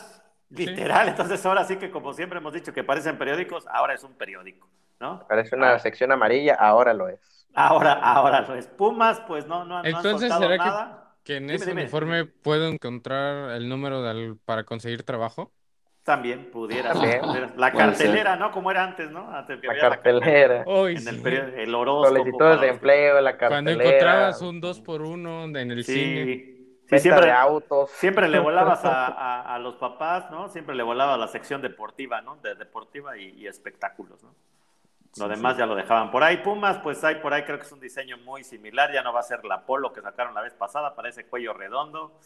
literal, 0.49 1.07
entonces 1.07 1.43
ahora 1.47 1.65
sí 1.65 1.77
que 1.77 1.89
como 1.89 2.13
siempre 2.13 2.37
hemos 2.37 2.53
dicho 2.53 2.71
que 2.71 2.83
parecen 2.83 3.17
periódicos, 3.17 3.65
ahora 3.71 3.95
es 3.95 4.03
un 4.03 4.13
periódico, 4.13 4.69
¿no? 4.99 5.25
Parece 5.27 5.55
una 5.55 5.73
ah. 5.73 5.79
sección 5.79 6.11
amarilla, 6.11 6.53
ahora 6.53 6.93
lo 6.93 7.09
es. 7.09 7.47
Ahora, 7.55 7.93
ahora 7.93 8.41
lo 8.41 8.53
es. 8.53 8.67
Pumas, 8.67 9.19
pues 9.21 9.47
no, 9.47 9.65
no, 9.65 9.83
entonces, 9.83 10.31
han 10.31 10.39
¿será 10.39 10.57
nada. 10.57 11.15
Que, 11.23 11.33
que 11.33 11.37
en 11.37 11.49
ese 11.49 11.71
uniforme 11.71 12.25
puedo 12.25 12.67
encontrar 12.67 13.49
el 13.51 13.67
número 13.67 14.03
para 14.45 14.63
conseguir 14.63 15.01
trabajo? 15.01 15.51
También 16.05 16.51
pudiera 16.51 16.93
ser. 16.93 17.57
La 17.57 17.71
cartelera, 17.71 18.35
¿no? 18.35 18.51
Como 18.51 18.69
era 18.69 18.83
antes, 18.83 19.09
¿no? 19.09 19.27
la 19.31 19.79
cartelera. 19.79 20.63
en 20.63 21.07
el, 21.07 21.19
periodo, 21.19 21.47
el 21.47 21.73
horóscopo. 21.73 22.15
Solicitudes 22.15 22.61
de 22.61 22.67
empleo, 22.67 23.21
la 23.21 23.35
cartelera. 23.35 23.49
Cuando 23.49 23.71
encontrabas 23.71 24.41
un 24.43 24.61
2 24.61 24.81
por 24.81 25.01
1 25.01 25.45
en 25.57 25.71
el 25.71 25.83
cine. 25.83 26.25
Sí, 26.87 26.99
siempre, 26.99 27.25
de 27.25 27.31
autos. 27.31 27.89
siempre 27.89 28.29
le 28.29 28.37
volabas 28.37 28.81
a, 28.85 29.55
a, 29.55 29.57
los 29.57 29.77
papás, 29.77 30.29
¿no? 30.29 30.47
Siempre 30.49 30.75
le 30.75 30.83
volaba 30.83 31.15
a 31.15 31.17
la 31.17 31.27
sección 31.27 31.63
deportiva, 31.63 32.21
¿no? 32.21 32.35
De 32.35 32.53
deportiva 32.53 33.17
y, 33.17 33.47
espectáculos, 33.47 34.21
¿no? 34.21 34.29
Lo 35.17 35.27
demás 35.27 35.57
ya 35.57 35.65
lo 35.65 35.73
dejaban 35.73 36.11
por 36.11 36.21
ahí. 36.21 36.37
Pumas, 36.37 36.77
pues 36.83 37.03
hay 37.03 37.15
por 37.15 37.33
ahí, 37.33 37.45
creo 37.45 37.57
que 37.57 37.65
es 37.65 37.71
un 37.71 37.79
diseño 37.79 38.19
muy 38.19 38.43
similar. 38.43 38.93
Ya 38.93 39.01
no 39.01 39.11
va 39.11 39.21
a 39.21 39.23
ser 39.23 39.43
la 39.43 39.65
polo 39.65 39.91
que 39.91 40.01
sacaron 40.01 40.35
la 40.35 40.41
vez 40.41 40.53
pasada, 40.53 40.93
parece 40.93 41.25
cuello 41.25 41.51
redondo 41.53 42.19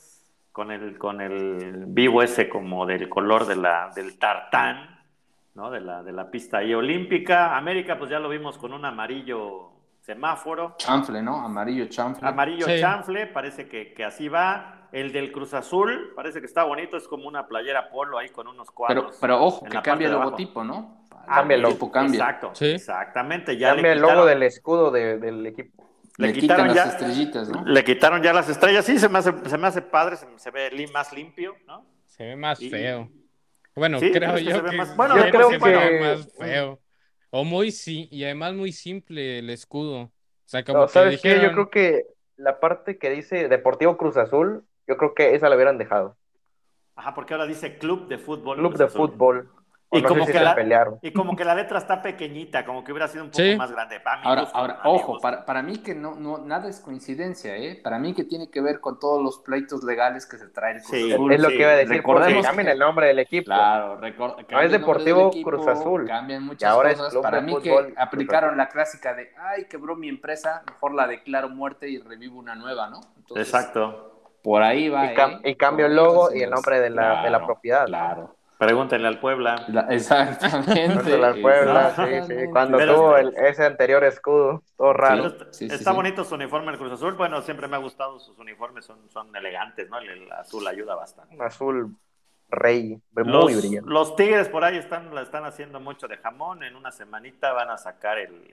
con 0.60 0.72
el, 0.72 0.98
con 0.98 1.22
el 1.22 1.86
vivo 1.88 2.22
ese 2.22 2.50
como 2.50 2.86
del 2.86 3.08
color 3.08 3.46
de 3.46 3.56
la, 3.56 3.94
del 3.96 4.20
tartán, 4.20 5.00
¿no? 5.54 5.72
De 5.72 5.80
la, 5.80 6.04
de 6.04 6.12
la 6.12 6.30
pista 6.30 6.58
ahí 6.58 6.74
olímpica. 6.74 7.56
América, 7.56 7.98
pues 7.98 8.10
ya 8.10 8.20
lo 8.20 8.28
vimos 8.28 8.58
con 8.58 8.74
un 8.74 8.84
amarillo 8.84 9.72
semáforo. 10.02 10.76
Chanfle, 10.78 11.22
¿no? 11.22 11.40
Amarillo 11.40 11.86
chanfle. 11.86 12.28
Amarillo 12.28 12.66
chanfle, 12.78 13.28
parece 13.28 13.70
que, 13.70 13.94
que, 13.94 14.04
así 14.04 14.28
va. 14.28 14.90
El 14.92 15.14
del 15.14 15.32
Cruz 15.32 15.54
Azul, 15.54 16.12
parece 16.14 16.42
que 16.42 16.48
está 16.48 16.66
bonito, 16.66 16.98
es 16.98 17.08
como 17.08 17.26
una 17.30 17.48
playera 17.48 17.90
polo 17.90 18.18
ahí 18.18 18.28
con 18.28 18.50
unos 18.50 18.70
cuadros. 18.70 19.06
Pero, 19.06 19.18
pero 19.22 19.42
ojo, 19.42 19.66
que 19.66 19.82
cambia 19.82 20.08
el 20.08 20.14
logotipo, 20.14 20.66
¿no? 20.66 21.06
Cambia 21.26 21.56
el 21.56 21.62
logotipo, 21.62 21.90
cambia. 21.90 22.20
Exacto, 22.20 22.52
exactamente. 22.66 23.56
Ya 23.56 23.70
cambia 23.70 23.94
el 23.94 24.02
logo 24.02 24.26
del 24.26 24.44
escudo 24.44 24.92
del 24.92 25.46
equipo. 25.46 25.89
Le, 26.20 26.34
quitaron 26.34 26.68
ya, 26.68 26.86
las 26.86 26.94
estrellitas, 26.96 27.48
¿no? 27.48 27.64
Le 27.64 27.84
quitaron 27.86 28.22
ya 28.22 28.34
las 28.34 28.50
estrellas, 28.50 28.86
sí, 28.86 29.00
se 29.00 29.08
me 29.08 29.20
hace, 29.20 29.34
se 29.46 29.58
me 29.58 29.68
hace 29.68 29.82
padre, 29.82 30.18
se, 30.18 30.52
ve 30.52 30.90
más 30.92 31.14
limpio, 31.14 31.56
¿no? 31.66 31.86
Se 32.08 32.26
ve 32.26 32.36
más 32.36 32.60
feo. 32.60 33.10
Bueno, 33.74 34.00
creo 34.00 34.38
yo 34.38 34.64
que, 34.66 34.78
bueno, 34.98 35.16
yo 35.16 35.32
creo 35.32 35.50
que, 35.50 35.60
se 35.60 35.66
ve 35.66 36.00
más 36.02 36.30
feo. 36.38 36.80
O 37.30 37.46
muy 37.46 37.72
sí, 37.72 38.10
y 38.12 38.26
además 38.26 38.54
muy 38.54 38.74
simple 38.74 39.40
el 39.40 39.50
escudo. 39.50 40.02
O 40.02 40.12
sea, 40.44 40.66
como 40.66 40.88
que 40.88 40.92
¿sabes 40.92 41.22
qué? 41.22 41.40
Yo 41.42 41.54
creo 41.54 41.70
que 41.70 42.04
la 42.36 42.60
parte 42.60 42.98
que 42.98 43.10
dice 43.12 43.48
Deportivo 43.48 43.96
Cruz 43.96 44.18
Azul, 44.18 44.66
yo 44.88 44.98
creo 44.98 45.14
que 45.14 45.36
esa 45.36 45.48
la 45.48 45.56
hubieran 45.56 45.78
dejado. 45.78 46.18
Ajá, 46.96 47.14
porque 47.16 47.34
ahora 47.34 47.46
dice 47.46 47.78
Club 47.78 48.10
de 48.10 48.18
Fútbol. 48.18 48.58
Club 48.58 48.76
de 48.76 48.88
Fútbol. 48.90 49.50
Y, 49.92 50.04
como 50.04 50.26
que 50.28 50.40
la, 50.40 51.00
y 51.02 51.12
como 51.12 51.36
que 51.36 51.44
la 51.44 51.56
letra 51.56 51.80
está 51.80 52.02
pequeñita, 52.02 52.64
como 52.64 52.84
que 52.84 52.92
hubiera 52.92 53.08
sido 53.08 53.24
un 53.24 53.32
poco 53.32 53.58
más 53.58 53.72
grande. 53.72 54.00
ahora, 54.24 54.48
ahora 54.54 54.80
ojo, 54.84 55.20
para, 55.20 55.46
para, 55.46 55.64
mí 55.64 55.78
que 55.78 55.96
no, 55.96 56.14
no, 56.16 56.38
nada 56.38 56.70
es 56.70 56.80
coincidencia, 56.80 57.58
¿eh? 57.58 57.80
Para 57.84 57.98
mí 57.98 58.14
que 58.14 58.24
tiene 58.24 58.52
que 58.52 58.62
ver 58.62 58.82
con 58.82 59.00
todos 59.00 59.24
los 59.24 59.40
pleitos 59.40 59.84
legales 59.84 60.28
que 60.28 60.38
se 60.38 60.48
traen. 60.50 60.80
Sí, 60.82 61.12
es 61.12 61.40
lo 61.40 61.50
que 61.50 61.56
iba 61.56 61.72
a 61.72 61.76
decir. 61.76 61.98
Recordemos 61.98 62.46
cambien 62.46 62.68
el 62.68 62.78
nombre 62.78 63.08
del 63.08 63.20
equipo. 63.20 63.46
Claro, 63.46 64.00
no 64.00 64.62
es 64.62 64.72
Deportivo 64.72 65.32
Cruz 65.32 65.68
Azul. 65.68 66.06
Cambian 66.06 66.44
muchas 66.44 66.70
ahora 66.70 66.94
cosas. 66.94 67.16
para 67.18 67.42
mí 67.42 67.58
que 67.62 67.94
aplicaron 67.98 68.58
la 68.58 68.70
clásica 68.70 69.16
de, 69.16 69.32
ay, 69.40 69.66
quebró 69.66 69.96
mi 69.96 70.08
empresa, 70.08 70.62
mejor 70.68 70.94
la 70.94 71.08
declaro 71.08 71.50
muerte 71.50 71.90
y 71.90 71.98
revivo 71.98 72.38
una 72.38 72.54
nueva, 72.54 72.90
¿no? 72.90 73.02
Exacto. 73.36 74.06
Por 74.44 74.62
ahí 74.62 74.88
va. 74.88 75.06
Y, 75.06 75.16
¿eh? 75.44 75.58
cambio 75.58 75.88
el 75.88 75.96
logo 75.96 76.34
y 76.34 76.44
el 76.44 76.50
nombre 76.52 76.80
de 76.80 76.92
la, 76.92 77.24
de 77.24 77.30
la 77.32 77.44
propiedad. 77.44 77.88
Claro. 77.88 78.39
Pregúntenle 78.60 79.08
al 79.08 79.22
Puebla. 79.22 79.56
exactamente. 79.90 81.14
al 81.24 81.40
Puebla, 81.40 81.96
sí, 81.96 82.28
sí. 82.28 82.46
Cuando 82.52 82.78
tuvo 82.78 83.16
ese 83.16 83.66
anterior 83.66 84.04
escudo, 84.04 84.64
todo 84.76 84.92
raro. 84.92 85.34
está 85.62 85.94
bonito 85.94 86.26
su 86.26 86.36
uniforme, 86.36 86.74
el 86.74 86.78
Cruz 86.78 86.92
Azul. 86.92 87.14
Bueno, 87.14 87.42
siempre 87.42 87.70
me 87.70 87.78
ha 87.78 87.80
gustado 87.80 88.20
sus 88.20 88.38
uniformes, 88.38 88.84
son, 88.84 89.10
son 89.10 89.34
elegantes, 89.34 89.90
¿no? 89.90 89.98
El, 90.00 90.30
azul 90.34 90.68
ayuda 90.68 90.96
bastante. 90.96 91.36
Un 91.36 91.42
azul 91.42 91.96
rey, 92.50 93.02
muy 93.14 93.24
los, 93.24 93.62
brillante. 93.62 93.90
Los 93.90 94.18
Tigres 94.18 94.50
por 94.50 94.66
ahí 94.66 94.76
están, 94.76 95.16
la 95.16 95.22
están 95.22 95.46
haciendo 95.46 95.80
mucho 95.80 96.10
de 96.10 96.18
jamón. 96.18 96.62
En 96.62 96.76
una 96.76 96.92
semanita 96.92 97.54
van 97.54 97.70
a 97.70 97.78
sacar 97.78 98.18
el, 98.18 98.44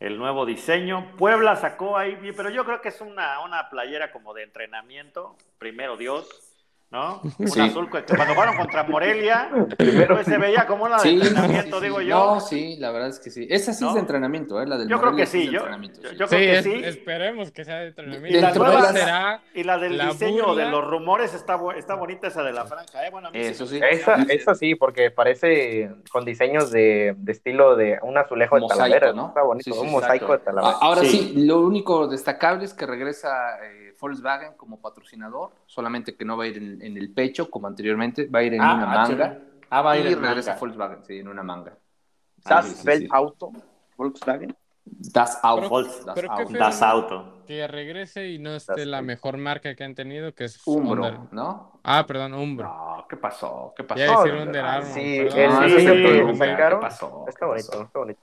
el, 0.00 0.18
nuevo 0.18 0.44
diseño. 0.44 1.14
Puebla 1.18 1.54
sacó 1.54 1.96
ahí, 1.96 2.32
pero 2.36 2.50
yo 2.50 2.64
creo 2.64 2.80
que 2.80 2.88
es 2.88 3.00
una, 3.00 3.38
una 3.44 3.70
playera 3.70 4.10
como 4.10 4.34
de 4.34 4.42
entrenamiento. 4.42 5.36
Primero 5.60 5.96
Dios 5.96 6.53
¿no? 6.90 7.20
Un 7.38 7.60
azul 7.60 7.88
cuando 7.90 8.34
jugaron 8.34 8.56
contra 8.56 8.84
Morelia, 8.84 9.50
Primero, 9.76 10.14
pues 10.14 10.26
se 10.26 10.38
veía 10.38 10.66
como 10.66 10.84
una 10.84 11.02
de 11.02 11.10
entrenamiento, 11.10 11.80
digo 11.80 12.00
yo. 12.00 12.34
No, 12.34 12.40
sí, 12.40 12.76
la 12.78 12.90
verdad 12.90 13.08
es 13.08 13.18
que 13.18 13.30
sí. 13.30 13.46
Esa 13.50 13.72
sí 13.72 13.86
es 13.86 13.94
de 13.94 14.00
entrenamiento, 14.00 14.60
¿eh? 14.60 14.66
La 14.66 14.78
del 14.78 14.88
yo 14.88 15.00
creo 15.00 15.16
que 15.16 15.26
sí, 15.26 15.46
yo, 15.46 15.62
yo, 16.16 16.26
creo 16.26 16.28
que 16.28 16.62
sí. 16.62 16.80
Esperemos 16.84 17.50
que 17.50 17.64
sea 17.64 17.80
de 17.80 17.88
entrenamiento. 17.88 18.38
Y, 18.38 18.40
la, 18.40 18.52
nueva, 18.52 18.92
será 18.92 19.42
y 19.54 19.64
la 19.64 19.78
del 19.78 19.98
diseño 19.98 20.54
de 20.54 20.66
los 20.66 20.84
rumores 20.84 21.34
está, 21.34 21.58
está 21.76 21.94
bonita 21.94 22.28
esa 22.28 22.42
de 22.42 22.52
la 22.52 22.64
franja, 22.64 23.06
¿eh? 23.06 23.10
Bueno, 23.10 23.28
a 23.28 23.30
mí 23.30 23.38
Eso 23.38 23.66
sí. 23.66 23.80
Esa, 23.90 24.22
esa 24.28 24.54
sí, 24.54 24.74
porque 24.74 25.10
parece 25.10 25.90
con 26.10 26.24
diseños 26.24 26.70
de, 26.70 27.14
de 27.16 27.32
estilo 27.32 27.76
de 27.76 27.98
un 28.02 28.16
azulejo 28.16 28.60
de 28.60 28.66
Talavera, 28.68 29.12
¿no? 29.12 29.28
Está 29.28 29.42
bonito, 29.42 29.80
un 29.80 29.90
mosaico 29.90 30.32
de 30.32 30.38
Talavera. 30.38 30.76
Ahora 30.80 31.02
sí. 31.02 31.32
lo 31.36 31.60
único 31.60 32.06
destacable 32.06 32.64
es 32.64 32.74
que 32.74 32.86
regresa... 32.86 33.58
Eh, 33.64 33.93
Volkswagen 34.04 34.52
como 34.54 34.80
patrocinador, 34.80 35.50
solamente 35.64 36.14
que 36.14 36.26
no 36.26 36.36
va 36.36 36.44
a 36.44 36.46
ir 36.48 36.58
en, 36.58 36.96
el 36.96 37.10
pecho 37.14 37.48
como 37.48 37.66
anteriormente, 37.66 38.26
va 38.26 38.40
a 38.40 38.42
ir 38.42 38.52
en 38.52 38.60
ah, 38.60 38.74
una 38.74 38.86
manga. 38.86 39.38
Ah, 39.70 39.80
va 39.80 39.92
a 39.92 39.98
ir 39.98 40.06
y 40.06 40.12
en 40.12 40.20
regresa 40.20 40.56
Volkswagen, 40.60 41.02
sí, 41.04 41.18
en 41.20 41.28
una 41.28 41.42
manga. 41.42 41.74
Das 42.44 42.84
Auto, 43.10 43.52
Volkswagen. 43.96 44.54
Das 44.84 45.38
Auto. 45.42 46.04
das 46.50 46.82
Auto. 46.82 47.44
Que 47.46 47.66
regrese 47.66 48.28
y 48.28 48.38
no 48.38 48.54
esté 48.54 48.84
la 48.84 49.00
mejor 49.00 49.38
marca 49.38 49.74
que 49.74 49.84
han 49.84 49.94
tenido, 49.94 50.34
que 50.34 50.44
es 50.44 50.60
Umbro, 50.66 51.28
¿no? 51.32 51.80
Ah, 51.82 52.04
perdón, 52.06 52.34
Umbro. 52.34 52.68
No, 52.68 53.06
¿qué 53.08 53.16
pasó? 53.16 53.72
¿Qué 53.74 53.84
pasó? 53.84 53.98
Ya 54.00 54.18
decir 54.18 54.34
Under 54.34 54.64
Armour. 54.64 54.92
Sí, 54.92 55.16
el, 55.16 55.30
sí, 55.30 55.86
¿Qué 56.36 56.76
pasó? 56.78 57.24
Está 57.26 57.46
bonito, 57.46 57.82
está 57.82 57.98
bonito. 57.98 58.20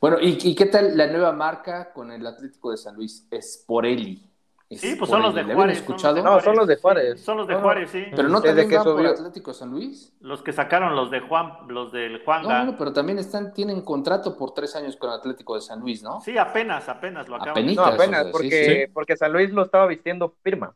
Bueno, 0.00 0.18
¿y, 0.20 0.38
¿y, 0.42 0.54
qué 0.54 0.66
tal 0.66 0.94
la 0.96 1.06
nueva 1.06 1.32
marca 1.32 1.92
con 1.92 2.10
el 2.10 2.26
Atlético 2.26 2.70
de 2.72 2.76
San 2.76 2.94
Luis? 2.94 3.26
Sporelli. 3.40 4.33
Sí, 4.80 4.94
pues 4.96 5.10
son 5.10 5.22
los 5.22 5.34
de 5.34 5.44
Juárez. 5.44 5.78
escuchado? 5.78 6.22
No, 6.22 6.40
son 6.40 6.56
los 6.56 6.66
de 6.66 6.76
Juárez. 6.76 7.20
Son 7.20 7.36
los 7.36 7.46
de 7.46 7.54
Juárez, 7.54 7.90
sí. 7.90 8.04
Pero 8.14 8.28
no 8.28 8.40
también 8.40 8.70
van 8.70 8.84
por 8.84 9.06
Atlético 9.06 9.52
San 9.52 9.70
Luis. 9.70 10.12
Los 10.20 10.42
que 10.42 10.52
sacaron 10.52 10.94
los 10.94 11.10
de 11.10 11.20
Juan, 11.20 11.52
los 11.68 11.92
del 11.92 12.22
Juan. 12.24 12.42
No, 12.42 12.64
no, 12.64 12.76
pero 12.76 12.92
también 12.92 13.18
están, 13.18 13.52
tienen 13.52 13.82
contrato 13.82 14.36
por 14.36 14.52
tres 14.54 14.74
años 14.76 14.96
con 14.96 15.10
Atlético 15.10 15.54
de 15.54 15.60
San 15.60 15.80
Luis, 15.80 16.02
¿no? 16.02 16.20
Sí, 16.20 16.36
apenas, 16.38 16.88
apenas 16.88 17.28
lo 17.28 17.36
acaban. 17.36 17.74
no, 17.74 17.84
apenas, 17.84 18.26
porque, 18.26 18.90
porque 18.92 19.16
San 19.16 19.32
Luis 19.32 19.50
lo 19.50 19.62
estaba 19.62 19.86
vistiendo 19.86 20.34
firma. 20.42 20.74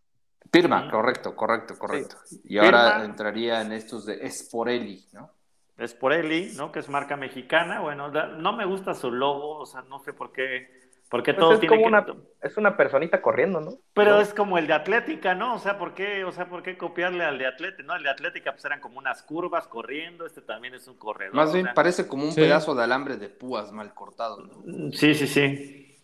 Firma, 0.51 0.91
correcto, 0.91 1.37
correcto, 1.37 1.79
correcto. 1.79 2.17
Y 2.45 2.59
ahora 2.59 3.05
entraría 3.05 3.61
en 3.61 3.73
estos 3.73 4.07
de 4.07 4.25
Esporelli, 4.27 5.05
¿no? 5.13 5.31
Esporelli, 5.77 6.53
¿no? 6.57 6.73
Que 6.73 6.81
es 6.81 6.89
marca 6.89 7.17
mexicana. 7.17 7.81
Bueno, 7.81 8.09
no 8.11 8.53
me 8.55 8.65
gusta 8.65 8.95
su 8.95 9.11
logo, 9.11 9.59
o 9.59 9.67
sea, 9.67 9.83
no 9.83 9.99
sé 10.01 10.13
por 10.13 10.33
qué 10.33 10.88
porque 11.09 11.33
pues 11.33 11.41
todo 11.41 11.55
es 11.55 11.61
tiene 11.61 11.77
como 11.77 11.87
una, 11.87 12.07
es 12.43 12.57
una 12.59 12.77
personita 12.77 13.23
corriendo, 13.23 13.61
¿no? 13.61 13.73
Pero 13.95 14.21
es 14.21 14.35
como 14.35 14.59
el 14.59 14.67
de 14.67 14.75
Atlética, 14.75 15.35
¿no? 15.35 15.55
O 15.55 15.59
sea, 15.59 15.79
¿por 15.79 15.95
qué, 15.95 16.25
o 16.25 16.33
sea, 16.33 16.47
¿por 16.47 16.63
qué 16.63 16.77
copiarle 16.77 17.25
al 17.25 17.39
de 17.39 17.47
Atlética? 17.47 17.83
¿no? 17.83 17.97
El 17.97 18.03
de 18.03 18.11
Atlética 18.11 18.53
pues 18.53 18.65
eran 18.67 18.81
como 18.81 18.99
unas 18.99 19.23
curvas 19.23 19.67
corriendo, 19.67 20.27
este 20.27 20.43
también 20.43 20.75
es 20.75 20.87
un 20.87 20.99
corredor. 20.99 21.35
Más 21.35 21.53
bien 21.53 21.69
parece 21.75 22.07
como 22.07 22.25
un 22.25 22.35
pedazo 22.35 22.75
de 22.75 22.85
alambre 22.85 23.17
de 23.17 23.31
púas 23.31 23.73
mal 23.73 23.95
cortado, 23.95 24.39
¿no? 24.45 24.93
Sí, 24.93 25.15
sí, 25.15 25.27
sí. 25.27 25.97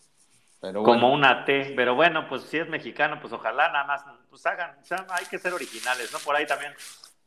Pero 0.61 0.83
Como 0.83 1.13
una 1.13 1.45
T, 1.45 1.75
pero 1.77 1.95
bueno, 1.95 2.27
pues 2.27 2.45
si 2.45 2.57
es 2.57 2.69
mexicano, 2.71 3.19
pues 3.21 3.35
ojalá 3.35 3.71
nada 3.71 3.85
más, 3.85 4.03
pues 4.31 4.47
hagan, 4.47 4.79
o 4.81 4.85
sea, 4.85 5.05
hay 5.11 5.27
que 5.27 5.39
ser 5.39 5.53
originales, 5.53 6.11
¿no? 6.11 6.19
Por 6.21 6.35
ahí 6.35 6.47
también 6.47 6.73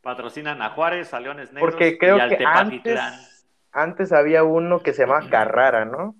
patrocinan 0.02 0.60
a 0.64 0.72
Juárez, 0.72 1.14
a 1.14 1.20
Leones 1.20 1.54
Negros 1.54 1.72
Porque 1.72 2.00
creo 2.00 2.18
que 2.18 2.44
antes, 2.44 3.00
antes 3.72 4.12
había 4.12 4.44
uno 4.44 4.82
que 4.82 4.94
se 4.94 5.04
llamaba 5.04 5.30
Carrara, 5.30 5.86
¿no? 5.86 6.16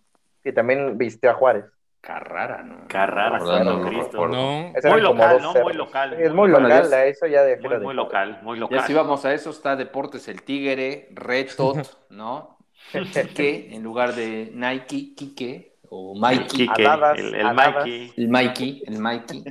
Que 0.48 0.54
también 0.54 0.98
vistió 0.98 1.30
a 1.30 1.34
Juárez. 1.34 1.66
Carrara, 2.00 2.64
¿no? 2.64 2.88
Carrara, 2.88 3.38
Santo 3.38 3.82
Cristo. 3.82 4.28
No. 4.30 4.72
Muy 4.82 5.02
local, 5.02 5.42
¿no? 5.42 5.54
Muy 5.54 5.74
local. 5.74 6.14
es 6.14 6.34
muy 6.34 6.50
local, 6.50 6.94
eso 6.94 7.28
ya 7.28 7.44
de 7.44 7.58
muy, 7.58 7.78
muy 7.80 7.94
local, 7.94 8.40
muy 8.44 8.58
local. 8.58 8.80
Ya 8.80 8.88
si 8.88 8.94
vamos 8.94 9.26
a 9.26 9.34
eso, 9.34 9.50
está 9.50 9.76
Deportes 9.76 10.26
El 10.30 10.42
Tigre, 10.44 11.10
Retot, 11.12 11.86
¿no? 12.12 12.60
Quique, 12.94 13.76
en 13.76 13.84
lugar 13.84 14.16
de 14.16 14.52
Nike, 14.54 15.16
Quique, 15.16 15.80
o 15.90 16.16
Mikey. 16.16 16.70
el, 17.18 17.36
el 17.36 17.54
Mikey. 17.54 18.14
El 18.16 18.30
Mikey, 18.30 18.84
el 18.88 19.00
Mikey. 19.00 19.44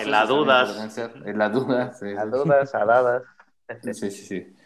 en 0.00 0.10
la 0.10 0.26
dudas. 0.26 0.98
En 1.24 1.38
la 1.38 1.48
dudas. 1.48 2.00
Sí, 2.00 2.12
la 2.12 2.26
dudas, 2.26 2.74
aladas. 2.74 3.22
Sí, 3.82 3.94
sí, 3.94 4.10
sí. 4.10 4.56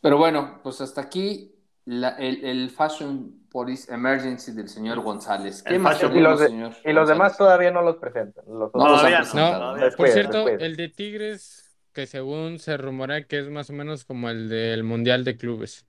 Pero 0.00 0.16
bueno, 0.16 0.60
pues 0.62 0.80
hasta 0.80 1.02
aquí 1.02 1.59
la, 1.84 2.10
el, 2.10 2.44
el 2.44 2.70
Fashion 2.70 3.40
Police 3.50 3.92
Emergency 3.92 4.52
del 4.52 4.68
señor 4.68 5.00
González. 5.00 5.62
¿Qué 5.62 5.78
más 5.78 6.02
y 6.02 6.20
los, 6.20 6.40
señor 6.40 6.72
y 6.84 6.92
los 6.92 7.08
demás 7.08 7.36
todavía 7.36 7.70
no 7.70 7.82
los 7.82 7.96
presentan. 7.96 8.44
no, 8.46 8.70
todavía 8.70 9.22
no. 9.34 9.74
Por 9.96 10.08
cierto, 10.08 10.48
el 10.48 10.76
de 10.76 10.88
Tigres, 10.88 11.76
que 11.92 12.06
según 12.06 12.58
se 12.58 12.76
rumora 12.76 13.24
que 13.24 13.40
es 13.40 13.48
más 13.48 13.70
o 13.70 13.72
menos 13.72 14.04
como 14.04 14.30
el 14.30 14.48
del 14.48 14.84
Mundial 14.84 15.24
de 15.24 15.36
Clubes. 15.36 15.86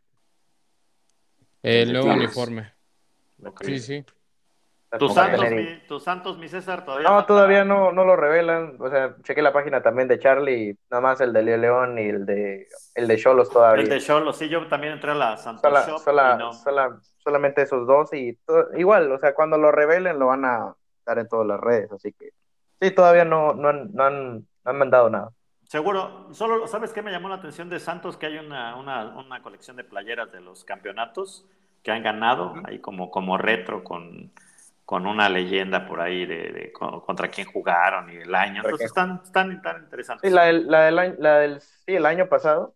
El 1.62 1.94
nuevo 1.94 2.12
uniforme. 2.12 2.74
Sí, 3.62 3.80
sí. 3.80 4.06
¿Tus 5.00 5.14
santos, 5.14 5.50
mi, 5.50 5.80
¿Tus 5.88 6.04
santos, 6.04 6.38
mi 6.38 6.50
César, 6.50 6.84
todavía? 6.84 7.08
No, 7.08 7.26
todavía 7.26 7.64
no, 7.64 7.94
no 7.94 8.04
lo 8.04 8.18
revelan. 8.18 8.76
O 8.78 8.90
sea, 8.90 9.16
chequé 9.24 9.42
la 9.42 9.54
página 9.54 9.82
también 9.82 10.10
de 10.10 10.20
Charlie, 10.20 10.78
nada 10.90 11.02
más 11.02 11.22
el 11.22 11.32
de 11.32 11.44
Leo 11.44 11.58
León 11.58 11.98
y 11.98 12.10
el 12.10 12.26
de 12.26 12.68
el 12.96 13.08
de 13.08 13.18
Cholos 13.18 13.50
todavía. 13.50 13.84
El 13.84 13.90
de 13.90 14.02
Cholos, 14.02 14.38
sí, 14.38 14.50
yo 14.50 14.68
también 14.68 14.94
entré 14.94 15.12
a 15.12 15.16
la 15.16 15.38
Santos 15.38 15.72
Shop 15.88 16.02
solamente 17.24 17.62
esos 17.62 17.88
dos 17.88 18.12
y 18.14 18.38
igual, 18.76 19.12
o 19.12 19.20
sea, 19.20 19.34
cuando 19.34 19.58
lo 19.58 19.72
revelen 19.72 20.20
lo 20.20 20.28
van 20.28 20.44
a 20.44 20.76
dar 21.06 21.20
en 21.20 21.28
todas 21.28 21.48
las 21.48 21.60
redes, 21.60 21.92
así 21.92 22.12
que 22.14 22.32
sí, 22.82 22.92
todavía 22.92 23.26
no, 23.26 23.54
no, 23.54 23.70
han, 23.70 23.94
no, 23.94 24.04
han, 24.04 24.78
mandado 24.78 25.10
nada. 25.10 25.30
Seguro, 25.64 26.34
solo, 26.34 26.68
¿sabes 26.68 26.92
qué 26.92 27.02
me 27.02 27.12
llamó 27.12 27.30
la 27.30 27.36
atención 27.36 27.70
de 27.70 27.80
Santos? 27.80 28.18
Que 28.18 28.26
hay 28.26 28.38
una, 28.40 28.76
una, 28.76 29.18
una 29.18 29.42
colección 29.42 29.78
de 29.78 29.84
playeras 29.84 30.32
de 30.32 30.42
los 30.42 30.66
campeonatos 30.66 31.46
que 31.84 31.92
han 31.92 32.04
ganado, 32.04 32.56
ahí 32.66 32.80
como, 32.80 33.10
como 33.10 33.38
retro 33.38 33.84
con, 33.84 34.32
con 34.86 35.08
una 35.08 35.30
leyenda 35.30 35.88
por 35.88 36.02
ahí 36.02 36.26
de, 36.26 36.72
contra 36.74 37.30
quién 37.30 37.48
jugaron 37.48 38.10
y 38.10 38.18
el 38.18 38.36
año. 38.36 38.62
Entonces 38.64 38.88
están, 38.88 39.22
están, 39.24 39.62
tan 39.62 39.84
interesantes. 39.84 40.30
Sí, 40.30 40.36
la 40.36 40.52
la, 40.52 40.92
la 40.92 41.40
del, 41.40 41.62
sí, 41.62 41.96
el 41.96 42.06
año 42.06 42.28
pasado 42.28 42.76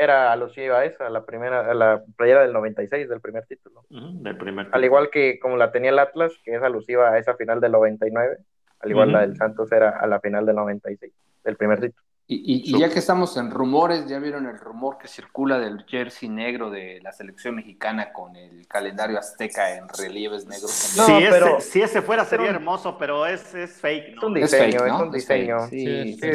era 0.00 0.32
alusiva 0.32 0.78
a 0.78 0.84
esa, 0.86 1.10
la 1.10 1.26
primera, 1.26 1.70
a 1.70 1.74
la 1.74 2.02
playera 2.16 2.40
del 2.40 2.54
96, 2.54 3.06
del 3.06 3.20
primer 3.20 3.44
título. 3.44 3.84
del 3.90 4.36
primer 4.38 4.68
Al 4.72 4.84
igual 4.84 5.10
que 5.10 5.38
como 5.38 5.58
la 5.58 5.72
tenía 5.72 5.90
el 5.90 5.98
Atlas, 5.98 6.32
que 6.42 6.54
es 6.54 6.62
alusiva 6.62 7.10
a 7.10 7.18
esa 7.18 7.34
final 7.34 7.60
del 7.60 7.72
99, 7.72 8.38
al 8.80 8.90
igual 8.90 9.12
la 9.12 9.20
del 9.20 9.36
Santos 9.36 9.70
era 9.72 9.90
a 9.90 10.06
la 10.06 10.18
final 10.20 10.46
del 10.46 10.56
96, 10.56 11.12
del 11.44 11.56
primer 11.56 11.80
título. 11.80 12.02
Y, 12.32 12.62
y, 12.64 12.78
ya 12.78 12.88
que 12.88 13.00
estamos 13.00 13.36
en 13.36 13.50
rumores, 13.50 14.06
ya 14.06 14.20
vieron 14.20 14.46
el 14.46 14.56
rumor 14.56 14.98
que 14.98 15.08
circula 15.08 15.58
del 15.58 15.84
jersey 15.84 16.28
negro 16.28 16.70
de 16.70 17.00
la 17.02 17.10
selección 17.10 17.56
mexicana 17.56 18.12
con 18.12 18.36
el 18.36 18.68
calendario 18.68 19.18
azteca 19.18 19.74
en 19.74 19.88
relieves 19.88 20.46
negros. 20.46 20.70
sí, 20.70 21.02
pero, 21.28 21.60
si 21.60 21.82
ese 21.82 22.02
fuera 22.02 22.24
sería 22.24 22.50
hermoso, 22.50 22.96
pero 22.96 23.26
es, 23.26 23.52
es 23.56 23.72
fake, 23.80 24.14
¿no? 24.14 24.20
Es 24.20 24.22
un 24.22 24.34
diseño, 24.34 24.86
es, 24.86 24.92
un 24.92 25.10
diseño. 25.10 25.66
Sí, 25.66 26.18
sí, 26.20 26.28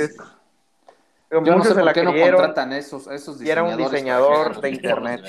yo 1.32 1.40
no 1.42 1.64
sé 1.64 1.74
por 1.74 1.94
qué 1.94 2.04
no 2.04 2.14
contratan 2.14 2.74
esos, 2.74 3.08
esos 3.08 3.40
diseñadores. 3.40 3.48
Y 3.48 3.52
era 3.52 3.64
un 3.64 3.78
diseñador 3.78 4.60
de 4.60 4.70
internet. 4.72 5.22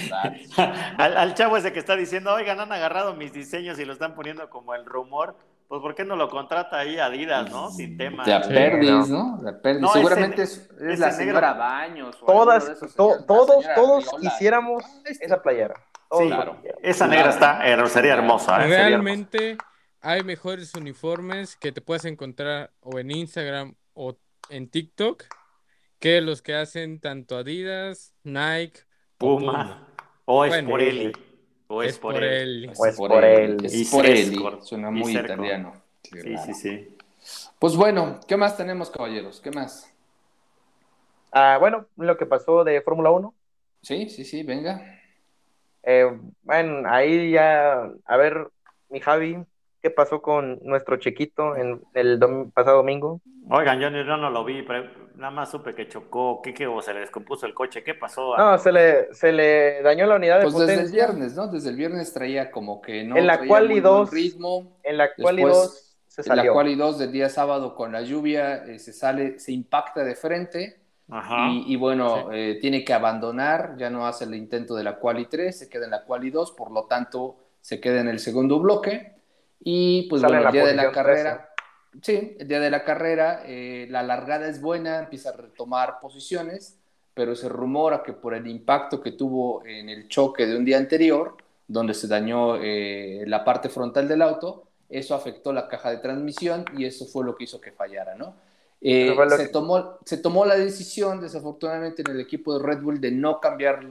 al, 0.99 1.17
al, 1.17 1.35
chavo 1.35 1.57
ese 1.57 1.73
que 1.73 1.79
está 1.79 1.95
diciendo, 1.95 2.35
oigan, 2.35 2.59
han 2.59 2.73
agarrado 2.73 3.15
mis 3.15 3.33
diseños 3.33 3.79
y 3.79 3.85
lo 3.85 3.93
están 3.93 4.17
poniendo 4.17 4.51
como 4.51 4.75
el 4.75 4.85
rumor. 4.85 5.37
Pues 5.69 5.81
¿por 5.81 5.95
qué 5.95 6.05
no 6.05 6.17
lo 6.17 6.29
contrata 6.29 6.79
ahí 6.79 6.99
Adidas, 6.99 7.51
no? 7.51 7.71
Sin 7.71 7.97
tema. 7.97 8.25
De 8.25 8.35
Aperdis, 8.35 9.09
¿no? 9.09 9.39
De 9.43 9.51
Aperdis. 9.51 9.91
Seguramente 9.93 10.43
es, 10.43 10.69
la 10.99 11.11
señora 11.11 11.55
Baños. 11.55 12.19
Todas, 12.25 12.95
todos, 12.97 13.27
todos 13.27 14.07
quisiéramos 14.21 14.85
esa 15.05 15.43
playera. 15.43 15.75
Sí, 16.11 16.27
claro. 16.29 16.57
Esa 16.83 17.07
negra 17.07 17.31
está, 17.31 17.89
sería 17.89 18.15
hermosa. 18.15 18.65
Eh, 18.65 18.69
Realmente 18.69 19.59
hay 20.01 20.23
mejores 20.23 20.75
uniformes 20.75 21.57
que 21.57 21.73
te 21.73 21.81
puedes 21.81 22.05
encontrar 22.05 22.71
o 22.81 22.99
en 22.99 23.11
Instagram 23.11 23.75
o 23.95 24.17
en 24.49 24.69
TikTok 24.69 25.25
que 25.99 26.21
los 26.21 26.43
que 26.43 26.55
hacen 26.55 27.01
tanto 27.01 27.37
Adidas, 27.37 28.15
Nike, 28.23 28.81
Puma. 29.19 29.89
O, 30.27 30.45
es 30.45 30.63
por 30.65 30.81
él. 30.81 31.17
O 31.69 31.83
es, 31.83 31.99
por 31.99 32.23
él. 32.23 32.73
O 32.77 32.87
es 32.87 32.97
por 32.97 33.25
él. 33.25 33.65
Es 33.65 33.91
por 33.91 34.07
él. 34.07 34.37
Suena 34.63 34.91
muy 34.91 35.17
italiano. 35.17 35.75
Sí, 36.03 36.37
sí, 36.39 36.55
sí. 36.55 36.97
Pues 37.59 37.77
bueno, 37.77 38.21
¿qué 38.29 38.37
más 38.37 38.57
tenemos, 38.57 38.91
caballeros? 38.91 39.41
¿Qué 39.41 39.51
más? 39.51 39.93
Ah, 41.33 41.57
bueno, 41.59 41.87
lo 41.97 42.17
que 42.17 42.27
pasó 42.27 42.65
de 42.65 42.81
Fórmula 42.83 43.11
1. 43.11 43.35
Sí, 43.83 44.09
sí, 44.09 44.25
sí, 44.25 44.43
venga. 44.43 44.81
Eh, 45.83 46.11
bueno, 46.43 46.89
ahí 46.89 47.31
ya, 47.31 47.91
a 48.05 48.17
ver, 48.17 48.49
mi 48.89 49.01
Javi, 49.01 49.39
¿qué 49.83 49.91
pasó 49.91 50.23
con 50.23 50.59
nuestro 50.63 50.97
chiquito 50.97 51.57
en 51.57 51.83
el 51.95 52.19
pasado 52.53 52.79
domingo? 52.79 53.21
Oigan, 53.49 53.81
yo, 53.81 53.91
no 53.91 54.31
lo 54.31 54.45
vi, 54.45 54.63
pero 54.63 54.91
nada 55.17 55.31
más 55.31 55.51
supe 55.51 55.75
que 55.75 55.89
chocó, 55.89 56.41
¿qué, 56.43 56.53
qué 56.53 56.67
o 56.67 56.81
se 56.83 56.93
le 56.93 57.01
descompuso 57.01 57.47
el 57.47 57.55
coche? 57.55 57.83
¿Qué 57.83 57.95
pasó? 57.95 58.37
No, 58.37 58.59
se 58.59 58.71
le, 58.73 59.15
se 59.15 59.33
le 59.33 59.83
dañó 59.83 60.07
la 60.07 60.17
unidad 60.17 60.39
de 60.39 60.45
pues 60.45 60.67
desde 60.67 60.83
el 60.83 60.93
viernes, 60.93 61.35
¿no? 61.35 61.49
Desde 61.49 61.71
el 61.71 61.77
viernes 61.77 62.13
traía 62.13 62.51
como 62.51 62.81
que 62.81 63.05
no 63.05 63.17
en 63.17 63.27
la 63.27 63.47
cual 63.47 63.73
y 63.73 63.81
dos, 63.81 64.11
ritmo. 64.11 64.79
En 64.83 64.99
la 64.99 65.15
cual 65.15 65.41
y 65.41 65.43
dos 65.43 65.97
se 66.07 66.23
salió. 66.23 66.43
En 66.43 66.47
la 66.49 66.53
cual 66.53 66.69
y 66.69 66.75
dos 66.75 66.99
del 66.99 67.13
día 67.13 67.29
sábado 67.29 67.75
con 67.75 67.93
la 67.93 68.03
lluvia 68.03 68.65
eh, 68.65 68.79
se 68.79 68.93
sale, 68.93 69.39
se 69.39 69.53
impacta 69.53 70.05
de 70.05 70.15
frente. 70.15 70.81
Ajá. 71.09 71.51
Y, 71.53 71.77
bueno, 71.77 72.33
eh, 72.33 72.59
tiene 72.61 72.85
que 72.85 72.93
abandonar, 72.93 73.77
ya 73.79 73.91
no 73.91 74.09
hace 74.09 74.25
el 74.25 74.35
intento 74.35 74.75
de 74.75 74.83
la 74.83 74.97
cual 74.97 75.21
y 75.21 75.27
3, 75.27 75.57
se 75.57 75.69
queda 75.69 75.85
en 75.85 75.93
la 75.93 76.03
cual 76.03 76.25
y 76.25 76.31
2, 76.31 76.51
por 76.51 76.73
lo 76.73 76.87
tanto 76.87 77.37
se 77.61 77.81
queda 77.81 78.01
en 78.01 78.09
el 78.09 78.19
segundo 78.19 78.59
bloque. 78.59 79.15
Y 79.61 80.09
pues 80.09 80.23
bueno, 80.23 80.49
el 80.49 80.53
día 80.53 80.67
de 80.67 80.75
la 80.75 80.91
carrera, 80.91 81.51
sí, 82.03 82.37
el 82.39 82.49
día 82.49 82.61
de 82.61 82.71
la 82.71 82.85
carrera, 82.85 83.43
eh, 83.45 83.87
la 83.91 84.03
largada 84.03 84.49
es 84.49 84.61
buena, 84.61 85.01
empieza 85.01 85.31
a 85.31 85.33
retomar 85.33 86.01
posiciones, 86.01 86.79
pero 87.15 87.35
se 87.35 87.49
rumora 87.49 88.03
que 88.03 88.13
por 88.13 88.35
el 88.35 88.47
impacto 88.47 89.01
que 89.01 89.13
tuvo 89.13 89.65
en 89.65 89.89
el 89.89 90.09
choque 90.09 90.47
de 90.47 90.57
un 90.57 90.65
día 90.65 90.79
anterior, 90.79 91.37
donde 91.69 91.95
se 91.95 92.07
dañó 92.07 92.57
eh, 92.63 93.25
la 93.27 93.45
parte 93.45 93.69
frontal 93.69 94.07
del 94.09 94.23
auto, 94.23 94.65
eso 94.89 95.15
afectó 95.15 95.53
la 95.53 95.69
caja 95.69 95.91
de 95.91 95.99
transmisión 95.99 96.65
y 96.77 96.85
eso 96.85 97.07
fue 97.07 97.25
lo 97.25 97.37
que 97.37 97.45
hizo 97.45 97.61
que 97.61 97.73
fallara, 97.73 98.15
¿no? 98.15 98.35
Eh, 98.81 99.17
se, 99.37 99.49
tomó, 99.49 99.99
se 100.05 100.19
tomó 100.19 100.45
la 100.45 100.57
decisión, 100.57 101.21
desafortunadamente, 101.21 102.03
en 102.03 102.11
el 102.13 102.21
equipo 102.21 102.57
de 102.57 102.65
Red 102.65 102.83
Bull 102.83 103.01
de 103.01 103.11
no 103.11 103.41
cambiar 103.41 103.83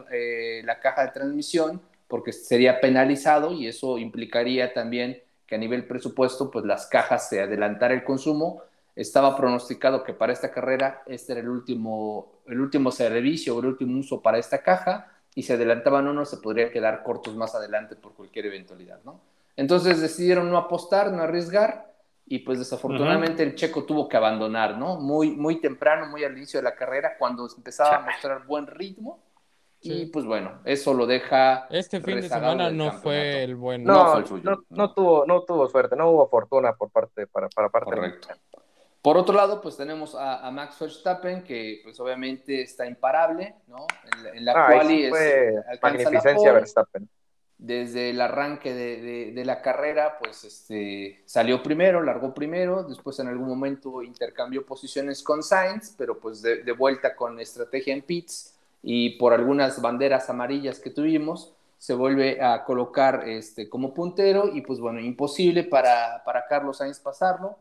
la 0.63 0.79
caja 0.79 1.05
de 1.05 1.11
transmisión 1.11 1.81
porque 2.07 2.31
sería 2.31 2.79
penalizado 2.79 3.51
y 3.51 3.67
eso 3.67 3.97
implicaría 3.97 4.73
también 4.73 5.21
que 5.47 5.55
a 5.55 5.57
nivel 5.57 5.85
presupuesto, 5.85 6.49
pues 6.49 6.65
las 6.65 6.87
cajas 6.87 7.29
se 7.29 7.41
adelantara 7.41 7.93
el 7.93 8.03
consumo. 8.03 8.63
Estaba 8.95 9.35
pronosticado 9.35 10.03
que 10.03 10.13
para 10.13 10.33
esta 10.33 10.51
carrera 10.51 11.03
este 11.05 11.33
era 11.33 11.41
el 11.41 11.49
último, 11.49 12.31
el 12.47 12.59
último 12.59 12.91
servicio 12.91 13.55
o 13.55 13.59
el 13.59 13.67
último 13.67 13.99
uso 13.99 14.21
para 14.21 14.37
esta 14.37 14.59
caja 14.63 15.11
y 15.35 15.43
si 15.43 15.51
adelantaban 15.51 16.07
uno 16.07 16.25
se 16.25 16.37
podría 16.37 16.71
quedar 16.71 17.03
cortos 17.03 17.35
más 17.35 17.53
adelante 17.55 17.95
por 17.95 18.13
cualquier 18.13 18.45
eventualidad, 18.45 19.01
¿no? 19.03 19.19
Entonces 19.57 20.01
decidieron 20.01 20.49
no 20.49 20.57
apostar, 20.57 21.11
no 21.11 21.23
arriesgar 21.23 21.93
y 22.25 22.39
pues 22.39 22.57
desafortunadamente 22.57 23.43
el 23.43 23.55
checo 23.55 23.83
tuvo 23.83 24.07
que 24.07 24.17
abandonar, 24.17 24.77
¿no? 24.77 24.97
Muy, 24.97 25.31
muy 25.31 25.59
temprano, 25.59 26.07
muy 26.07 26.23
al 26.23 26.37
inicio 26.37 26.59
de 26.59 26.63
la 26.63 26.75
carrera, 26.75 27.17
cuando 27.19 27.47
empezaba 27.55 27.97
a 27.97 27.99
mostrar 27.99 28.45
buen 28.45 28.65
ritmo 28.65 29.19
y 29.85 30.05
pues 30.07 30.25
bueno, 30.25 30.59
eso 30.65 30.93
lo 30.93 31.05
deja. 31.05 31.67
Este 31.69 32.01
fin 32.01 32.21
de 32.21 32.29
semana 32.29 32.71
no 32.71 32.91
fue 32.93 33.43
el 33.43 33.55
bueno. 33.55 33.93
No, 33.93 34.59
no, 34.69 34.93
tuvo, 34.93 35.25
no 35.25 35.43
tuvo 35.43 35.67
suerte, 35.67 35.95
no 35.95 36.09
hubo 36.09 36.27
fortuna 36.27 36.73
por 36.73 36.89
parte 36.89 37.27
para, 37.27 37.49
para 37.49 37.69
parte 37.69 37.91
Correcto. 37.91 38.27
Por 39.05 39.17
otro 39.17 39.35
lado, 39.35 39.61
pues 39.61 39.77
tenemos 39.77 40.15
a, 40.17 40.49
Max 40.49 40.79
Verstappen, 40.79 41.43
que 41.43 41.81
pues 41.83 41.99
obviamente 41.99 42.63
está 42.63 42.87
imparable, 42.87 43.53
¿no? 43.67 43.85
En, 44.33 44.43
la 44.43 44.53
ah, 44.53 44.65
cual 44.65 44.89
es, 44.89 45.13
magnificencia 45.79 46.51
Verstappen. 46.51 47.07
Desde 47.55 48.09
el 48.09 48.19
arranque 48.19 48.73
de, 48.73 49.31
de, 49.31 49.45
la 49.45 49.61
carrera, 49.61 50.17
pues 50.17 50.43
este, 50.43 51.21
salió 51.25 51.61
primero, 51.61 52.01
largó 52.01 52.33
primero, 52.33 52.83
después 52.83 53.19
en 53.19 53.27
algún 53.27 53.47
momento 53.47 54.01
intercambió 54.01 54.65
posiciones 54.65 55.21
con 55.21 55.43
Sainz, 55.43 55.93
pero 55.95 56.19
pues 56.19 56.41
de, 56.41 56.63
de 56.63 56.71
vuelta 56.71 57.15
con 57.15 57.39
estrategia 57.39 57.93
en 57.93 58.01
pits 58.01 58.54
y 58.87 59.17
por 59.17 59.33
algunas 59.33 59.81
banderas 59.81 60.29
amarillas 60.29 60.79
que 60.79 60.91
tuvimos, 60.91 61.51
se 61.79 61.95
vuelve 61.95 62.39
a 62.39 62.63
colocar 62.63 63.27
este, 63.27 63.67
como 63.67 63.95
puntero 63.95 64.47
y 64.53 64.61
pues 64.61 64.79
bueno, 64.79 64.99
imposible 64.99 65.63
para, 65.63 66.21
para 66.23 66.45
Carlos 66.45 66.77
Sainz 66.77 66.99
pasarlo 66.99 67.57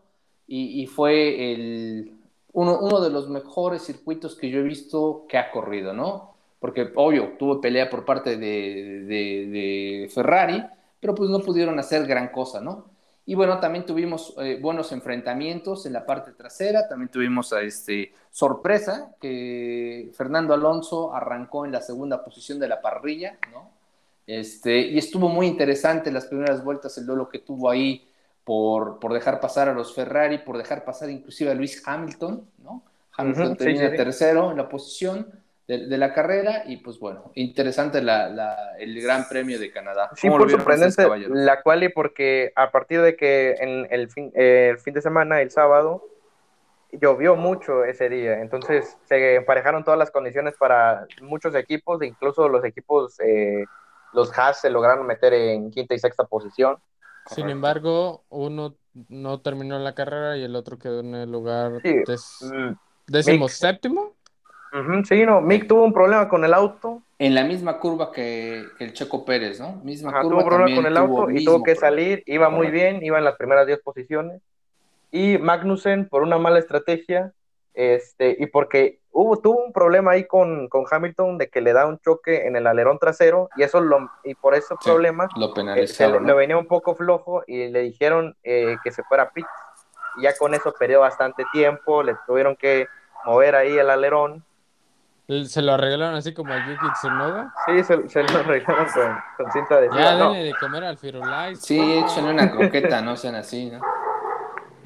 y, 0.46 0.86
fue 0.86 1.52
el, 1.52 2.12
uno, 2.52 2.78
uno, 2.78 3.00
de 3.00 3.08
los 3.08 3.30
mejores 3.30 3.82
circuitos 3.86 4.36
que 4.36 4.50
yo 4.50 4.58
he 4.58 4.62
visto 4.62 5.24
que 5.26 5.38
ha 5.38 5.50
corrido, 5.50 5.94
¿no? 5.94 6.34
Porque 6.60 6.92
obvio, 6.94 7.32
tuvo 7.38 7.58
pelea 7.58 7.88
por 7.88 8.04
parte 8.04 8.36
de, 8.36 9.04
de, 9.06 9.46
de 9.46 10.10
Ferrari, 10.12 10.62
pero 11.00 11.14
pues 11.14 11.30
no 11.30 11.40
pudieron 11.40 11.78
hacer 11.78 12.06
gran 12.06 12.28
cosa, 12.28 12.60
¿no? 12.60 12.84
Y 13.26 13.34
bueno, 13.34 13.58
también 13.58 13.86
tuvimos 13.86 14.34
eh, 14.38 14.58
buenos 14.60 14.92
enfrentamientos 14.92 15.86
en 15.86 15.94
la 15.94 16.04
parte 16.04 16.32
trasera, 16.32 16.86
también 16.86 17.10
tuvimos 17.10 17.52
a 17.54 17.62
este 17.62 18.12
sorpresa 18.30 19.14
que 19.18 20.10
Fernando 20.14 20.52
Alonso 20.52 21.14
arrancó 21.14 21.64
en 21.64 21.72
la 21.72 21.80
segunda 21.80 22.22
posición 22.22 22.58
de 22.58 22.68
la 22.68 22.82
parrilla, 22.82 23.38
¿no? 23.50 23.70
Este, 24.26 24.78
y 24.78 24.98
estuvo 24.98 25.28
muy 25.28 25.46
interesante 25.46 26.10
las 26.10 26.26
primeras 26.26 26.64
vueltas 26.64 26.96
el 26.98 27.06
duelo 27.06 27.28
que 27.28 27.38
tuvo 27.38 27.70
ahí 27.70 28.06
por, 28.42 28.98
por 28.98 29.12
dejar 29.12 29.40
pasar 29.40 29.68
a 29.68 29.74
los 29.74 29.94
Ferrari, 29.94 30.38
por 30.38 30.58
dejar 30.58 30.84
pasar 30.84 31.08
inclusive 31.08 31.50
a 31.50 31.54
Luis 31.54 31.82
Hamilton, 31.86 32.46
¿no? 32.62 32.82
Hamilton 33.16 33.56
tenía 33.56 33.94
tercero 33.94 34.50
en 34.50 34.56
la 34.56 34.68
posición 34.68 35.26
de, 35.66 35.98
la 35.98 36.12
carrera 36.12 36.64
y 36.66 36.78
pues 36.78 36.98
bueno, 36.98 37.32
interesante 37.34 38.02
la, 38.02 38.76
el 38.78 39.00
Gran 39.00 39.26
Premio 39.28 39.58
de 39.58 39.70
Canadá. 39.70 40.10
Sí, 40.14 40.28
por 40.28 40.50
sorprendente 40.50 41.06
la 41.28 41.62
quali 41.62 41.88
porque 41.88 42.52
a 42.54 42.70
partir 42.70 43.00
de 43.00 43.16
que 43.16 43.54
en 43.58 43.86
el 43.90 44.10
fin, 44.10 44.30
el 44.34 44.78
fin 44.78 44.94
de 44.94 45.00
semana, 45.00 45.40
el 45.40 45.50
sábado, 45.50 46.04
llovió 46.92 47.34
mucho 47.34 47.84
ese 47.84 48.08
día, 48.08 48.40
entonces 48.40 48.96
se 49.06 49.36
emparejaron 49.36 49.84
todas 49.84 49.98
las 49.98 50.10
condiciones 50.10 50.54
para 50.58 51.06
muchos 51.22 51.54
equipos, 51.54 52.00
e 52.02 52.06
incluso 52.06 52.48
los 52.48 52.64
equipos, 52.64 53.18
eh, 53.20 53.64
los 54.12 54.36
Haas 54.38 54.60
se 54.60 54.70
lograron 54.70 55.06
meter 55.06 55.32
en 55.32 55.70
quinta 55.70 55.94
y 55.94 55.98
sexta 55.98 56.24
posición. 56.24 56.76
Sin 57.26 57.48
embargo, 57.48 58.24
uno 58.28 58.76
no 59.08 59.40
terminó 59.40 59.78
la 59.78 59.94
carrera 59.94 60.36
y 60.36 60.44
el 60.44 60.54
otro 60.54 60.78
quedó 60.78 61.00
en 61.00 61.14
el 61.14 61.32
lugar 61.32 61.80
mm, 61.82 62.76
décimo 63.06 63.48
séptimo 63.48 64.13
sí, 65.04 65.24
no, 65.24 65.40
Mick 65.40 65.68
tuvo 65.68 65.84
un 65.84 65.92
problema 65.92 66.28
con 66.28 66.44
el 66.44 66.52
auto. 66.52 67.02
En 67.18 67.34
la 67.34 67.44
misma 67.44 67.78
curva 67.78 68.10
que, 68.10 68.64
el 68.78 68.92
Checo 68.92 69.24
Pérez, 69.24 69.60
¿no? 69.60 69.80
Misma 69.84 70.20
curva. 70.20 70.42
Tuvo 70.42 70.44
problema 70.44 70.76
con 70.76 70.86
el 70.86 70.96
auto 70.96 71.30
y 71.30 71.44
tuvo 71.44 71.62
que 71.62 71.76
salir, 71.76 72.22
iba 72.26 72.50
muy 72.50 72.68
bien, 72.68 73.02
iba 73.02 73.18
en 73.18 73.24
las 73.24 73.36
primeras 73.36 73.66
10 73.66 73.80
posiciones. 73.82 74.42
Y 75.10 75.38
Magnussen, 75.38 76.08
por 76.08 76.22
una 76.22 76.38
mala 76.38 76.58
estrategia, 76.58 77.32
este, 77.72 78.36
y 78.38 78.46
porque 78.46 79.00
hubo, 79.12 79.36
tuvo 79.38 79.64
un 79.64 79.72
problema 79.72 80.12
ahí 80.12 80.26
con, 80.26 80.68
Hamilton 80.90 81.38
de 81.38 81.48
que 81.48 81.60
le 81.60 81.72
da 81.72 81.86
un 81.86 81.98
choque 82.00 82.46
en 82.46 82.56
el 82.56 82.66
alerón 82.66 82.98
trasero, 82.98 83.48
y 83.56 83.62
eso 83.62 83.80
lo, 83.80 84.10
y 84.24 84.34
por 84.34 84.54
ese 84.54 84.74
problema 84.82 85.28
lo 85.36 85.52
eh, 85.76 85.86
le 86.20 86.34
venía 86.34 86.56
un 86.56 86.66
poco 86.66 86.96
flojo 86.96 87.44
y 87.46 87.68
le 87.68 87.82
dijeron 87.82 88.36
eh, 88.42 88.76
que 88.82 88.90
se 88.90 89.04
fuera 89.04 89.24
a 89.24 89.30
pit. 89.30 89.46
Y 90.16 90.22
ya 90.22 90.36
con 90.36 90.54
eso 90.54 90.74
perdió 90.76 91.00
bastante 91.00 91.44
tiempo, 91.52 92.02
le 92.02 92.16
tuvieron 92.26 92.56
que 92.56 92.88
mover 93.24 93.54
ahí 93.54 93.76
el 93.76 93.90
alerón 93.90 94.44
¿Se 95.26 95.62
lo 95.62 95.72
arreglaron 95.72 96.16
así 96.16 96.34
como 96.34 96.52
a 96.52 96.66
Yuki 96.66 96.92
Tsunoda? 96.92 97.54
Sí, 97.66 97.82
se, 97.82 98.08
se 98.08 98.22
lo 98.22 98.38
arreglaron 98.38 98.86
con, 99.36 99.52
cinta 99.52 99.80
de 99.80 99.88
Ya, 99.94 100.16
denle 100.16 100.44
de 100.44 100.54
comer 100.54 100.84
al 100.84 100.98
Firulais. 100.98 101.60
Sí, 101.60 101.80
échenle 101.80 102.32
una 102.32 102.50
croqueta, 102.50 103.00
no 103.00 103.16
sean 103.16 103.36
así, 103.36 103.70
¿no? 103.70 103.80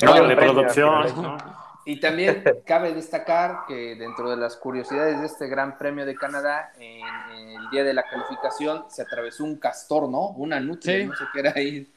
No, 0.05 0.28
de 0.28 0.36
producción. 0.36 1.39
Y 1.84 1.99
también 2.01 2.45
cabe 2.66 2.93
destacar 2.93 3.61
que 3.66 3.97
dentro 3.97 4.30
de 4.30 4.36
las 4.36 4.57
curiosidades 4.57 5.20
de 5.20 5.26
este 5.26 5.49
Gran 5.49 5.78
Premio 5.78 6.05
de 6.07 6.14
Canadá, 6.14 6.70
en, 6.78 7.49
el 7.49 7.70
día 7.70 7.82
de 7.82 7.95
la 7.95 8.05
calificación 8.05 8.84
se 8.89 9.03
atravesó 9.03 9.43
un 9.43 9.57
castor, 9.57 10.09
¿no? 10.09 10.28
Una 10.28 10.61
nutria, 10.61 11.05
no 11.07 11.14
sé 11.14 11.24
qué 11.32 11.41
era 11.41 11.53
ahí 11.57 11.91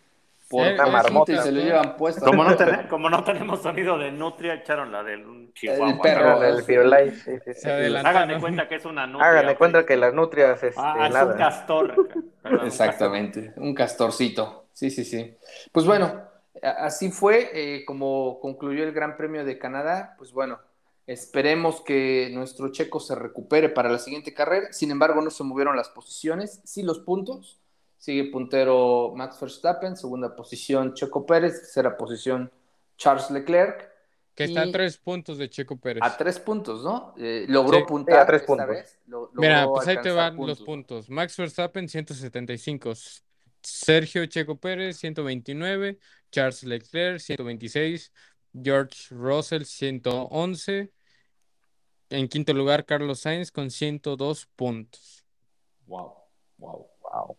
por 0.51 0.67
una 0.67 0.85
marmota. 0.85 1.41
se 1.41 1.51
lo 1.51 1.61
llevan 1.61 1.95
puesto. 1.97 2.23
Como 2.23 2.43
no, 2.43 2.55
como 2.89 3.09
no 3.09 3.23
tenemos 3.23 3.61
sonido 3.61 3.97
de 3.97 4.11
nutria, 4.11 4.53
echaron 4.53 4.91
la 4.91 5.01
del 5.01 5.51
chihuahua. 5.55 5.89
El 5.89 5.99
perro. 5.99 7.11
Sí, 7.11 7.33
sí, 7.53 7.69
Hagan 7.69 8.27
de 8.27 8.39
cuenta 8.39 8.67
que 8.67 8.75
es 8.75 8.85
una 8.85 9.07
nutria. 9.07 9.29
Hagan 9.29 9.47
de 9.47 9.55
cuenta 9.55 9.85
que 9.85 9.97
las 9.97 10.13
nutrias 10.13 10.61
es, 10.61 10.75
ah, 10.77 11.07
es 11.09 11.15
un 11.15 11.37
castor. 11.37 12.09
Exactamente, 12.65 13.53
un, 13.55 13.73
castorcito. 13.73 14.65
Sí, 14.73 14.91
sí, 14.91 15.03
sí. 15.03 15.35
Pues 15.71 15.85
bueno, 15.85 16.31
Así 16.61 17.11
fue 17.11 17.49
eh, 17.53 17.85
como 17.85 18.39
concluyó 18.39 18.83
el 18.83 18.91
Gran 18.91 19.17
Premio 19.17 19.43
de 19.43 19.57
Canadá. 19.57 20.15
Pues 20.17 20.31
bueno, 20.31 20.59
esperemos 21.07 21.81
que 21.81 22.29
nuestro 22.33 22.71
checo 22.71 22.99
se 22.99 23.15
recupere 23.15 23.69
para 23.69 23.89
la 23.89 23.99
siguiente 23.99 24.33
carrera. 24.33 24.71
Sin 24.71 24.91
embargo, 24.91 25.21
no 25.21 25.31
se 25.31 25.43
movieron 25.43 25.75
las 25.75 25.89
posiciones, 25.89 26.61
sí 26.63 26.83
los 26.83 26.99
puntos. 26.99 27.60
Sigue 28.01 28.31
puntero 28.31 29.13
Max 29.15 29.39
Verstappen, 29.39 29.95
segunda 29.95 30.35
posición 30.35 30.95
Checo 30.95 31.23
Pérez, 31.23 31.59
tercera 31.59 31.95
posición 31.95 32.51
Charles 32.97 33.29
Leclerc. 33.29 33.91
Que 34.33 34.45
está 34.45 34.63
a 34.63 34.71
tres 34.71 34.97
puntos 34.97 35.37
de 35.37 35.47
Checo 35.47 35.77
Pérez. 35.77 36.01
A 36.01 36.17
tres 36.17 36.39
puntos, 36.39 36.83
¿no? 36.83 37.13
Eh, 37.19 37.45
logró 37.47 37.85
puntar 37.85 38.21
a 38.21 38.25
tres 38.25 38.41
puntos. 38.41 38.67
Mira, 39.35 39.67
pues 39.67 39.87
ahí 39.87 40.01
te 40.01 40.09
van 40.09 40.35
los 40.35 40.63
puntos. 40.63 41.11
Max 41.11 41.37
Verstappen, 41.37 41.87
175. 41.87 42.93
Sergio 43.61 44.25
Checo 44.25 44.57
Pérez, 44.57 44.97
129. 44.97 45.99
Charles 46.31 46.63
Leclerc, 46.63 47.19
126. 47.19 48.11
George 48.51 49.13
Russell, 49.13 49.65
111. 49.65 50.91
En 52.09 52.27
quinto 52.27 52.51
lugar, 52.53 52.83
Carlos 52.83 53.19
Sainz 53.19 53.51
con 53.51 53.69
102 53.69 54.47
puntos. 54.55 55.23
Wow, 55.85 56.15
wow, 56.57 56.89
wow 57.03 57.37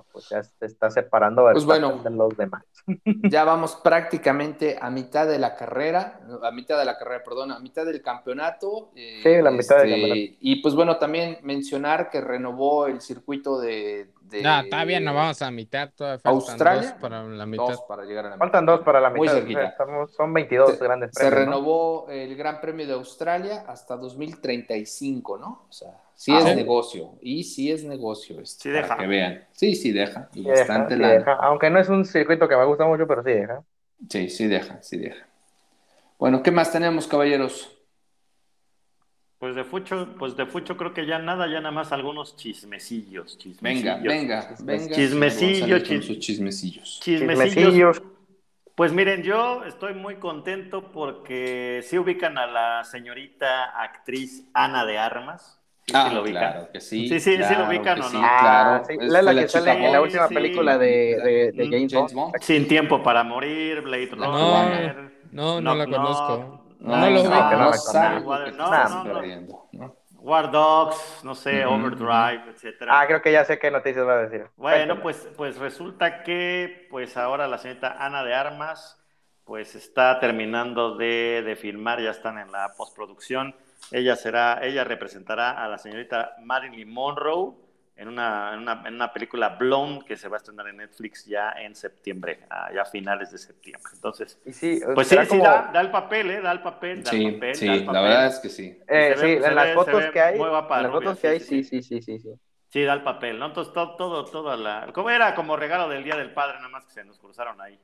pues 0.00 0.28
ya 0.30 0.42
se 0.42 0.66
está 0.66 0.90
separando 0.90 1.46
pues 1.52 1.64
bueno, 1.64 2.00
de 2.02 2.10
los 2.10 2.36
demás. 2.36 2.64
ya 3.30 3.44
vamos 3.44 3.76
prácticamente 3.76 4.78
a 4.80 4.90
mitad 4.90 5.26
de 5.26 5.38
la 5.38 5.54
carrera, 5.54 6.20
a 6.42 6.50
mitad 6.50 6.78
de 6.78 6.84
la 6.84 6.96
carrera, 6.96 7.22
perdón, 7.22 7.52
a 7.52 7.58
mitad 7.58 7.84
del 7.84 8.00
campeonato. 8.00 8.90
Eh, 8.96 9.20
sí, 9.22 9.42
la 9.42 9.50
mitad 9.50 9.78
del 9.78 9.92
este, 9.92 10.00
campeonato. 10.00 10.36
Y 10.40 10.62
pues 10.62 10.74
bueno, 10.74 10.96
también 10.96 11.38
mencionar 11.42 12.10
que 12.10 12.20
renovó 12.20 12.86
el 12.86 13.00
circuito 13.00 13.60
de. 13.60 14.10
De 14.24 14.42
no, 14.42 14.64
todavía 14.64 15.00
no 15.00 15.14
vamos 15.14 15.42
a 15.42 15.50
mitad, 15.50 15.90
todavía 15.94 16.18
faltan 16.18 16.50
Australia, 16.50 16.90
dos 16.90 17.00
para 17.00 17.22
la 17.24 17.46
mitad. 17.46 17.68
Dos 17.68 17.84
para 17.88 18.04
llegar 18.04 18.26
a 18.26 18.28
la 18.30 18.36
mitad. 18.36 18.44
Faltan 18.44 18.66
dos 18.66 18.80
para 18.80 19.00
la 19.00 19.10
mitad. 19.10 19.42
son 20.16 20.32
22 20.32 20.78
grandes 20.78 21.10
premios. 21.12 21.34
Se 21.34 21.44
renovó 21.44 22.06
el 22.08 22.36
Gran 22.36 22.60
Premio 22.60 22.86
de 22.86 22.94
Australia 22.94 23.64
hasta 23.66 23.96
2035, 23.96 25.38
¿no? 25.38 25.66
O 25.68 25.72
sea. 25.72 25.90
Sí 26.14 26.32
es 26.32 26.44
negocio, 26.54 27.14
y 27.20 27.42
sí 27.42 27.72
es 27.72 27.82
negocio 27.82 28.40
esto, 28.40 28.62
sí 28.62 28.70
para 28.70 28.96
que 28.96 29.06
vean. 29.08 29.44
Sí, 29.50 29.74
sí 29.74 29.90
deja, 29.90 30.28
y 30.34 30.44
bastante 30.44 30.96
deja. 30.96 31.32
Aunque 31.32 31.68
no 31.68 31.80
es 31.80 31.88
un 31.88 32.04
circuito 32.04 32.46
que 32.46 32.56
me 32.56 32.64
gusta 32.64 32.84
mucho, 32.86 33.08
pero 33.08 33.24
sí 33.24 33.32
deja. 33.32 33.64
Sí, 34.08 34.28
sí 34.28 34.46
deja, 34.46 34.80
sí 34.82 34.98
deja. 34.98 35.26
Bueno, 36.18 36.40
¿qué 36.40 36.52
más 36.52 36.70
tenemos, 36.70 37.08
caballeros? 37.08 37.76
Pues 39.42 39.56
de 39.56 39.64
Fucho, 39.64 40.06
pues 40.20 40.36
de 40.36 40.46
Fucho 40.46 40.76
creo 40.76 40.94
que 40.94 41.04
ya 41.04 41.18
nada, 41.18 41.48
ya 41.48 41.58
nada 41.58 41.72
más 41.72 41.90
algunos 41.90 42.36
chismecillos. 42.36 43.36
Venga, 43.60 43.96
venga, 43.96 44.54
venga. 44.60 44.94
Chismecillos, 44.94 45.82
chismecillos. 46.20 47.00
Chismecillos. 47.00 48.00
Pues 48.76 48.92
miren, 48.92 49.24
yo 49.24 49.64
estoy 49.64 49.94
muy 49.94 50.14
contento 50.20 50.92
porque 50.92 51.80
sí 51.82 51.98
ubican 51.98 52.38
a 52.38 52.46
la 52.46 52.84
señorita 52.84 53.64
actriz 53.82 54.48
Ana 54.54 54.86
de 54.86 54.98
Armas. 54.98 55.58
Sí, 55.88 55.92
ah, 55.92 56.12
lo 56.14 56.22
claro 56.22 56.68
que 56.72 56.80
sí. 56.80 57.08
Sí, 57.08 57.18
sí, 57.18 57.42
sí 57.42 57.54
lo 57.56 57.66
ubican 57.66 58.00
o 58.00 58.04
no. 58.04 58.10
Sí, 58.10 58.18
claro. 58.18 58.84
Ah, 58.86 58.96
la, 59.00 59.22
la 59.22 59.34
que 59.34 59.48
sale 59.48 59.72
en 59.72 59.90
la 59.90 60.02
última 60.02 60.28
película 60.28 60.78
de, 60.78 61.16
de, 61.20 61.52
de 61.52 61.88
James, 61.88 62.14
Bond. 62.14 62.30
Sin 62.40 62.68
tiempo 62.68 63.02
para 63.02 63.24
morir, 63.24 63.80
Blade 63.80 64.06
Runner. 64.12 65.12
No, 65.32 65.60
no, 65.60 65.74
la 65.74 65.86
conozco. 65.88 66.61
No, 66.82 66.96
no, 66.96 67.10
lo 67.10 67.22
no, 68.52 69.64
no, 69.72 69.96
War 70.22 70.50
Dogs, 70.50 71.20
no 71.22 71.34
sé, 71.34 71.64
Overdrive, 71.64 72.50
etcétera. 72.50 73.00
Ah, 73.00 73.06
creo 73.06 73.22
que 73.22 73.32
ya 73.32 73.44
sé 73.44 73.58
qué 73.58 73.70
noticias 73.70 74.06
va 74.06 74.14
a 74.14 74.22
decir. 74.22 74.46
Bueno, 74.56 75.00
pues, 75.00 75.28
pues 75.36 75.58
resulta 75.58 76.22
que 76.22 76.86
pues 76.90 77.16
ahora 77.16 77.46
la 77.46 77.58
señorita 77.58 77.96
Ana 77.98 78.24
de 78.24 78.34
Armas 78.34 79.00
pues 79.44 79.74
está 79.74 80.18
terminando 80.20 80.96
de, 80.96 81.42
de 81.44 81.56
filmar, 81.56 82.00
ya 82.00 82.10
están 82.10 82.38
en 82.38 82.50
la 82.50 82.72
postproducción. 82.76 83.54
Ella 83.90 84.16
será, 84.16 84.60
ella 84.62 84.84
representará 84.84 85.62
a 85.62 85.68
la 85.68 85.78
señorita 85.78 86.36
Marilyn 86.40 86.92
Monroe 86.92 87.54
en 87.96 88.08
una, 88.08 88.54
en 88.54 88.94
una, 88.94 89.12
película 89.12 89.50
Blonde 89.50 90.04
que 90.04 90.16
se 90.16 90.28
va 90.28 90.36
a 90.36 90.38
estrenar 90.38 90.66
en 90.68 90.78
Netflix 90.78 91.26
ya 91.26 91.52
en 91.52 91.74
septiembre, 91.74 92.40
ya 92.74 92.82
a 92.82 92.84
finales 92.84 93.30
de 93.30 93.38
septiembre. 93.38 93.92
Entonces, 93.94 94.40
pues 94.42 94.56
sí, 95.08 95.16
sí, 95.28 95.38
da, 95.38 95.70
el 95.74 95.90
papel, 95.90 96.30
¿eh? 96.30 96.40
Da 96.40 96.52
el 96.52 96.62
papel, 96.62 97.02
da 97.02 97.10
el 97.10 97.34
papel. 97.34 97.54
Sí, 97.54 97.66
la 97.66 98.00
verdad 98.00 98.26
es 98.26 98.38
que 98.40 98.48
sí. 98.48 98.80
Eh, 98.88 99.14
sí, 99.18 99.26
en 99.26 99.54
las 99.54 99.74
fotos 99.74 100.04
que 100.06 100.20
hay, 100.20 100.40
en 100.40 100.52
las 100.52 100.90
fotos 100.90 101.18
que 101.18 101.28
hay, 101.28 101.40
sí, 101.40 101.62
sí, 101.62 101.82
sí, 101.82 102.02
sí, 102.02 102.18
sí. 102.18 102.34
Sí, 102.68 102.82
da 102.84 102.94
el 102.94 103.02
papel, 103.02 103.38
¿no? 103.38 103.46
Entonces, 103.46 103.74
todo, 103.74 103.96
todo, 103.96 104.24
toda 104.24 104.56
la... 104.56 104.90
Como 104.94 105.10
era 105.10 105.34
como 105.34 105.56
regalo 105.56 105.90
del 105.90 106.04
Día 106.04 106.16
del 106.16 106.32
Padre, 106.32 106.56
nada 106.56 106.70
más 106.70 106.86
que 106.86 106.92
se 106.92 107.04
nos 107.04 107.18
cruzaron 107.18 107.60
ahí 107.60 107.78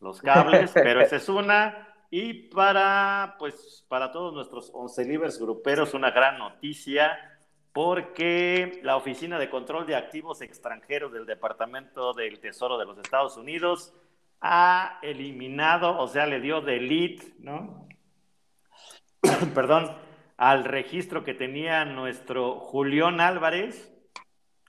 los 0.00 0.20
cables, 0.20 0.70
pero 0.74 1.00
esa 1.00 1.16
es 1.16 1.28
una. 1.30 1.88
Y 2.10 2.50
para, 2.50 3.36
pues, 3.38 3.86
para 3.88 4.12
todos 4.12 4.34
nuestros 4.34 4.70
once 4.74 5.04
libres 5.06 5.40
gruperos, 5.40 5.94
una 5.94 6.10
gran 6.10 6.38
noticia, 6.38 7.18
porque 7.76 8.80
la 8.84 8.96
Oficina 8.96 9.38
de 9.38 9.50
Control 9.50 9.84
de 9.84 9.96
Activos 9.96 10.40
Extranjeros 10.40 11.12
del 11.12 11.26
Departamento 11.26 12.14
del 12.14 12.40
Tesoro 12.40 12.78
de 12.78 12.86
los 12.86 12.96
Estados 12.96 13.36
Unidos 13.36 13.92
ha 14.40 14.98
eliminado, 15.02 15.98
o 15.98 16.08
sea, 16.08 16.24
le 16.24 16.40
dio 16.40 16.62
delete, 16.62 17.34
¿no? 17.38 17.86
Perdón, 19.54 19.94
al 20.38 20.64
registro 20.64 21.22
que 21.22 21.34
tenía 21.34 21.84
nuestro 21.84 22.60
Julián 22.60 23.20
Álvarez 23.20 23.92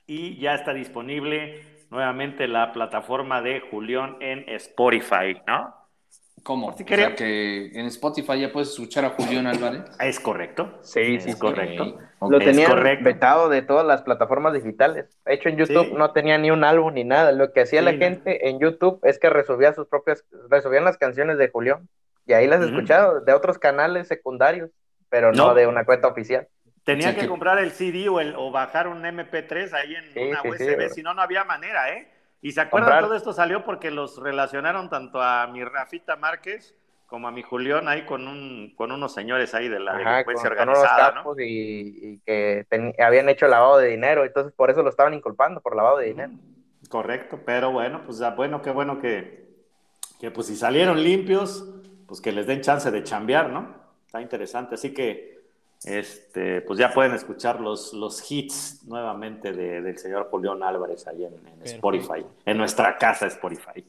y 0.05 0.37
ya 0.37 0.55
está 0.55 0.73
disponible 0.73 1.85
nuevamente 1.89 2.45
la 2.49 2.73
plataforma 2.73 3.41
de 3.41 3.61
Julián 3.61 4.17
en 4.19 4.43
Spotify, 4.49 5.41
¿no? 5.47 5.76
¿Cómo? 6.47 6.67
o 6.67 6.77
sea 6.77 7.13
que 7.13 7.71
en 7.73 7.87
Spotify 7.87 8.39
ya 8.39 8.53
puedes 8.53 8.69
escuchar 8.69 9.03
a 9.03 9.09
Julián 9.09 9.47
Álvarez. 9.47 9.81
Es 9.99 10.17
correcto. 10.17 10.79
Sí, 10.81 11.19
sí, 11.19 11.31
es 11.31 11.35
correcto. 11.35 11.99
Lo 12.21 12.39
tenían 12.39 12.71
vetado 13.03 13.49
de 13.49 13.61
todas 13.61 13.85
las 13.85 14.03
plataformas 14.03 14.53
digitales. 14.53 15.07
De 15.25 15.33
hecho, 15.33 15.49
en 15.49 15.57
YouTube 15.57 15.97
no 15.97 16.11
tenía 16.11 16.37
ni 16.37 16.49
un 16.49 16.63
álbum 16.63 16.93
ni 16.93 17.03
nada. 17.03 17.33
Lo 17.33 17.51
que 17.51 17.59
hacía 17.59 17.81
la 17.81 17.91
gente 17.91 18.47
en 18.47 18.61
YouTube 18.61 19.01
es 19.03 19.19
que 19.19 19.29
resolvía 19.29 19.73
sus 19.73 19.87
propias, 19.87 20.23
resolvían 20.49 20.85
las 20.85 20.97
canciones 20.97 21.37
de 21.37 21.49
Julián. 21.49 21.89
Y 22.25 22.31
ahí 22.31 22.47
las 22.47 22.61
escuchaba 22.61 23.19
de 23.19 23.33
otros 23.33 23.59
canales 23.59 24.07
secundarios, 24.07 24.69
pero 25.09 25.33
no, 25.33 25.53
de 25.53 25.67
una 25.67 25.83
cuenta 25.83 26.07
oficial. 26.07 26.47
Tenía 26.85 27.13
que, 27.13 27.27
comprar 27.27 27.59
el 27.59 27.71
CD 27.71 28.07
o, 28.07 28.21
el, 28.21 28.33
o 28.37 28.51
bajar 28.51 28.87
un 28.87 29.03
MP3 29.03 29.73
ahí 29.73 29.95
en 29.95 30.29
una 30.29 30.41
USB, 30.43 30.89
si 30.91 31.03
no, 31.03 31.13
no 31.13 31.21
había 31.21 31.43
manera, 31.43 31.89
¿eh? 31.89 32.07
Y 32.41 32.51
se 32.51 32.61
acuerdan, 32.61 33.01
todo 33.01 33.15
esto 33.15 33.33
salió 33.33 33.63
porque 33.63 33.91
los 33.91 34.21
relacionaron 34.21 34.89
tanto 34.89 35.21
a 35.21 35.47
mi 35.47 35.63
Rafita 35.63 36.15
Márquez 36.15 36.75
como 37.07 37.29
a 37.29 37.31
mi 37.31 37.41
Julián 37.41 37.87
ahí 37.87 38.05
con 38.05 38.27
un 38.27 38.73
con 38.75 38.91
unos 38.91 39.13
señores 39.13 39.55
ahí 39.55 39.69
de 39.69 39.79
la 39.79 39.95
delincuencia 39.97 40.49
organizada, 40.49 41.23
con 41.23 41.37
y, 41.39 42.19
que 42.19 42.65
habían 42.99 43.29
hecho 43.29 43.47
lavado 43.47 43.77
de 43.77 43.87
dinero, 43.87 44.25
entonces 44.25 44.53
por 44.53 44.69
eso 44.69 44.83
lo 44.83 44.89
estaban 44.89 45.13
inculpando 45.13 45.61
por 45.61 45.75
lavado 45.75 45.97
de 45.97 46.07
dinero. 46.07 46.33
Correcto, 46.89 47.39
pero 47.45 47.71
bueno, 47.71 48.03
pues 48.05 48.19
ya 48.19 48.31
bueno, 48.31 48.61
qué 48.61 48.71
bueno 48.71 48.99
que, 48.99 49.47
que 50.19 50.31
pues 50.31 50.47
si 50.47 50.55
salieron 50.55 51.01
limpios, 51.01 51.65
pues 52.07 52.21
que 52.21 52.31
les 52.31 52.45
den 52.45 52.61
chance 52.61 52.91
de 52.91 53.03
chambear, 53.03 53.49
¿no? 53.49 53.75
Está 54.05 54.21
interesante, 54.21 54.75
así 54.75 54.93
que 54.93 55.36
este, 55.83 56.61
pues 56.61 56.79
ya 56.79 56.91
pueden 56.93 57.13
escuchar 57.13 57.59
los, 57.59 57.93
los 57.93 58.31
hits 58.31 58.83
nuevamente 58.87 59.51
de, 59.51 59.81
del 59.81 59.97
señor 59.97 60.27
Julián 60.29 60.63
Álvarez 60.63 61.07
ahí 61.07 61.23
en, 61.23 61.35
Spotify, 61.63 62.25
en 62.45 62.57
nuestra 62.57 62.97
casa 62.97 63.27
Spotify. 63.27 63.85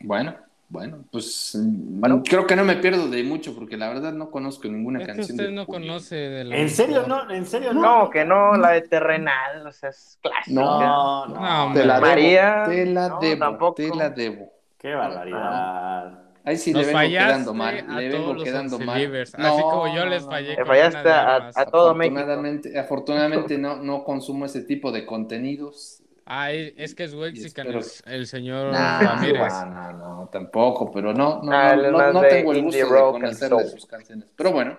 Bueno, 0.00 0.34
bueno, 0.68 1.04
pues 1.10 1.56
bueno, 1.58 2.22
creo 2.24 2.46
que 2.46 2.54
no 2.54 2.64
me 2.64 2.76
pierdo 2.76 3.08
de 3.08 3.24
mucho 3.24 3.54
porque 3.54 3.76
la 3.76 3.88
verdad 3.88 4.12
no 4.12 4.30
conozco 4.30 4.68
ninguna 4.68 5.04
canción. 5.04 5.38
usted 5.38 5.50
no 5.50 5.66
conoce 5.66 6.14
de 6.14 6.44
la 6.44 6.56
¿En 6.56 6.70
serio 6.70 7.04
no? 7.08 7.28
¿En 7.28 7.44
serio 7.44 7.72
no? 7.72 7.80
No, 7.80 8.10
que 8.10 8.24
no, 8.24 8.56
la 8.56 8.70
de 8.70 8.82
Terrenal, 8.82 9.66
o 9.66 9.72
sea, 9.72 9.90
es 9.90 10.16
clásica. 10.22 10.60
No, 10.60 11.26
no, 11.26 11.66
no, 11.68 11.74
te 11.74 11.84
la 11.84 12.00
María, 12.00 12.64
te 12.68 12.86
la 12.86 13.18
debo, 13.20 13.74
te 13.74 13.88
la 13.88 14.10
debo. 14.10 14.52
Qué 14.78 14.94
barbaridad. 14.94 16.19
Ahí 16.44 16.56
sí 16.56 16.72
le 16.72 16.84
vengo 16.84 16.98
quedando 16.98 17.54
mal. 17.54 17.86
Le 17.96 18.08
vengo 18.08 18.42
quedando 18.42 18.78
mal. 18.78 19.16
Así 19.16 19.62
como 19.62 19.94
yo 19.94 20.06
les 20.06 20.24
fallé. 20.24 20.56
Le 20.56 20.64
fallaste 20.64 21.08
a, 21.08 21.50
a, 21.54 21.66
todo 21.66 21.90
afortunadamente, 21.90 22.68
México. 22.68 22.84
Afortunadamente 22.84 23.58
no, 23.58 23.76
no 23.76 24.04
consumo 24.04 24.46
ese 24.46 24.62
tipo 24.62 24.90
de 24.90 25.04
contenidos. 25.04 26.02
Ah, 26.32 26.52
es 26.52 26.94
que 26.94 27.04
es 27.04 27.14
Wexican 27.14 27.66
el, 27.66 27.84
el 28.06 28.26
señor 28.26 28.72
Ramírez. 28.72 29.52
No, 29.52 29.66
no, 29.66 29.92
no, 29.92 30.28
tampoco, 30.30 30.88
pero 30.90 31.12
no, 31.12 31.42
no, 31.42 31.52
ah, 31.52 31.74
no, 31.74 32.12
no, 32.12 32.20
tengo 32.22 32.52
el 32.52 32.62
gusto 32.62 32.78
de 32.78 32.86
conocerle 32.86 33.66
sus 33.66 33.86
canciones. 33.86 34.28
Pero 34.36 34.52
bueno, 34.52 34.78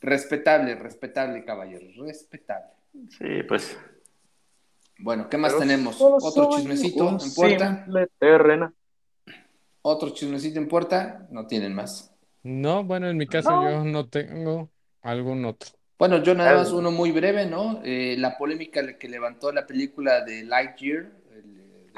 respetable, 0.00 0.74
respetable, 0.74 1.44
caballero, 1.44 1.86
respetable. 2.04 2.72
Sí, 3.10 3.44
pues. 3.46 3.78
Bueno, 4.98 5.28
¿qué 5.28 5.38
más 5.38 5.56
tenemos? 5.56 5.96
¿Otro 6.00 6.50
chismecito 6.50 7.08
en 7.10 7.18
puerta? 7.32 7.86
Terrena. 8.18 8.72
Otro 9.82 10.10
chismecito 10.10 10.58
en 10.58 10.68
puerta, 10.68 11.26
no 11.30 11.46
tienen 11.46 11.74
más. 11.74 12.12
No, 12.42 12.84
bueno, 12.84 13.08
en 13.08 13.16
mi 13.16 13.26
caso 13.26 13.50
yo 13.62 13.84
no 13.84 14.08
tengo 14.08 14.70
algún 15.02 15.44
otro. 15.44 15.70
Bueno, 15.98 16.22
yo 16.22 16.34
nada 16.34 16.54
más 16.54 16.70
uno 16.70 16.90
muy 16.90 17.10
breve, 17.10 17.46
¿no? 17.46 17.80
Eh, 17.84 18.16
la 18.18 18.38
polémica 18.38 18.96
que 18.96 19.08
levantó 19.08 19.50
la 19.50 19.66
película 19.66 20.24
de 20.24 20.44
Lightyear, 20.44 21.10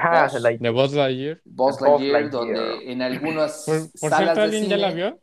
Ah, 0.03 0.29
de 0.59 0.71
Buzz 0.71 0.95
Lightyear. 0.95 1.41
Buzz 1.45 1.81
Lightyear, 1.81 2.31
donde 2.31 2.91
en 2.91 3.03
algunas 3.03 3.65
salas 3.65 4.37
de 4.37 4.51
cine... 4.51 4.69
ya 4.69 4.77
la 4.77 4.91
vio? 4.93 5.21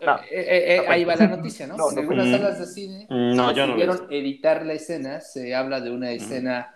Eh, 0.00 0.06
eh, 0.30 0.76
eh, 0.76 0.84
ahí 0.88 1.04
va 1.04 1.14
la 1.16 1.28
noticia, 1.28 1.66
¿no? 1.66 1.76
en 1.90 1.98
algunas 1.98 2.30
salas 2.30 2.58
de 2.58 2.66
cine 2.66 3.06
no, 3.10 3.52
yo 3.52 3.66
no 3.66 4.10
editar 4.10 4.64
la 4.64 4.72
escena, 4.72 5.20
se 5.20 5.54
habla 5.54 5.80
de 5.80 5.90
una 5.90 6.10
escena 6.10 6.73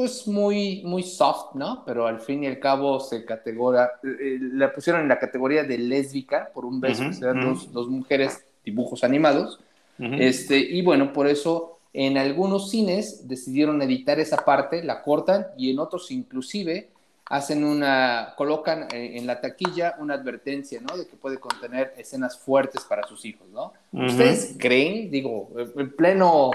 pues 0.00 0.26
muy, 0.26 0.80
muy 0.82 1.02
soft, 1.02 1.54
¿no? 1.54 1.82
Pero 1.84 2.06
al 2.06 2.20
fin 2.20 2.42
y 2.42 2.46
al 2.46 2.58
cabo 2.58 3.00
se 3.00 3.22
categora, 3.26 4.00
la 4.02 4.72
pusieron 4.72 5.02
en 5.02 5.08
la 5.08 5.18
categoría 5.18 5.62
de 5.62 5.76
lésbica 5.76 6.50
por 6.54 6.64
un 6.64 6.80
beso, 6.80 7.04
dos, 7.20 7.70
dos, 7.70 7.86
mujeres, 7.86 8.42
dibujos 8.64 9.04
animados, 9.04 9.60
este, 9.98 10.56
y 10.56 10.80
bueno, 10.80 11.12
por 11.12 11.26
eso 11.26 11.80
en 11.92 12.16
algunos 12.16 12.70
cines 12.70 13.28
decidieron 13.28 13.82
editar 13.82 14.18
esa 14.18 14.38
parte, 14.38 14.82
la 14.82 15.02
cortan, 15.02 15.48
y 15.58 15.70
en 15.70 15.78
otros 15.80 16.10
inclusive 16.10 16.88
hacen 17.26 17.62
una, 17.62 18.32
colocan 18.38 18.88
en 18.92 19.26
la 19.26 19.42
taquilla 19.42 19.96
una 19.98 20.14
advertencia, 20.14 20.80
¿no? 20.80 20.96
De 20.96 21.06
que 21.06 21.16
puede 21.16 21.36
contener 21.36 21.92
escenas 21.98 22.38
fuertes 22.38 22.84
para 22.84 23.06
sus 23.06 23.22
hijos, 23.26 23.46
¿no? 23.50 23.74
¿Ustedes 23.92 24.56
creen, 24.58 25.10
digo, 25.10 25.50
en 25.76 25.94
pleno 25.94 26.52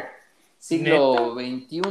siglo 0.66 1.36
XXI, 1.36 1.82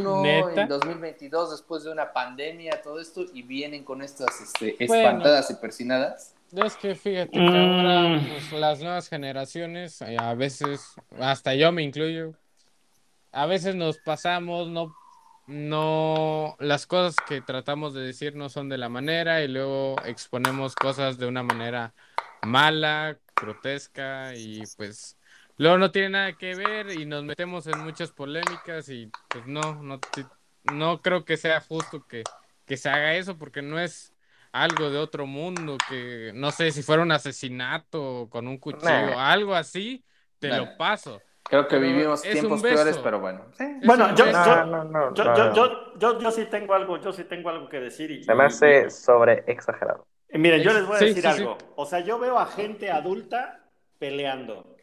en 0.56 0.68
2022, 0.68 1.52
después 1.52 1.84
de 1.84 1.92
una 1.92 2.12
pandemia, 2.12 2.82
todo 2.82 2.98
esto, 2.98 3.24
y 3.32 3.42
vienen 3.42 3.84
con 3.84 4.02
estas 4.02 4.40
este, 4.40 4.82
espantadas 4.82 5.48
y 5.50 5.54
persinadas? 5.54 6.34
Es 6.52 6.74
que 6.76 6.96
fíjate 6.96 7.30
que 7.30 7.38
ahora 7.38 8.18
mm. 8.18 8.28
pues, 8.28 8.52
las 8.52 8.80
nuevas 8.80 9.08
generaciones, 9.08 10.02
eh, 10.02 10.16
a 10.18 10.34
veces, 10.34 10.94
hasta 11.20 11.54
yo 11.54 11.70
me 11.70 11.82
incluyo, 11.82 12.34
a 13.30 13.46
veces 13.46 13.76
nos 13.76 13.98
pasamos, 13.98 14.68
no 14.68 14.92
no, 15.46 16.56
las 16.58 16.86
cosas 16.86 17.16
que 17.28 17.42
tratamos 17.42 17.92
de 17.92 18.00
decir 18.00 18.34
no 18.34 18.48
son 18.48 18.70
de 18.70 18.78
la 18.78 18.88
manera 18.88 19.42
y 19.42 19.48
luego 19.48 19.96
exponemos 20.06 20.74
cosas 20.74 21.18
de 21.18 21.26
una 21.26 21.42
manera 21.42 21.92
mala, 22.42 23.18
grotesca 23.36 24.34
y 24.34 24.62
pues 24.78 25.18
luego 25.56 25.78
no 25.78 25.90
tiene 25.90 26.10
nada 26.10 26.32
que 26.32 26.54
ver 26.54 26.90
y 26.90 27.06
nos 27.06 27.24
metemos 27.24 27.66
en 27.66 27.78
muchas 27.80 28.10
polémicas 28.12 28.88
y 28.88 29.10
pues 29.28 29.46
no, 29.46 29.82
no, 29.82 30.00
no 30.72 31.02
creo 31.02 31.24
que 31.24 31.36
sea 31.36 31.60
justo 31.60 32.06
que, 32.06 32.22
que 32.66 32.76
se 32.76 32.88
haga 32.88 33.14
eso 33.14 33.36
porque 33.38 33.62
no 33.62 33.78
es 33.78 34.12
algo 34.52 34.90
de 34.90 34.98
otro 34.98 35.26
mundo, 35.26 35.76
que 35.88 36.32
no 36.34 36.50
sé 36.50 36.70
si 36.70 36.82
fuera 36.82 37.02
un 37.02 37.12
asesinato 37.12 38.28
con 38.30 38.46
un 38.46 38.58
cuchillo, 38.58 39.18
algo 39.18 39.54
así, 39.54 40.04
te 40.38 40.48
lo 40.48 40.76
paso 40.76 41.20
Creo 41.44 41.68
que 41.68 41.78
vivimos 41.78 42.22
tiempos 42.22 42.62
peores, 42.62 42.98
pero 42.98 43.20
bueno. 43.20 43.44
bueno, 43.84 44.14
yo, 44.14 44.24
yo, 45.98 46.18
yo, 46.18 46.30
sí 46.30 46.46
tengo 46.46 46.72
algo, 46.74 46.98
yo 46.98 47.12
sí 47.12 47.24
tengo 47.24 47.50
algo 47.50 47.68
que 47.68 47.80
decir. 47.80 48.10
Y, 48.10 48.24
Se 48.24 48.34
me 48.34 48.44
hace 48.44 48.88
sobre 48.88 49.44
exagerado. 49.46 50.06
miren, 50.30 50.62
yo 50.62 50.72
les 50.72 50.86
voy 50.86 50.96
a 50.96 51.00
decir 51.00 51.26
algo. 51.26 51.58
O 51.76 51.84
sea, 51.84 52.00
yo 52.00 52.18
veo 52.18 52.38
a 52.38 52.46
gente 52.46 52.90
adulta 52.90 53.60
peleando, 53.98 54.74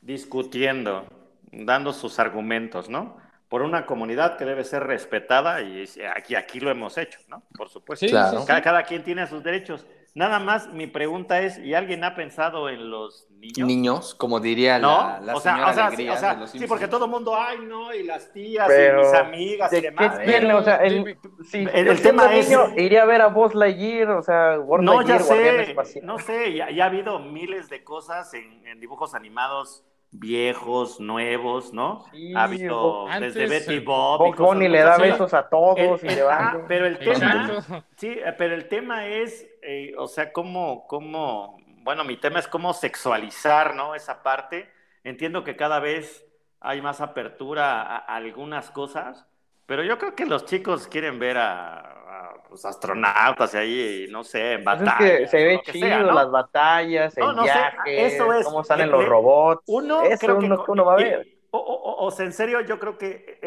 discutiendo, 0.00 1.06
dando 1.52 1.92
sus 1.92 2.18
argumentos, 2.18 2.88
¿no? 2.88 3.16
Por 3.48 3.62
una 3.62 3.86
comunidad 3.86 4.36
que 4.36 4.44
debe 4.44 4.64
ser 4.64 4.84
respetada 4.84 5.62
y 5.62 5.86
aquí, 6.14 6.34
aquí 6.34 6.60
lo 6.60 6.70
hemos 6.70 6.98
hecho, 6.98 7.18
¿no? 7.28 7.42
Por 7.56 7.68
supuesto. 7.68 8.06
Claro. 8.06 8.44
Cada, 8.46 8.62
cada 8.62 8.82
quien 8.82 9.04
tiene 9.04 9.26
sus 9.26 9.42
derechos. 9.42 9.86
Nada 10.14 10.38
más, 10.38 10.72
mi 10.72 10.86
pregunta 10.86 11.40
es, 11.40 11.58
¿y 11.58 11.74
alguien 11.74 12.02
ha 12.04 12.14
pensado 12.14 12.68
en 12.68 12.90
los 12.90 13.27
niños? 13.38 13.66
Niños, 13.66 14.14
como 14.14 14.40
diría 14.40 14.78
la, 14.78 15.20
la 15.22 15.36
o 15.36 15.40
señora 15.40 15.72
sea, 15.72 15.90
sí, 15.90 16.08
o 16.08 16.16
sea, 16.16 16.46
sí, 16.46 16.66
porque 16.66 16.88
todo 16.88 17.04
el 17.06 17.10
mundo, 17.10 17.34
ay, 17.36 17.58
no, 17.62 17.94
y 17.94 18.02
las 18.02 18.32
tías, 18.32 18.68
y 18.68 18.96
mis 18.96 19.14
amigas 19.14 19.72
y 19.72 19.80
demás. 19.80 20.18
o 20.18 20.62
sea, 20.62 20.76
el, 20.76 21.16
el, 21.52 22.02
tema 22.02 22.34
es... 22.34 22.50
iría 22.76 23.02
a 23.02 23.06
ver 23.06 23.22
a 23.22 23.28
Buzz 23.28 23.54
Lightyear, 23.54 24.10
o 24.10 24.22
sea, 24.22 24.58
No, 24.80 25.02
ya 25.02 25.18
sé, 25.18 25.74
no 26.02 26.18
sé, 26.18 26.54
ya, 26.54 26.84
ha 26.84 26.86
habido 26.86 27.18
miles 27.18 27.68
de 27.68 27.84
cosas 27.84 28.32
en, 28.34 28.66
en 28.66 28.80
dibujos 28.80 29.14
animados 29.14 29.84
viejos, 30.10 31.00
nuevos, 31.00 31.72
¿no? 31.72 32.04
ha 32.34 32.44
habido 32.44 33.06
desde 33.20 33.46
Betty 33.46 33.78
Bob. 33.80 34.34
Bob 34.36 34.54
le 34.56 34.78
da 34.80 34.96
besos 34.96 35.34
a 35.34 35.48
todos 35.48 36.02
y 36.02 36.08
le 36.08 36.22
va. 36.22 36.64
pero 36.66 36.86
el 36.86 36.98
tema, 36.98 37.84
sí, 37.96 38.16
pero 38.36 38.54
el 38.54 38.68
tema 38.68 39.06
es, 39.06 39.46
eh, 39.62 39.94
o 39.98 40.06
sea, 40.06 40.32
cómo, 40.32 40.86
cómo, 40.86 41.57
bueno, 41.88 42.04
mi 42.04 42.18
tema 42.18 42.38
es 42.38 42.46
cómo 42.46 42.74
sexualizar, 42.74 43.74
¿no? 43.74 43.94
Esa 43.94 44.22
parte. 44.22 44.70
Entiendo 45.04 45.42
que 45.42 45.56
cada 45.56 45.80
vez 45.80 46.22
hay 46.60 46.82
más 46.82 47.00
apertura 47.00 47.80
a 47.80 47.96
algunas 47.96 48.70
cosas, 48.70 49.26
pero 49.64 49.82
yo 49.82 49.96
creo 49.96 50.14
que 50.14 50.26
los 50.26 50.44
chicos 50.44 50.86
quieren 50.86 51.18
ver 51.18 51.38
a, 51.38 52.42
pues, 52.46 52.66
astronautas 52.66 53.54
y 53.54 53.56
ahí, 53.56 54.06
no 54.10 54.22
sé, 54.22 54.52
en 54.52 54.64
batallas. 54.64 54.96
Pues 54.98 55.10
es 55.12 55.18
que 55.18 55.26
se 55.28 55.44
ve 55.44 55.60
chido 55.64 56.12
las 56.12 56.30
batallas, 56.30 57.16
el 57.16 57.34
viaje, 57.42 58.04
eso 58.04 58.34
es, 58.34 58.44
cómo 58.44 58.62
salen 58.64 58.90
los 58.90 59.06
robots. 59.06 59.62
Uno, 59.66 60.02
eso 60.02 60.36
uno, 60.36 60.62
que 60.62 60.70
uno 60.70 60.84
va 60.84 60.92
a 60.92 60.96
ver. 60.96 61.26
o, 61.52 62.10
sea, 62.10 62.26
en 62.26 62.34
serio, 62.34 62.60
yo 62.60 62.78
creo 62.78 62.98
que 62.98 63.40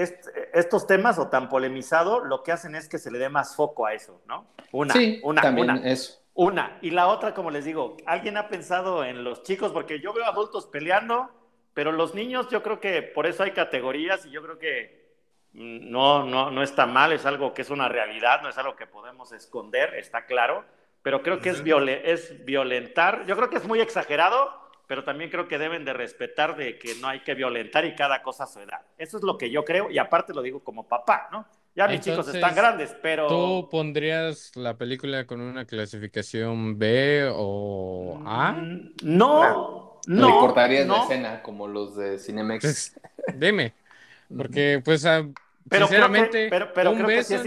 estos 0.55 0.87
temas, 0.87 1.19
o 1.19 1.27
tan 1.27 1.47
polemizados, 1.47 2.23
lo 2.25 2.41
que 2.41 2.53
hacen 2.53 2.73
es 2.73 2.89
que 2.89 2.97
se 2.97 3.11
le 3.11 3.19
dé 3.19 3.29
más 3.29 3.55
foco 3.55 3.85
a 3.85 3.93
eso, 3.93 4.19
¿no? 4.25 4.47
Una, 4.71 4.95
una, 5.21 5.49
una. 5.51 5.75
Eso. 5.87 6.20
Una. 6.33 6.77
Y 6.81 6.91
la 6.91 7.07
otra, 7.07 7.33
como 7.33 7.51
les 7.51 7.65
digo, 7.65 7.97
¿alguien 8.05 8.37
ha 8.37 8.47
pensado 8.47 9.03
en 9.03 9.23
los 9.23 9.43
chicos? 9.43 9.71
Porque 9.71 9.99
yo 9.99 10.13
veo 10.13 10.25
adultos 10.25 10.67
peleando, 10.67 11.29
pero 11.73 11.91
los 11.91 12.15
niños, 12.15 12.49
yo 12.49 12.63
creo 12.63 12.79
que 12.79 13.01
por 13.01 13.27
eso 13.27 13.43
hay 13.43 13.51
categorías 13.51 14.25
y 14.25 14.31
yo 14.31 14.41
creo 14.41 14.57
que 14.57 15.01
no, 15.53 16.25
no, 16.25 16.49
no 16.51 16.63
está 16.63 16.85
mal, 16.85 17.11
es 17.11 17.25
algo 17.25 17.53
que 17.53 17.61
es 17.61 17.69
una 17.69 17.89
realidad, 17.89 18.41
no 18.41 18.49
es 18.49 18.57
algo 18.57 18.75
que 18.75 18.87
podemos 18.87 19.31
esconder, 19.33 19.95
está 19.95 20.25
claro, 20.25 20.63
pero 21.01 21.21
creo 21.21 21.39
que 21.39 21.49
es, 21.49 21.61
es 21.65 22.45
violentar, 22.45 23.25
yo 23.25 23.35
creo 23.35 23.49
que 23.49 23.57
es 23.57 23.67
muy 23.67 23.81
exagerado, 23.81 24.61
pero 24.87 25.03
también 25.03 25.29
creo 25.29 25.47
que 25.47 25.57
deben 25.57 25.83
de 25.85 25.93
respetar 25.93 26.55
de 26.55 26.77
que 26.77 26.95
no 26.95 27.07
hay 27.07 27.21
que 27.21 27.33
violentar 27.33 27.85
y 27.85 27.95
cada 27.95 28.21
cosa 28.21 28.43
a 28.43 28.47
su 28.47 28.59
edad. 28.59 28.81
Eso 28.97 29.17
es 29.17 29.23
lo 29.23 29.37
que 29.37 29.49
yo 29.49 29.63
creo 29.65 29.89
y 29.89 29.97
aparte 29.97 30.33
lo 30.33 30.41
digo 30.41 30.63
como 30.63 30.87
papá, 30.87 31.29
¿no? 31.31 31.45
Ya 31.75 31.87
mis 31.87 32.01
chicos 32.01 32.27
están 32.27 32.53
grandes, 32.53 32.95
pero... 33.01 33.27
¿Tú 33.27 33.69
pondrías 33.69 34.51
la 34.55 34.77
película 34.77 35.25
con 35.25 35.39
una 35.39 35.65
clasificación 35.65 36.77
B 36.77 37.29
o 37.33 38.21
A? 38.25 38.51
Mm, 38.51 38.93
no, 39.03 39.99
no. 40.05 40.27
¿Le 40.27 40.33
cortarías 40.33 40.87
la 40.87 41.03
escena 41.03 41.41
como 41.41 41.67
los 41.67 41.95
de 41.95 42.19
Cinemex? 42.19 42.99
Dime. 43.35 43.73
Porque, 44.35 44.81
pues, 44.83 45.05
ah, 45.05 45.25
sinceramente, 45.69 46.49
pero, 46.49 46.91
un 46.91 47.05
beso 47.05 47.41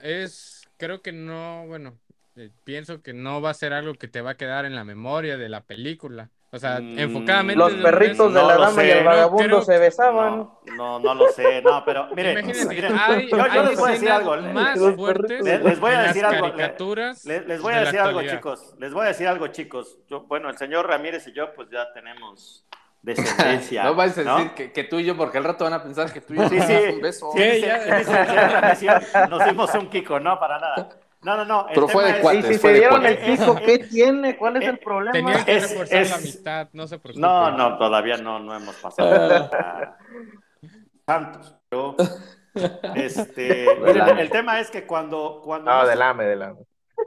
es... 0.00 0.62
creo 0.76 1.00
que 1.00 1.12
no, 1.12 1.66
bueno, 1.66 1.98
eh, 2.36 2.50
pienso 2.64 3.02
que 3.02 3.12
no 3.12 3.40
va 3.40 3.50
a 3.50 3.54
ser 3.54 3.72
algo 3.72 3.94
que 3.94 4.08
te 4.08 4.20
va 4.20 4.32
a 4.32 4.36
quedar 4.36 4.64
en 4.64 4.74
la 4.74 4.84
memoria 4.84 5.36
de 5.36 5.48
la 5.48 5.62
película. 5.62 6.30
O 6.54 6.58
sea, 6.58 6.80
mm, 6.80 6.98
enfocadamente. 6.98 7.58
Los 7.58 7.72
perritos 7.72 8.34
de 8.34 8.42
la 8.42 8.58
dama 8.58 8.84
y 8.84 8.90
el 8.90 9.04
vagabundo 9.04 9.62
se 9.62 9.78
besaban. 9.78 10.50
No, 10.76 10.98
no, 10.98 11.14
lo 11.14 11.28
sé, 11.28 11.62
no, 11.62 11.82
pero 11.82 12.08
miren, 12.14 12.46
yo, 12.46 13.62
les 13.62 13.78
voy 13.78 13.88
a 13.88 13.92
decir 13.92 14.10
algo. 14.10 14.36
Más 14.36 14.78
fuertes 14.94 15.42
les, 15.42 15.80
voy 15.80 15.92
a 15.92 16.02
decir 16.02 16.24
algo. 16.26 16.48
Les, 16.54 17.62
voy 17.62 17.72
a 17.72 17.80
decir 17.80 18.00
algo, 18.00 18.22
chicos. 18.22 18.74
Les 18.78 18.92
voy 18.92 19.04
a 19.04 19.08
decir 19.08 19.28
algo, 19.28 19.46
chicos. 19.48 19.98
Yo, 20.08 20.24
bueno, 20.24 20.50
el 20.50 20.58
señor 20.58 20.86
Ramírez 20.86 21.26
y 21.26 21.32
yo, 21.32 21.54
pues 21.54 21.70
ya 21.70 21.90
tenemos 21.94 22.66
descendencia. 23.00 23.84
no 23.84 23.94
vais 23.94 24.16
a 24.18 24.22
decir 24.22 24.50
Que, 24.54 24.72
que, 24.72 24.84
tú 24.84 24.98
y 24.98 25.06
yo, 25.06 25.16
porque 25.16 25.38
al 25.38 25.44
rato 25.44 25.64
van 25.64 25.72
a 25.72 25.82
pensar 25.82 26.12
que 26.12 26.20
tú 26.20 26.34
y 26.34 26.36
yo 26.36 26.50
sí, 26.50 26.56
nos 26.56 26.66
sí, 26.66 26.74
un 26.92 27.00
beso. 27.00 27.30
Sí, 27.34 27.60
ya, 27.62 29.26
nos 29.30 29.42
dimos 29.46 29.74
un 29.74 29.88
kiko, 29.88 30.20
no, 30.20 30.38
para 30.38 30.58
nada. 30.58 30.90
No, 31.22 31.36
no, 31.36 31.44
no. 31.44 31.66
Pero 31.72 31.88
fue 31.88 32.12
de 32.12 32.20
cuates. 32.20 32.44
Y 32.44 32.54
si 32.54 32.58
se 32.58 32.72
dieron 32.72 33.06
el 33.06 33.18
kiko, 33.18 33.54
¿qué 33.56 33.78
tiene? 33.78 34.36
¿Cuál 34.36 34.56
es 34.56 34.68
el 34.68 34.78
problema? 34.78 35.12
Tenía 35.12 35.44
que 35.44 35.60
reforzar 35.60 36.06
la 36.06 36.14
amistad, 36.16 36.68
no 36.72 36.86
se 36.86 36.98
preocupen. 36.98 37.22
No, 37.22 37.50
no, 37.52 37.78
todavía 37.78 38.16
no, 38.16 38.38
no 38.38 38.54
hemos 38.54 38.76
pasado. 38.76 39.50
Santos, 41.06 41.56
pero... 41.68 41.96
Este, 42.94 43.64
el 43.64 44.28
tema 44.28 44.60
es 44.60 44.70
que 44.70 44.86
cuando... 44.86 45.40
cuando 45.42 45.70
no. 45.70 46.58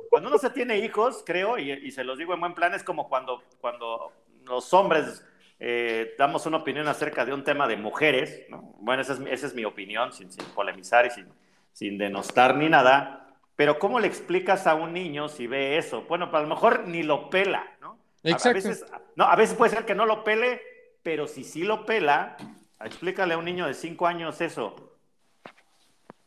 Cuando 0.09 0.29
uno 0.29 0.39
se 0.39 0.49
tiene 0.49 0.79
hijos, 0.79 1.21
creo, 1.23 1.59
y, 1.59 1.71
y, 1.71 1.91
se 1.91 2.03
los 2.03 2.17
digo 2.17 2.33
en 2.33 2.39
buen 2.39 2.55
plan, 2.55 2.73
es 2.73 2.83
como 2.83 3.07
cuando, 3.07 3.43
cuando 3.61 4.11
los 4.43 4.73
hombres 4.73 5.23
eh, 5.59 6.15
damos 6.17 6.45
una 6.45 6.57
opinión 6.57 6.87
acerca 6.87 7.25
de 7.25 7.33
un 7.33 7.43
tema 7.43 7.67
de 7.67 7.77
mujeres, 7.77 8.45
bueno, 8.79 9.01
esa 9.01 9.13
es, 9.13 9.55
mi 9.55 9.63
opinión, 9.63 10.11
sin, 10.11 10.29
polemizar 10.53 11.05
y 11.05 11.11
sin, 11.11 11.27
sin, 11.71 11.97
denostar 11.97 12.55
ni 12.55 12.69
nada, 12.69 13.24
pero 13.55 13.79
¿cómo 13.79 13.99
le 13.99 14.07
explicas 14.07 14.67
a 14.67 14.75
un 14.75 14.93
niño 14.93 15.29
si 15.29 15.47
ve 15.47 15.77
eso? 15.77 16.03
Bueno, 16.03 16.29
pues 16.29 16.39
a 16.39 16.43
lo 16.43 16.49
mejor 16.49 16.87
ni 16.87 17.03
lo 17.03 17.29
pela, 17.29 17.65
¿no? 17.81 17.97
A, 18.23 18.53
veces, 18.53 18.85
no, 19.15 19.25
a 19.25 19.35
veces 19.35 19.55
puede 19.55 19.71
ser 19.71 19.85
que 19.85 19.93
no 19.93 20.05
lo 20.05 20.23
pele, 20.23 20.61
pero 21.03 21.27
si 21.27 21.43
sí 21.43 21.63
lo 21.63 21.85
pela, 21.85 22.37
explícale 22.83 23.35
a 23.35 23.37
un 23.37 23.45
niño 23.45 23.67
de 23.67 23.75
5 23.75 24.07
años 24.07 24.41
eso. 24.41 24.97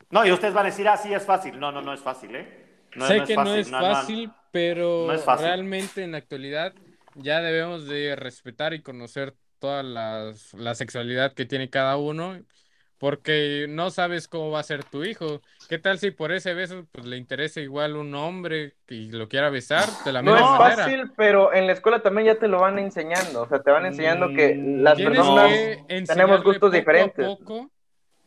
No, 0.09 0.25
y 0.25 0.31
ustedes 0.31 0.53
van 0.53 0.65
a 0.65 0.69
decir, 0.69 0.87
ah, 0.87 0.97
sí, 0.97 1.13
es 1.13 1.25
fácil. 1.25 1.59
No, 1.59 1.71
no, 1.71 1.81
no 1.81 1.93
es 1.93 1.99
fácil, 1.99 2.35
¿eh? 2.35 2.59
sé 3.07 3.23
que 3.23 3.35
no 3.35 3.55
es 3.55 3.69
fácil, 3.69 4.31
pero 4.51 5.07
realmente 5.37 6.03
en 6.03 6.13
la 6.13 6.17
actualidad 6.17 6.73
ya 7.15 7.41
debemos 7.41 7.87
de 7.87 8.15
respetar 8.15 8.73
y 8.73 8.81
conocer 8.81 9.35
toda 9.59 9.83
la, 9.83 10.33
sexualidad 10.73 11.33
que 11.33 11.45
tiene 11.45 11.69
cada 11.69 11.97
uno, 11.97 12.39
porque 12.99 13.65
no 13.69 13.89
sabes 13.89 14.27
cómo 14.27 14.51
va 14.51 14.59
a 14.59 14.63
ser 14.63 14.83
tu 14.83 15.03
hijo. 15.03 15.41
¿Qué 15.69 15.79
tal 15.79 15.99
si 15.99 16.11
por 16.11 16.31
ese 16.31 16.53
beso 16.53 16.85
pues 16.91 17.05
le 17.05 17.17
interesa 17.17 17.61
igual 17.61 17.95
un 17.95 18.13
hombre 18.13 18.73
y 18.89 19.11
lo 19.11 19.29
quiera 19.29 19.49
besar 19.49 19.87
de 20.05 20.11
la 20.11 20.21
misma 20.21 20.41
manera? 20.41 20.57
No 20.57 20.69
es 20.69 20.75
fácil, 20.75 21.11
pero 21.15 21.53
en 21.53 21.65
la 21.65 21.73
escuela 21.73 22.01
también 22.01 22.27
ya 22.27 22.35
te 22.35 22.47
lo 22.47 22.59
van 22.59 22.77
enseñando, 22.77 23.43
o 23.43 23.47
sea, 23.47 23.61
te 23.61 23.71
van 23.71 23.85
enseñando 23.85 24.27
que 24.35 24.53
mm, 24.53 24.81
las 24.81 25.01
personas 25.01 25.51
tenemos 26.05 26.43
gustos 26.43 26.71
diferentes. 26.71 27.25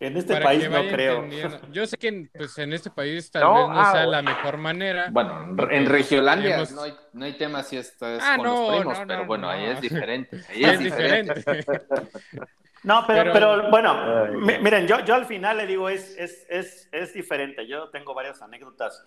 En 0.01 0.17
este 0.17 0.41
país 0.41 0.69
no 0.69 0.81
creo. 0.89 1.29
Yo 1.71 1.87
sé 1.87 1.97
que 1.97 2.29
pues, 2.35 2.59
en 2.59 2.73
este 2.73 2.91
país 2.91 3.31
tal 3.31 3.43
vez 3.43 3.69
no 3.69 3.81
ah, 3.81 3.93
sea 3.93 4.07
la 4.07 4.23
mejor 4.23 4.57
manera. 4.57 5.09
Bueno, 5.13 5.57
en 5.71 5.87
Regiolandia 5.87 6.65
no, 6.75 6.83
hay, 6.83 6.95
no 7.13 7.25
hay 7.25 7.35
tema 7.35 7.63
si 7.63 7.77
esto 7.77 8.09
es 8.09 8.21
ah, 8.21 8.37
con 8.37 8.47
los 8.47 8.77
primos, 8.79 8.99
pero 9.07 9.27
bueno, 9.27 9.49
ahí 9.49 9.67
es 9.67 9.81
diferente. 9.81 10.41
Ahí 10.49 10.65
es, 10.65 10.79
diferente. 10.81 11.45
No, 12.85 13.05
pero, 13.07 13.33
pero, 13.33 13.71
bueno, 13.71 14.27
miren, 14.41 14.89
yo, 14.89 15.01
yo 15.05 15.15
al 15.15 15.27
final 15.27 15.57
le 15.59 15.67
digo, 15.67 15.89
es, 15.89 16.17
es, 16.19 16.47
es, 16.49 16.89
es 16.91 17.15
diferente. 17.15 17.67
Yo 17.67 17.91
tengo 17.91 18.13
varias 18.13 18.43
anécdotas 18.43 19.07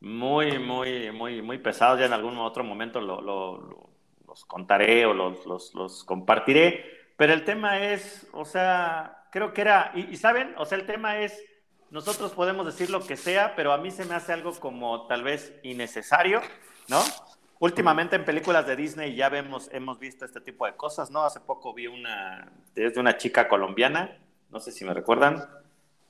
muy, 0.00 0.58
muy, 0.58 1.10
muy, 1.10 1.40
muy 1.40 1.58
pesadas. 1.58 2.00
Ya 2.00 2.06
en 2.06 2.12
algún 2.12 2.36
otro 2.36 2.62
momento 2.62 3.00
lo, 3.00 3.22
lo, 3.22 3.90
los 4.26 4.44
contaré 4.44 5.06
o 5.06 5.14
los, 5.14 5.46
los, 5.46 5.74
los, 5.74 6.04
compartiré. 6.04 6.84
Pero 7.16 7.32
el 7.32 7.44
tema 7.44 7.80
es, 7.80 8.26
o 8.32 8.44
sea, 8.44 9.26
creo 9.30 9.54
que 9.54 9.62
era, 9.62 9.92
y, 9.94 10.02
y, 10.12 10.16
saben, 10.16 10.54
o 10.58 10.66
sea, 10.66 10.76
el 10.76 10.84
tema 10.84 11.18
es, 11.18 11.42
nosotros 11.90 12.32
podemos 12.32 12.66
decir 12.66 12.90
lo 12.90 13.06
que 13.06 13.16
sea, 13.16 13.54
pero 13.56 13.72
a 13.72 13.78
mí 13.78 13.90
se 13.90 14.04
me 14.04 14.14
hace 14.14 14.32
algo 14.32 14.52
como 14.60 15.06
tal 15.06 15.22
vez 15.22 15.58
innecesario, 15.62 16.42
¿no? 16.88 17.00
Últimamente 17.64 18.14
en 18.14 18.26
películas 18.26 18.66
de 18.66 18.76
Disney 18.76 19.14
ya 19.14 19.30
vemos, 19.30 19.70
hemos 19.72 19.98
visto 19.98 20.26
este 20.26 20.38
tipo 20.42 20.66
de 20.66 20.74
cosas, 20.76 21.10
¿no? 21.10 21.24
Hace 21.24 21.40
poco 21.40 21.72
vi 21.72 21.86
una, 21.86 22.52
desde 22.74 23.00
una 23.00 23.16
chica 23.16 23.48
colombiana, 23.48 24.18
no 24.50 24.60
sé 24.60 24.70
si 24.70 24.84
me 24.84 24.92
recuerdan. 24.92 25.36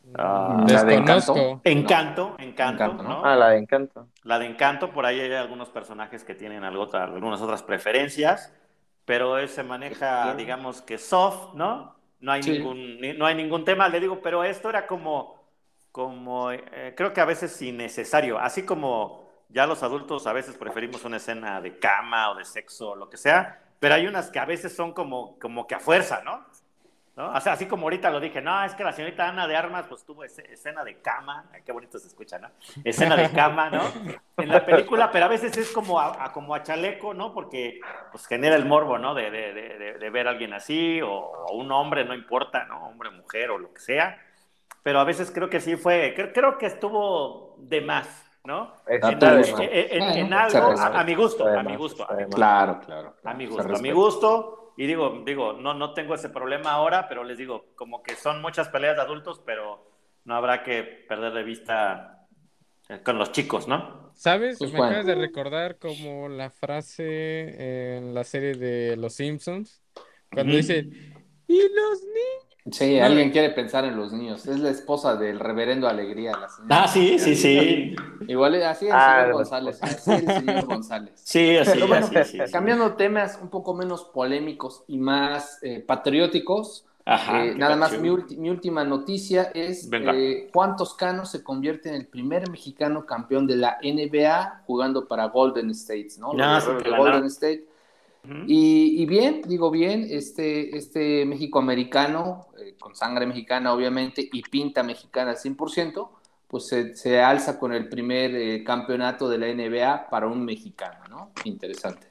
Uh, 0.03 0.67
la 0.67 0.83
de 0.83 0.95
Encanto. 0.95 1.61
Encanto, 1.63 2.35
Encanto, 2.41 2.95
¿no? 2.95 3.25
Ah, 3.25 3.37
la 3.37 3.51
de 3.51 3.59
Encanto. 3.59 4.09
La 4.25 4.41
de 4.41 4.47
Encanto, 4.47 4.91
por 4.91 5.07
ahí 5.07 5.21
hay 5.21 5.33
algunos 5.33 5.69
personajes 5.69 6.25
que 6.25 6.35
tienen 6.35 6.65
algo, 6.65 6.93
algunas 6.93 7.41
otras 7.41 7.63
preferencias, 7.63 8.53
pero 9.05 9.47
se 9.47 9.63
maneja, 9.63 10.35
digamos 10.35 10.83
que 10.83 10.99
soft, 10.99 11.55
¿no? 11.55 11.95
No 12.19 12.33
hay, 12.33 12.43
ningún, 12.43 12.99
no 13.17 13.27
hay 13.27 13.37
ningún 13.37 13.65
tema, 13.65 13.89
le 13.89 14.01
digo, 14.01 14.21
pero 14.21 14.43
esto 14.43 14.71
era 14.71 14.89
como, 14.89 15.37
como 15.93 16.51
eh, 16.51 16.95
creo 16.97 17.13
que 17.13 17.21
a 17.21 17.27
veces 17.27 17.63
innecesario, 17.63 18.41
así 18.41 18.65
como 18.65 19.24
ya 19.55 19.67
los 19.67 19.85
adultos 19.85 20.27
a 20.27 20.33
veces 20.33 20.57
preferimos 20.57 21.05
una 21.05 21.19
escena 21.19 21.61
de 21.61 21.79
cama 21.79 22.31
o 22.31 22.35
de 22.35 22.45
sexo 22.45 22.91
o 22.91 22.97
lo 22.97 23.09
que 23.09 23.17
sea, 23.17 23.63
pero 23.79 23.95
hay 23.95 24.07
unas 24.09 24.29
que 24.31 24.41
a 24.41 24.45
veces 24.45 24.75
son 24.75 24.93
como, 24.93 25.39
como 25.39 25.69
que 25.69 25.77
a 25.77 25.79
fuerza, 25.81 26.23
¿no? 26.25 26.45
¿No? 27.17 27.33
O 27.33 27.41
sea, 27.41 27.53
así 27.53 27.67
como 27.67 27.85
ahorita 27.85 28.11
lo 28.11 28.19
dije, 28.19 28.43
no, 28.43 28.65
es 28.65 28.75
que 28.75 28.83
la 28.83 28.93
señorita 28.93 29.29
Ana 29.29 29.47
de 29.47 29.55
Armas 29.55 29.87
pues 29.89 30.05
tuvo 30.05 30.25
escena 30.25 30.83
de 30.83 31.01
cama, 31.01 31.49
qué 31.65 31.71
bonito 31.71 32.01
se 32.01 32.09
escucha, 32.09 32.41
¿no? 32.41 32.51
Escena 32.83 33.17
de 33.17 33.31
cama, 33.31 33.71
¿no? 33.71 33.85
En 34.37 34.49
la 34.49 34.67
película, 34.67 35.13
pero 35.13 35.27
a 35.27 35.29
veces 35.29 35.57
es 35.57 35.71
como 35.71 36.01
a, 36.01 36.33
como 36.33 36.57
a 36.57 36.65
chaleco, 36.65 37.15
¿no? 37.15 37.33
Porque 37.33 37.81
pues 38.11 38.27
genera 38.27 38.57
el 38.57 38.65
morbo, 38.65 38.99
¿no? 38.99 39.15
De, 39.15 39.31
de, 39.31 39.53
de, 39.53 40.11
ver 40.11 40.27
a 40.27 40.31
alguien 40.31 40.53
así, 40.53 41.01
o, 41.01 41.13
o, 41.13 41.57
un 41.57 41.71
hombre, 41.71 42.05
no 42.05 42.15
importa, 42.15 42.65
¿no? 42.65 42.89
Hombre, 42.89 43.11
mujer 43.11 43.53
o 43.53 43.59
lo 43.59 43.73
que 43.73 43.81
sea. 43.81 44.21
Pero 44.83 44.99
a 44.99 45.05
veces 45.05 45.31
creo 45.31 45.49
que 45.49 45.61
sí 45.61 45.77
fue, 45.77 46.15
creo, 46.17 46.33
creo 46.33 46.59
que 46.59 46.67
estuvo 46.67 47.55
de 47.59 47.81
más, 47.81 48.25
¿no? 48.45 48.75
En, 48.87 49.03
algo, 50.33 50.71
a, 50.79 51.03
mi 51.05 51.15
gusto, 51.15 51.47
a 51.47 51.63
mi 51.63 51.77
gusto. 51.77 52.07
Claro, 52.31 52.81
claro. 52.81 53.17
A 53.25 53.35
mi 53.35 53.47
gusto, 53.47 53.75
a 53.75 53.79
mi 53.79 53.91
gusto. 53.91 54.75
Y 54.77 54.87
digo, 54.87 55.23
digo, 55.25 55.53
no, 55.55 55.73
no 55.73 55.95
tengo 55.95 56.15
ese 56.15 56.29
problema 56.29 56.73
ahora, 56.73 57.09
pero 57.09 57.25
les 57.25 57.39
digo, 57.39 57.67
como 57.75 58.03
que 58.03 58.17
son 58.17 58.43
muchas 58.43 58.69
peleas 58.69 58.97
de 58.97 59.03
adultos, 59.03 59.41
pero 59.47 59.91
no 60.25 60.35
habrá 60.35 60.63
que 60.63 60.83
perder 60.83 61.33
de 61.33 61.43
vista 61.43 62.27
eh, 62.89 63.01
con 63.03 63.17
los 63.17 63.33
chicos, 63.33 63.67
¿no? 63.67 64.13
¿Sabes? 64.15 64.59
Pues 64.59 64.73
Me 64.73 64.79
acabas 64.79 65.07
de 65.07 65.15
recordar 65.15 65.79
como 65.79 66.29
la 66.29 66.51
frase 66.51 67.97
en 67.97 68.15
la 68.15 68.25
serie 68.25 68.55
de 68.55 68.97
Los 68.97 69.15
Simpsons, 69.15 69.83
cuando 70.31 70.55
dice, 70.55 70.87
y 71.47 71.63
los 71.63 72.03
niños 72.03 72.44
Sí, 72.71 72.99
alguien 72.99 73.31
quiere 73.31 73.51
pensar 73.51 73.85
en 73.85 73.97
los 73.97 74.13
niños. 74.13 74.47
Es 74.47 74.59
la 74.59 74.71
esposa 74.71 75.17
del 75.17 75.39
reverendo 75.39 75.87
Alegría. 75.87 76.33
La 76.67 76.85
ah, 76.85 76.89
sí, 76.89 77.19
sí, 77.19 77.37
sí. 77.37 77.95
Igual 78.27 78.55
así 78.63 78.87
es 78.87 78.91
el 78.91 78.97
ah, 78.97 79.21
señor 79.21 79.33
González. 79.35 79.79
Así 79.83 80.13
es 80.13 80.23
el 80.23 80.33
señor 80.33 80.65
González. 80.67 81.13
Sí, 81.23 81.57
así, 81.59 81.81
así, 82.17 82.39
Cambiando 82.51 82.95
temas 82.95 83.39
un 83.43 83.51
poco 83.51 83.75
menos 83.75 84.05
polémicos 84.05 84.83
y 84.89 84.97
más 84.97 85.59
eh, 85.63 85.81
patrióticos. 85.81 86.87
Ajá, 87.07 87.45
eh, 87.45 87.55
nada 87.55 87.77
más, 87.77 88.01
mi, 88.01 88.09
última 88.09 88.83
noticia 88.83 89.51
es 89.53 89.87
eh, 89.93 90.49
Juan 90.55 90.75
Toscano 90.75 91.27
se 91.27 91.45
convierte 91.45 91.91
en 91.91 91.97
el 91.97 92.07
primer 92.07 92.49
mexicano 92.51 93.05
campeón 93.05 93.47
de 93.47 93.57
la 93.57 93.79
NBA 93.83 94.63
jugando 94.67 95.07
para 95.07 95.27
Golden 95.27 95.69
State, 95.69 96.13
¿no? 96.19 96.33
no 96.33 96.61
Golden 96.97 97.27
State 97.27 97.67
y, 98.47 99.05
bien, 99.07 99.43
digo 99.47 99.71
bien, 99.71 100.07
este, 100.09 100.77
este 100.77 101.25
México-americano, 101.27 102.47
eh, 102.59 102.75
con 102.79 102.95
sangre 102.95 103.27
mexicana 103.27 103.73
obviamente 103.73 104.27
y 104.33 104.43
pinta 104.43 104.83
mexicana 104.83 105.33
al 105.33 105.37
100%, 105.37 106.09
pues 106.49 106.69
se, 106.69 107.21
alza 107.21 107.59
con 107.59 107.73
el 107.73 107.89
primer 107.89 108.35
eh, 108.35 108.65
campeonato 108.65 109.29
de 109.29 109.39
la 109.39 109.47
NBA 109.53 110.09
para 110.09 110.27
un 110.27 110.45
mexicano, 110.45 111.01
¿no? 111.11 111.33
Interesante. 111.45 112.07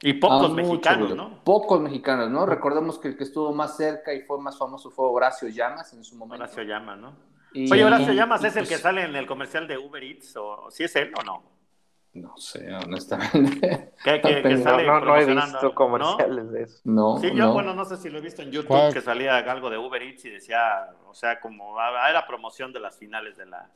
Y 0.00 0.14
pocos 0.14 0.50
ah, 0.50 0.54
mexicanos, 0.54 1.14
¿no? 1.14 1.44
Pocos 1.44 1.80
mexicanos, 1.80 2.28
¿no? 2.28 2.44
Recordemos 2.44 2.98
que 2.98 3.08
el 3.08 3.16
que 3.16 3.22
estuvo 3.22 3.52
más 3.52 3.76
cerca 3.76 4.12
y 4.12 4.22
fue 4.22 4.40
más 4.40 4.58
famoso 4.58 4.90
fue 4.90 5.06
Horacio 5.06 5.48
Llamas 5.48 5.92
en 5.92 6.02
su 6.02 6.16
momento. 6.16 6.42
Horacio 6.42 6.64
Llamas, 6.64 6.98
¿no? 6.98 7.12
Oye, 7.54 7.84
Horacio 7.84 8.12
Llamas 8.12 8.42
es 8.42 8.56
el 8.56 8.64
que 8.64 8.70
pues 8.70 8.80
sale 8.80 9.04
en 9.04 9.14
el 9.14 9.26
comercial 9.26 9.68
de 9.68 9.78
Uber 9.78 10.02
Eats, 10.02 10.36
o 10.36 10.70
si 10.70 10.84
es 10.84 10.96
él 10.96 11.12
o 11.20 11.22
no? 11.22 11.42
No 12.14 12.36
sé, 12.36 12.70
honestamente. 12.74 13.92
¿Qué, 14.04 14.20
qué, 14.20 14.58
sale 14.58 14.86
no, 14.86 15.00
no, 15.00 15.16
he 15.16 15.24
visto 15.24 15.74
comerciales 15.74 16.52
de 16.52 16.62
eso. 16.64 16.80
No, 16.84 17.16
sí, 17.18 17.30
yo, 17.34 17.52
bueno, 17.54 17.72
no 17.72 17.86
sé 17.86 17.96
si 17.96 18.10
lo 18.10 18.18
he 18.18 18.20
visto 18.20 18.42
en 18.42 18.50
YouTube, 18.50 18.92
que 18.92 19.00
salía 19.00 19.38
algo 19.38 19.70
de 19.70 19.78
Uber 19.78 20.02
Eats 20.02 20.26
y 20.26 20.30
decía, 20.30 20.90
o 21.08 21.14
sea, 21.14 21.40
como 21.40 21.78
ah, 21.78 22.10
era 22.10 22.26
promoción 22.26 22.70
de 22.72 22.80
las 22.80 22.98
finales 22.98 23.38
de 23.38 23.46
la 23.46 23.66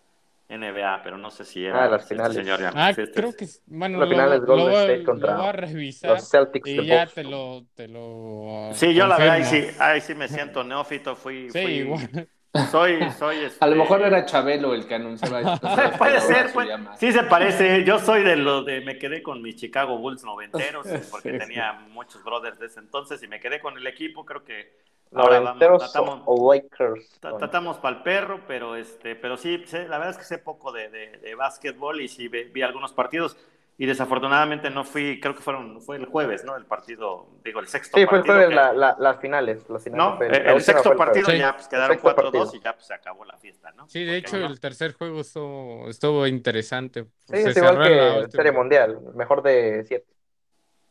NBA, 0.51 1.01
pero 1.03 1.17
no 1.17 1.31
sé 1.31 1.45
si 1.47 1.65
era. 1.65 1.85
Ah, 1.85 1.89
las 1.89 2.03
este 2.03 2.15
finales. 2.15 2.37
señor 2.37 2.61
ah, 2.75 2.93
creo 2.95 3.35
que, 3.35 3.49
bueno, 3.67 3.99
las 3.99 4.09
finales 4.09 4.41
lo, 4.41 4.47
Golden 4.47 4.73
State 4.73 5.05
contra 5.05 5.33
lo 5.33 5.39
voy 5.39 5.49
a 5.49 5.53
revisar 5.53 6.11
los 6.11 6.31
Celtics 6.31 6.69
y 6.69 6.87
ya 6.87 7.07
te 7.07 7.25
lo, 7.25 7.65
te 7.75 7.89
lo. 7.89 8.71
Sí, 8.75 8.93
yo 8.93 9.07
la 9.07 9.17
verdad, 9.17 9.35
ahí 9.35 9.45
sí, 9.45 9.67
ahí 9.79 10.01
sí 10.03 10.15
me 10.15 10.29
siento 10.29 10.63
neófito, 10.63 11.17
fui. 11.17 11.51
Sí, 11.51 11.63
fui... 11.63 11.73
igual. 11.73 12.29
Soy, 12.71 13.11
soy 13.19 13.39
este... 13.39 13.65
A 13.65 13.69
lo 13.69 13.77
mejor 13.77 14.03
era 14.03 14.25
Chabelo 14.25 14.75
el 14.75 14.87
que 14.87 14.95
anunciaba 14.95 15.41
esto. 15.41 15.69
puede 15.99 16.21
ser, 16.21 16.51
sí 16.99 17.13
se 17.13 17.23
parece. 17.25 17.85
Yo 17.85 17.99
soy 17.99 18.23
de 18.23 18.37
lo 18.37 18.63
de, 18.63 18.81
me 18.81 18.99
quedé 18.99 19.23
con 19.23 19.43
mis 19.43 19.57
Chicago 19.57 19.99
Bulls 19.99 20.25
noventeros, 20.25 20.87
porque 21.11 21.39
tenía 21.39 21.73
muchos 21.91 22.23
brothers 22.25 22.59
de 22.59 22.67
ese 22.67 22.81
entonces 22.81 23.23
y 23.23 23.29
me 23.29 23.41
quedé 23.41 23.61
con 23.61 23.77
el 23.77 23.87
equipo, 23.87 24.25
creo 24.25 24.45
que 24.45 24.73
ahora 25.15 25.41
vamos, 25.41 25.59
tratamos, 25.79 26.23
o 26.27 26.55
Lakers. 26.55 27.21
Tratamos 27.21 27.79
para 27.79 27.97
el 27.97 28.03
perro, 28.03 28.41
pero 28.47 28.77
este, 28.77 29.15
pero 29.17 29.37
sí, 29.37 29.65
la 29.73 29.99
verdad 29.99 30.11
es 30.11 30.19
que 30.19 30.25
sé 30.25 30.39
poco 30.39 30.73
de, 30.73 30.89
de, 30.89 31.19
de 31.19 31.35
básquetbol 31.35 32.01
y 32.01 32.09
sí 32.09 32.29
vi 32.29 32.63
algunos 32.63 32.93
partidos 32.93 33.37
y 33.79 33.85
desafortunadamente 33.85 34.71
no 34.71 34.85
fui, 34.85 35.21
creo 35.21 35.35
que 35.35 35.43
fueron, 35.43 35.83
fue 35.83 35.97
el 35.97 36.07
jueves, 36.07 36.45
¿no? 36.45 36.57
El 36.57 36.65
partido, 36.65 37.29
digo, 37.45 37.61
el 37.61 37.69
sexto 37.69 37.93
partido. 37.93 38.09
Sí, 38.09 38.09
fue 38.09 38.19
el 38.19 38.25
jueves, 38.25 38.55
la, 38.55 38.97
las 38.99 39.21
finales. 39.21 39.69
Las 39.69 39.87
no, 39.89 40.19
el, 40.21 40.61
sexto 40.63 40.97
partido 40.97 41.31
ya 41.33 41.55
pues, 41.55 41.69
quedaron 41.69 41.99
4-2 41.99 42.55
y 42.55 42.61
ya 42.61 42.73
pues, 42.73 42.87
se 42.87 42.95
acabó 42.95 43.25
la 43.27 43.37
fiesta, 43.37 43.73
¿no? 43.73 43.87
Sí, 43.89 44.05
de 44.05 44.17
hecho, 44.17 44.39
el 44.39 44.59
tercer 44.61 44.95
juego 44.95 45.21
estuvo, 45.21 45.91
estuvo 45.91 46.27
interesante. 46.27 47.05
Sí, 47.27 47.37
es 47.37 47.57
igual 47.57 47.83
que 47.83 48.19
el 48.21 48.31
Serie 48.31 48.53
Mundial, 48.53 48.99
mejor 49.15 49.43
de 49.43 49.85
siete. 49.87 50.07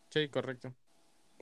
Sí, 0.10 0.30
correcto. 0.30 0.72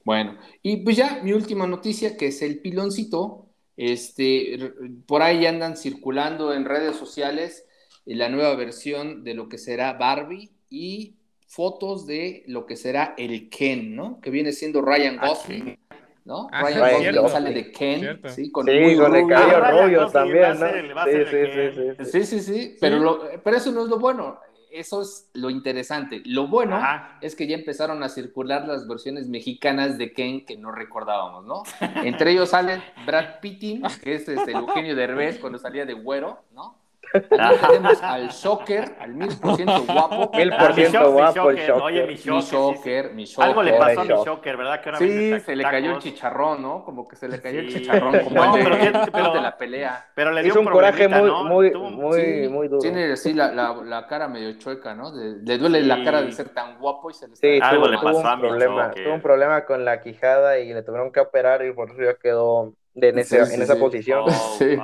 Bueno, 0.06 0.38
y 0.62 0.78
pues 0.78 0.96
ya 0.96 1.22
mi 1.24 1.34
última 1.34 1.68
noticia, 1.68 2.16
que 2.16 2.28
es 2.28 2.42
el 2.42 2.60
piloncito, 2.60 3.50
este, 3.76 4.74
por 5.06 5.22
ahí 5.22 5.46
andan 5.46 5.76
circulando 5.76 6.54
en 6.54 6.66
redes 6.66 6.96
sociales 6.96 7.66
la 8.06 8.30
nueva 8.30 8.56
versión 8.56 9.24
de 9.24 9.34
lo 9.34 9.50
que 9.50 9.58
será 9.58 9.94
Barbie 9.94 10.52
y 10.70 11.18
fotos 11.54 12.08
de 12.08 12.44
lo 12.48 12.66
que 12.66 12.76
será 12.76 13.14
el 13.16 13.48
Ken, 13.50 13.96
¿no? 13.96 14.20
Que 14.22 14.32
viene 14.32 14.52
siendo 14.52 14.82
Ryan 14.82 15.20
ah, 15.22 15.28
Gosling, 15.28 15.78
¿no? 16.26 16.48
Ah, 16.52 16.64
Ryan 16.64 17.16
Gosling 17.16 17.30
sale 17.30 17.54
de 17.54 17.72
Ken, 17.72 18.22
¿sí? 18.30 18.52
Con, 18.52 18.66
sí, 18.66 18.80
muy 18.80 18.98
con 18.98 19.16
el 19.16 19.28
cabello 19.28 19.84
rubio 19.84 20.08
también, 20.08 20.60
¿no? 20.60 20.68
Sí, 21.06 21.26
sí, 21.30 22.06
sí, 22.06 22.26
sí, 22.26 22.40
sí, 22.40 22.78
pero, 22.82 22.98
lo, 22.98 23.22
pero 23.44 23.58
eso 23.58 23.72
no 23.72 23.84
es 23.84 23.90
lo 23.90 24.00
bueno. 24.00 24.40
Eso 24.72 25.04
es 25.04 25.30
lo 25.34 25.52
interesante. 25.52 26.24
Lo 26.26 26.48
bueno 26.48 26.82
es 27.22 27.36
que 27.36 27.46
ya 27.46 27.56
empezaron 27.56 28.02
a 28.02 28.10
circular 28.10 28.68
las 28.68 28.88
versiones 28.88 29.28
mexicanas 29.28 30.00
de 30.00 30.14
Ken 30.14 30.48
que 30.48 30.58
no 30.58 30.72
recordábamos, 30.72 31.46
¿no? 31.46 31.62
Entre 32.04 32.32
ellos 32.32 32.50
salen 32.50 32.82
Brad 33.06 33.40
Pitt, 33.40 33.86
que 34.04 34.16
es 34.16 34.28
este, 34.28 34.52
Eugenio 34.52 34.96
Derbez 34.96 35.38
cuando 35.38 35.60
salía 35.60 35.86
de 35.86 35.94
güero, 35.94 36.40
¿no? 36.56 36.83
Tenemos 37.14 38.02
al 38.02 38.30
Shocker, 38.30 38.96
al 39.00 39.14
mil 39.14 39.38
por 39.38 39.56
ciento 39.56 39.84
guapo. 39.84 40.32
Mil 40.38 40.50
por 40.56 40.74
ciento 40.74 41.12
guapo 41.12 41.50
el 41.52 41.58
Shocker. 41.58 41.82
Oye, 41.84 42.08
mi 42.08 42.16
Shocker. 42.16 43.14
Mi 43.14 43.26
Shocker, 43.26 43.50
Algo 43.50 43.64
le 43.64 43.74
pasó 43.74 44.02
a 44.02 44.04
mi 44.04 44.10
Shocker, 44.10 44.58
¿verdad? 44.58 44.82
Que 44.82 44.98
sí, 44.98 45.40
se 45.40 45.56
le 45.56 45.64
cayó 45.64 45.92
el 45.92 46.00
chicharrón, 46.00 46.62
¿no? 46.62 46.84
Como 46.84 47.08
que 47.08 47.16
se 47.16 47.28
le 47.28 47.40
cayó 47.40 47.60
el 47.60 47.70
chicharrón, 47.72 48.20
como 48.20 48.46
no, 48.46 48.58
el 48.58 48.64
de, 48.64 49.10
pero, 49.12 49.34
de 49.34 49.42
la 49.42 49.58
pelea. 49.58 50.08
Pero 50.16 50.32
le 50.32 50.44
dio 50.44 50.60
un, 50.60 50.66
coraje 50.66 51.08
muy, 51.08 51.32
muy, 51.32 51.72
muy, 51.72 52.50
muy 52.50 52.68
duro. 52.68 52.82
Tiene 52.82 53.14
así 53.14 53.34
la, 53.34 53.52
la, 53.52 53.74
la, 53.84 54.08
cara 54.08 54.28
medio 54.28 54.58
chueca, 54.58 54.94
¿no? 54.94 55.12
le 55.14 55.58
duele 55.58 55.82
la 55.84 56.04
cara 56.04 56.22
de 56.22 56.32
ser 56.32 56.50
tan 56.50 56.80
guapo 56.80 57.10
y 57.10 57.14
se 57.14 57.28
le 57.28 57.34
está... 57.34 57.48
Sí, 57.48 57.60
Algo 57.62 57.88
le 57.88 57.98
pasó 57.98 58.26
a 58.28 58.36
mi 58.36 58.42
problema, 58.42 58.92
Tuvo 58.92 59.14
un 59.14 59.22
problema 59.22 59.66
con 59.66 59.86
la 59.86 60.02
quijada 60.02 60.60
y 60.60 60.74
le 60.74 60.84
tuvieron 60.84 61.12
que 61.12 61.20
operar 61.20 61.64
y 61.66 61.74
por 61.74 61.92
eso 61.92 62.02
ya 62.02 62.16
quedó 62.16 62.74
en, 62.96 63.20
ese, 63.20 63.40
en 63.40 63.62
esa 63.62 63.76
posición. 63.76 64.24
Oh, 64.26 64.30
sí. 64.58 64.78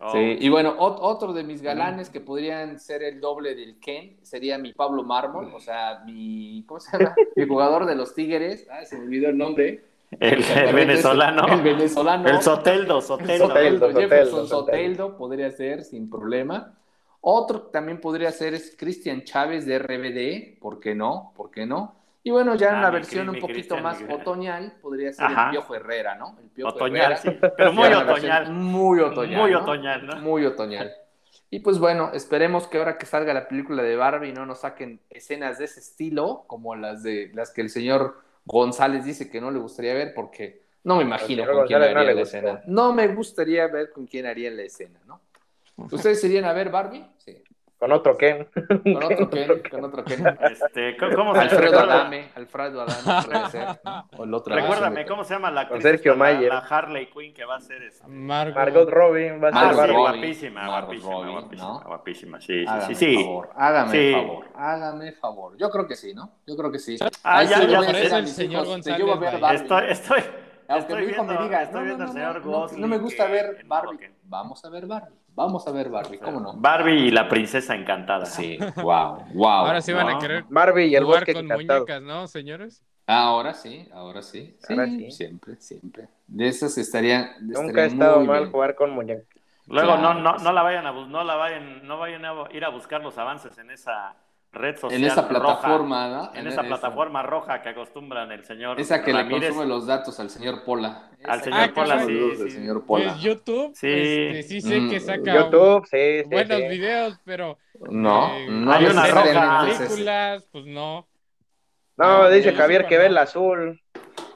Wow. 0.00 0.12
Sí, 0.12 0.18
oh. 0.18 0.44
y 0.44 0.48
bueno, 0.48 0.74
otro 0.78 1.32
de 1.32 1.44
mis 1.44 1.60
galanes 1.60 2.08
que 2.08 2.20
podrían 2.20 2.78
ser 2.78 3.02
el 3.02 3.20
doble 3.20 3.54
del 3.54 3.78
Ken 3.78 4.16
sería 4.22 4.56
mi 4.56 4.72
Pablo 4.72 5.02
Mármol, 5.02 5.52
o 5.54 5.60
sea, 5.60 6.02
mi, 6.06 6.64
¿cómo 6.66 6.80
se 6.80 6.96
llama? 6.96 7.14
mi 7.36 7.46
jugador 7.46 7.84
de 7.84 7.94
los 7.94 8.14
Tigres, 8.14 8.66
ah, 8.70 8.84
se 8.84 8.96
me 8.96 9.04
olvidó 9.04 9.28
el 9.28 9.36
nombre. 9.36 9.84
El, 10.18 10.42
venezolano. 10.74 11.46
El 11.46 11.62
venezolano. 11.62 12.28
El 12.28 12.42
Soteldo, 12.42 13.00
Soteldo. 13.00 13.46
Soteldo, 13.46 13.92
Jefferson 13.92 14.48
Soteldo 14.48 15.16
podría 15.16 15.50
ser 15.50 15.84
sin 15.84 16.10
problema. 16.10 16.74
Otro 17.20 17.62
también 17.62 18.00
podría 18.00 18.32
ser 18.32 18.54
es 18.54 18.74
Cristian 18.76 19.22
Chávez 19.24 19.66
de 19.66 19.78
RBD, 19.78 20.58
¿por 20.58 20.80
qué 20.80 20.94
no? 20.94 21.32
¿Por 21.36 21.50
qué 21.50 21.66
no? 21.66 21.99
Y 22.22 22.30
bueno, 22.30 22.54
ya 22.54 22.70
en 22.70 22.84
ah, 22.84 22.90
versión 22.90 23.28
un 23.30 23.38
poquito 23.38 23.78
más 23.78 24.02
otoñal 24.08 24.74
podría 24.82 25.12
ser 25.12 25.30
el 25.30 25.50
Piojo 25.52 25.74
Herrera, 25.74 26.16
¿no? 26.16 26.36
El 26.38 26.50
Piojo 26.50 26.74
otoñal, 26.74 27.16
sí, 27.16 27.30
pero 27.56 27.72
muy 27.72 27.88
otoñal. 27.88 28.50
Muy 28.52 29.00
otoñal. 29.00 29.40
Muy 29.40 29.54
otoñal, 29.54 30.06
¿no? 30.06 30.16
Muy 30.16 30.44
otoñal. 30.44 30.92
Y 31.48 31.60
pues 31.60 31.78
bueno, 31.78 32.10
esperemos 32.12 32.68
que 32.68 32.78
ahora 32.78 32.98
que 32.98 33.06
salga 33.06 33.34
la 33.34 33.48
película 33.48 33.82
de 33.82 33.96
Barbie 33.96 34.32
no 34.32 34.46
nos 34.46 34.60
saquen 34.60 35.00
escenas 35.10 35.58
de 35.58 35.64
ese 35.64 35.80
estilo, 35.80 36.44
como 36.46 36.76
las 36.76 37.02
de 37.02 37.30
las 37.34 37.50
que 37.50 37.62
el 37.62 37.70
señor 37.70 38.20
González 38.44 39.04
dice 39.04 39.30
que 39.30 39.40
no 39.40 39.50
le 39.50 39.58
gustaría 39.58 39.94
ver, 39.94 40.12
porque 40.14 40.62
no 40.84 40.96
me 40.96 41.02
imagino 41.02 41.44
con 41.50 41.66
quién 41.66 41.82
haría 41.82 42.14
la 42.14 42.20
escena. 42.20 42.62
No 42.66 42.92
me 42.92 43.08
gustaría 43.08 43.66
ver 43.66 43.90
con 43.90 44.06
quién 44.06 44.26
haría 44.26 44.50
la 44.50 44.62
escena, 44.62 45.00
¿no? 45.06 45.20
¿Ustedes 45.90 46.22
irían 46.24 46.44
a 46.44 46.52
ver 46.52 46.70
Barbie? 46.70 47.04
Sí. 47.16 47.42
Con 47.80 47.92
otro 47.92 48.18
Ken. 48.18 48.46
Con 48.84 49.02
otro 49.04 49.30
Ken, 49.30 49.62
con 49.70 49.84
otro 49.84 50.04
Ken. 50.04 50.22
Este, 50.42 50.98
¿cómo, 50.98 51.32
se 51.32 51.40
Alfredo 51.40 51.80
Adame, 51.80 52.28
Alfredo 52.34 52.82
Adame 52.82 53.26
puede 53.26 53.48
ser, 53.48 53.68
O 54.18 54.24
el 54.24 54.34
otro 54.34 54.54
Recuérdame, 54.54 55.06
¿cómo 55.06 55.24
se 55.24 55.32
llama 55.32 55.50
la 55.50 55.62
actriz? 55.62 55.82
Sergio 55.82 56.14
Mayer. 56.14 56.50
La, 56.52 56.58
Harley 56.58 57.06
Quinn 57.06 57.32
que 57.32 57.46
va 57.46 57.56
a 57.56 57.60
ser 57.60 57.82
este... 57.82 58.06
Margot, 58.06 58.86
Robbie 58.86 59.32
va 59.38 59.48
a 59.48 59.52
ser 59.52 59.76
Barbie. 59.76 59.94
Guapísima, 59.96 60.66
guapísima, 60.66 61.30
guapísima, 61.30 61.68
¿no? 61.68 61.80
guapísima, 61.86 62.40
sí, 62.42 62.66
sí, 62.86 62.94
sí. 62.94 63.24
Favor, 63.24 63.48
hágame 63.56 63.92
sí. 63.92 64.12
favor, 64.12 64.44
hágame 64.54 65.12
favor. 65.12 65.56
Yo 65.56 65.70
creo 65.70 65.86
que 65.86 65.96
sí, 65.96 66.12
¿no? 66.12 66.32
Yo 66.46 66.56
creo 66.58 66.70
que 66.70 66.78
sí. 66.78 66.98
Ah, 67.24 67.44
ya, 67.44 67.64
ya, 67.64 68.18
el 68.18 68.28
señor 68.28 68.66
González. 68.66 69.62
Estoy, 69.62 69.84
estoy... 69.88 70.20
Aunque 70.70 70.94
mi 70.94 71.04
hijo 71.06 71.24
me 71.24 71.36
diga, 71.38 71.62
estoy 71.62 71.84
viendo 71.84 72.04
al 72.04 72.12
señor. 72.12 72.46
No 72.78 72.86
me 72.86 72.98
gusta 72.98 73.26
ver 73.26 73.64
Barbie. 73.66 74.10
Vamos 74.24 74.64
a 74.64 74.68
ver 74.70 74.86
Barbie. 74.86 75.16
Vamos 75.34 75.66
a 75.66 75.72
ver 75.72 75.88
Barbie, 75.88 76.18
¿cómo 76.18 76.40
no? 76.40 76.52
Barbie 76.54 77.06
y 77.06 77.10
la 77.10 77.28
princesa 77.28 77.74
encantada. 77.74 78.26
Sí, 78.26 78.58
wow, 78.76 79.24
wow. 79.34 79.48
Ahora 79.48 79.80
sí 79.80 79.92
van 79.92 80.08
a 80.08 80.18
querer 80.18 80.44
Barbie 80.48 80.86
y 80.86 80.96
el 80.96 81.04
jugar 81.04 81.32
con 81.32 81.46
muñecas, 81.46 82.02
¿no, 82.02 82.26
señores? 82.26 82.82
Ahora 83.06 83.54
sí, 83.54 83.88
ahora 83.92 84.22
sí. 84.22 84.56
sí, 84.60 85.10
siempre, 85.10 85.56
siempre. 85.56 86.08
De 86.28 86.46
esas 86.46 86.78
estaría. 86.78 87.34
Nunca 87.40 87.82
ha 87.82 87.86
estado 87.86 88.24
mal 88.24 88.50
jugar 88.50 88.74
con 88.74 88.90
muñecas. 88.90 89.26
Luego 89.66 89.96
no, 89.96 90.14
no, 90.14 90.36
no 90.36 90.52
la 90.52 90.62
vayan 90.62 90.86
a 90.86 90.92
no 90.92 91.24
la 91.24 91.34
vayan, 91.36 91.86
no 91.86 91.98
vayan 91.98 92.24
a 92.24 92.34
ir 92.52 92.64
a 92.64 92.68
buscar 92.70 93.02
los 93.02 93.16
avances 93.18 93.56
en 93.58 93.70
esa 93.70 94.14
red 94.52 94.76
social. 94.76 95.00
En 95.00 95.06
esa 95.06 95.28
plataforma, 95.28 96.08
¿no? 96.08 96.34
En, 96.34 96.46
esa 96.46 96.62
plataforma 96.62 97.22
roja 97.22 97.62
que 97.62 97.68
acostumbran 97.70 98.32
el 98.32 98.44
señor. 98.44 98.80
Esa 98.80 99.02
que 99.02 99.12
le 99.12 99.28
consume 99.28 99.66
los 99.66 99.86
datos 99.86 100.18
al 100.20 100.30
señor 100.30 100.64
Pola. 100.64 101.10
Al 101.24 101.42
señor 101.42 101.60
ah, 101.60 101.72
Pola, 101.74 102.04
sí, 102.04 102.30
sí. 102.36 102.50
señor 102.50 102.84
Pola. 102.84 103.12
Pues 103.12 103.22
YouTube, 103.22 103.72
sí, 103.74 103.88
este, 103.88 104.42
sí 104.42 104.60
sé 104.60 104.88
que 104.88 104.98
mm. 104.98 105.00
saca 105.00 105.34
YouTube, 105.34 105.86
sí, 105.86 106.28
buenos 106.28 106.58
videos, 106.58 107.20
pero. 107.24 107.58
No, 107.88 108.36
eh, 108.36 108.46
no 108.50 108.72
hay 108.72 108.86
una 108.86 109.06
roja. 109.06 109.66
películas, 109.66 110.48
pues 110.50 110.66
no. 110.66 111.06
No, 111.96 112.30
dice 112.30 112.52
Javier 112.52 112.86
que 112.86 112.98
ve 112.98 113.06
el 113.06 113.18
azul. 113.18 113.80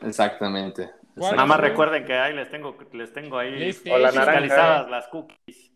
Exactamente. 0.03 0.91
Nada 1.17 1.47
más 1.47 1.61
recuerden 1.61 2.05
que 2.05 2.15
ahí 2.15 2.35
les 2.35 2.51
tengo, 2.51 2.77
les 2.93 3.12
tengo 3.12 3.39
ahí 3.39 3.75
naranja. 3.87 4.87
las 4.89 5.09
cookies. 5.09 5.74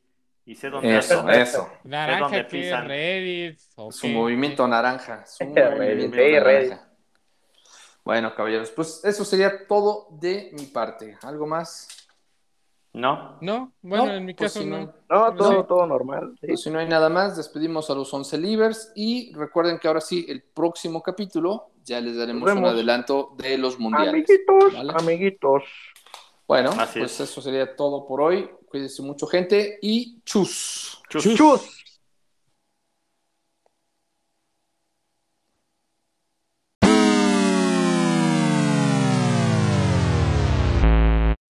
Y 0.49 0.55
sé 0.55 0.71
dónde 0.71 0.97
Eso, 0.97 1.29
eso. 1.29 1.69
Naranja 1.85 2.49
que 2.49 2.81
Reddit. 2.81 3.61
Su 3.91 4.09
movimiento 4.09 4.67
naranja. 4.67 5.27
Su 5.27 5.45
movimiento 5.45 6.17
naranja. 6.17 6.89
Bueno, 8.03 8.35
caballeros, 8.35 8.71
pues 8.71 9.05
eso 9.05 9.27
sería 9.27 9.67
todo 9.67 10.09
de 10.11 10.49
mi 10.55 10.65
parte. 10.65 11.19
¿Algo 11.21 11.47
más? 11.47 11.87
No. 12.95 13.37
No, 13.43 13.75
bueno, 13.83 14.15
en 14.15 14.25
mi 14.25 14.33
pues 14.33 14.55
caso 14.55 14.65
no. 14.65 14.91
No, 15.11 15.35
todo, 15.35 15.67
todo 15.67 15.87
normal. 15.87 16.35
Pues 16.41 16.63
si 16.63 16.71
no 16.71 16.79
hay 16.79 16.89
nada 16.89 17.11
más, 17.11 17.37
despedimos 17.37 17.91
a 17.91 17.95
los 17.95 18.13
11 18.15 18.39
livers 18.39 18.91
y 18.97 19.35
recuerden 19.35 19.79
que 19.79 19.87
ahora 19.87 20.01
sí, 20.01 20.25
el 20.31 20.43
próximo 20.43 21.03
capítulo 21.03 21.73
ya 21.85 22.01
les 22.01 22.17
daremos 22.17 22.51
un 22.51 22.65
adelanto 22.65 23.35
de 23.37 23.59
los 23.59 23.79
mundiales. 23.79 24.25
Amiguitos, 24.25 24.95
amiguitos. 25.03 25.63
Bueno, 26.47 26.71
pues 26.95 27.21
eso 27.21 27.43
sería 27.43 27.77
todo 27.77 28.07
por 28.07 28.23
hoy. 28.23 28.49
Cuídense 28.69 29.03
mucho, 29.03 29.27
gente, 29.27 29.79
y 29.83 30.21
chus. 30.25 31.03
Chus. 31.09 31.35
chus. 31.35 31.61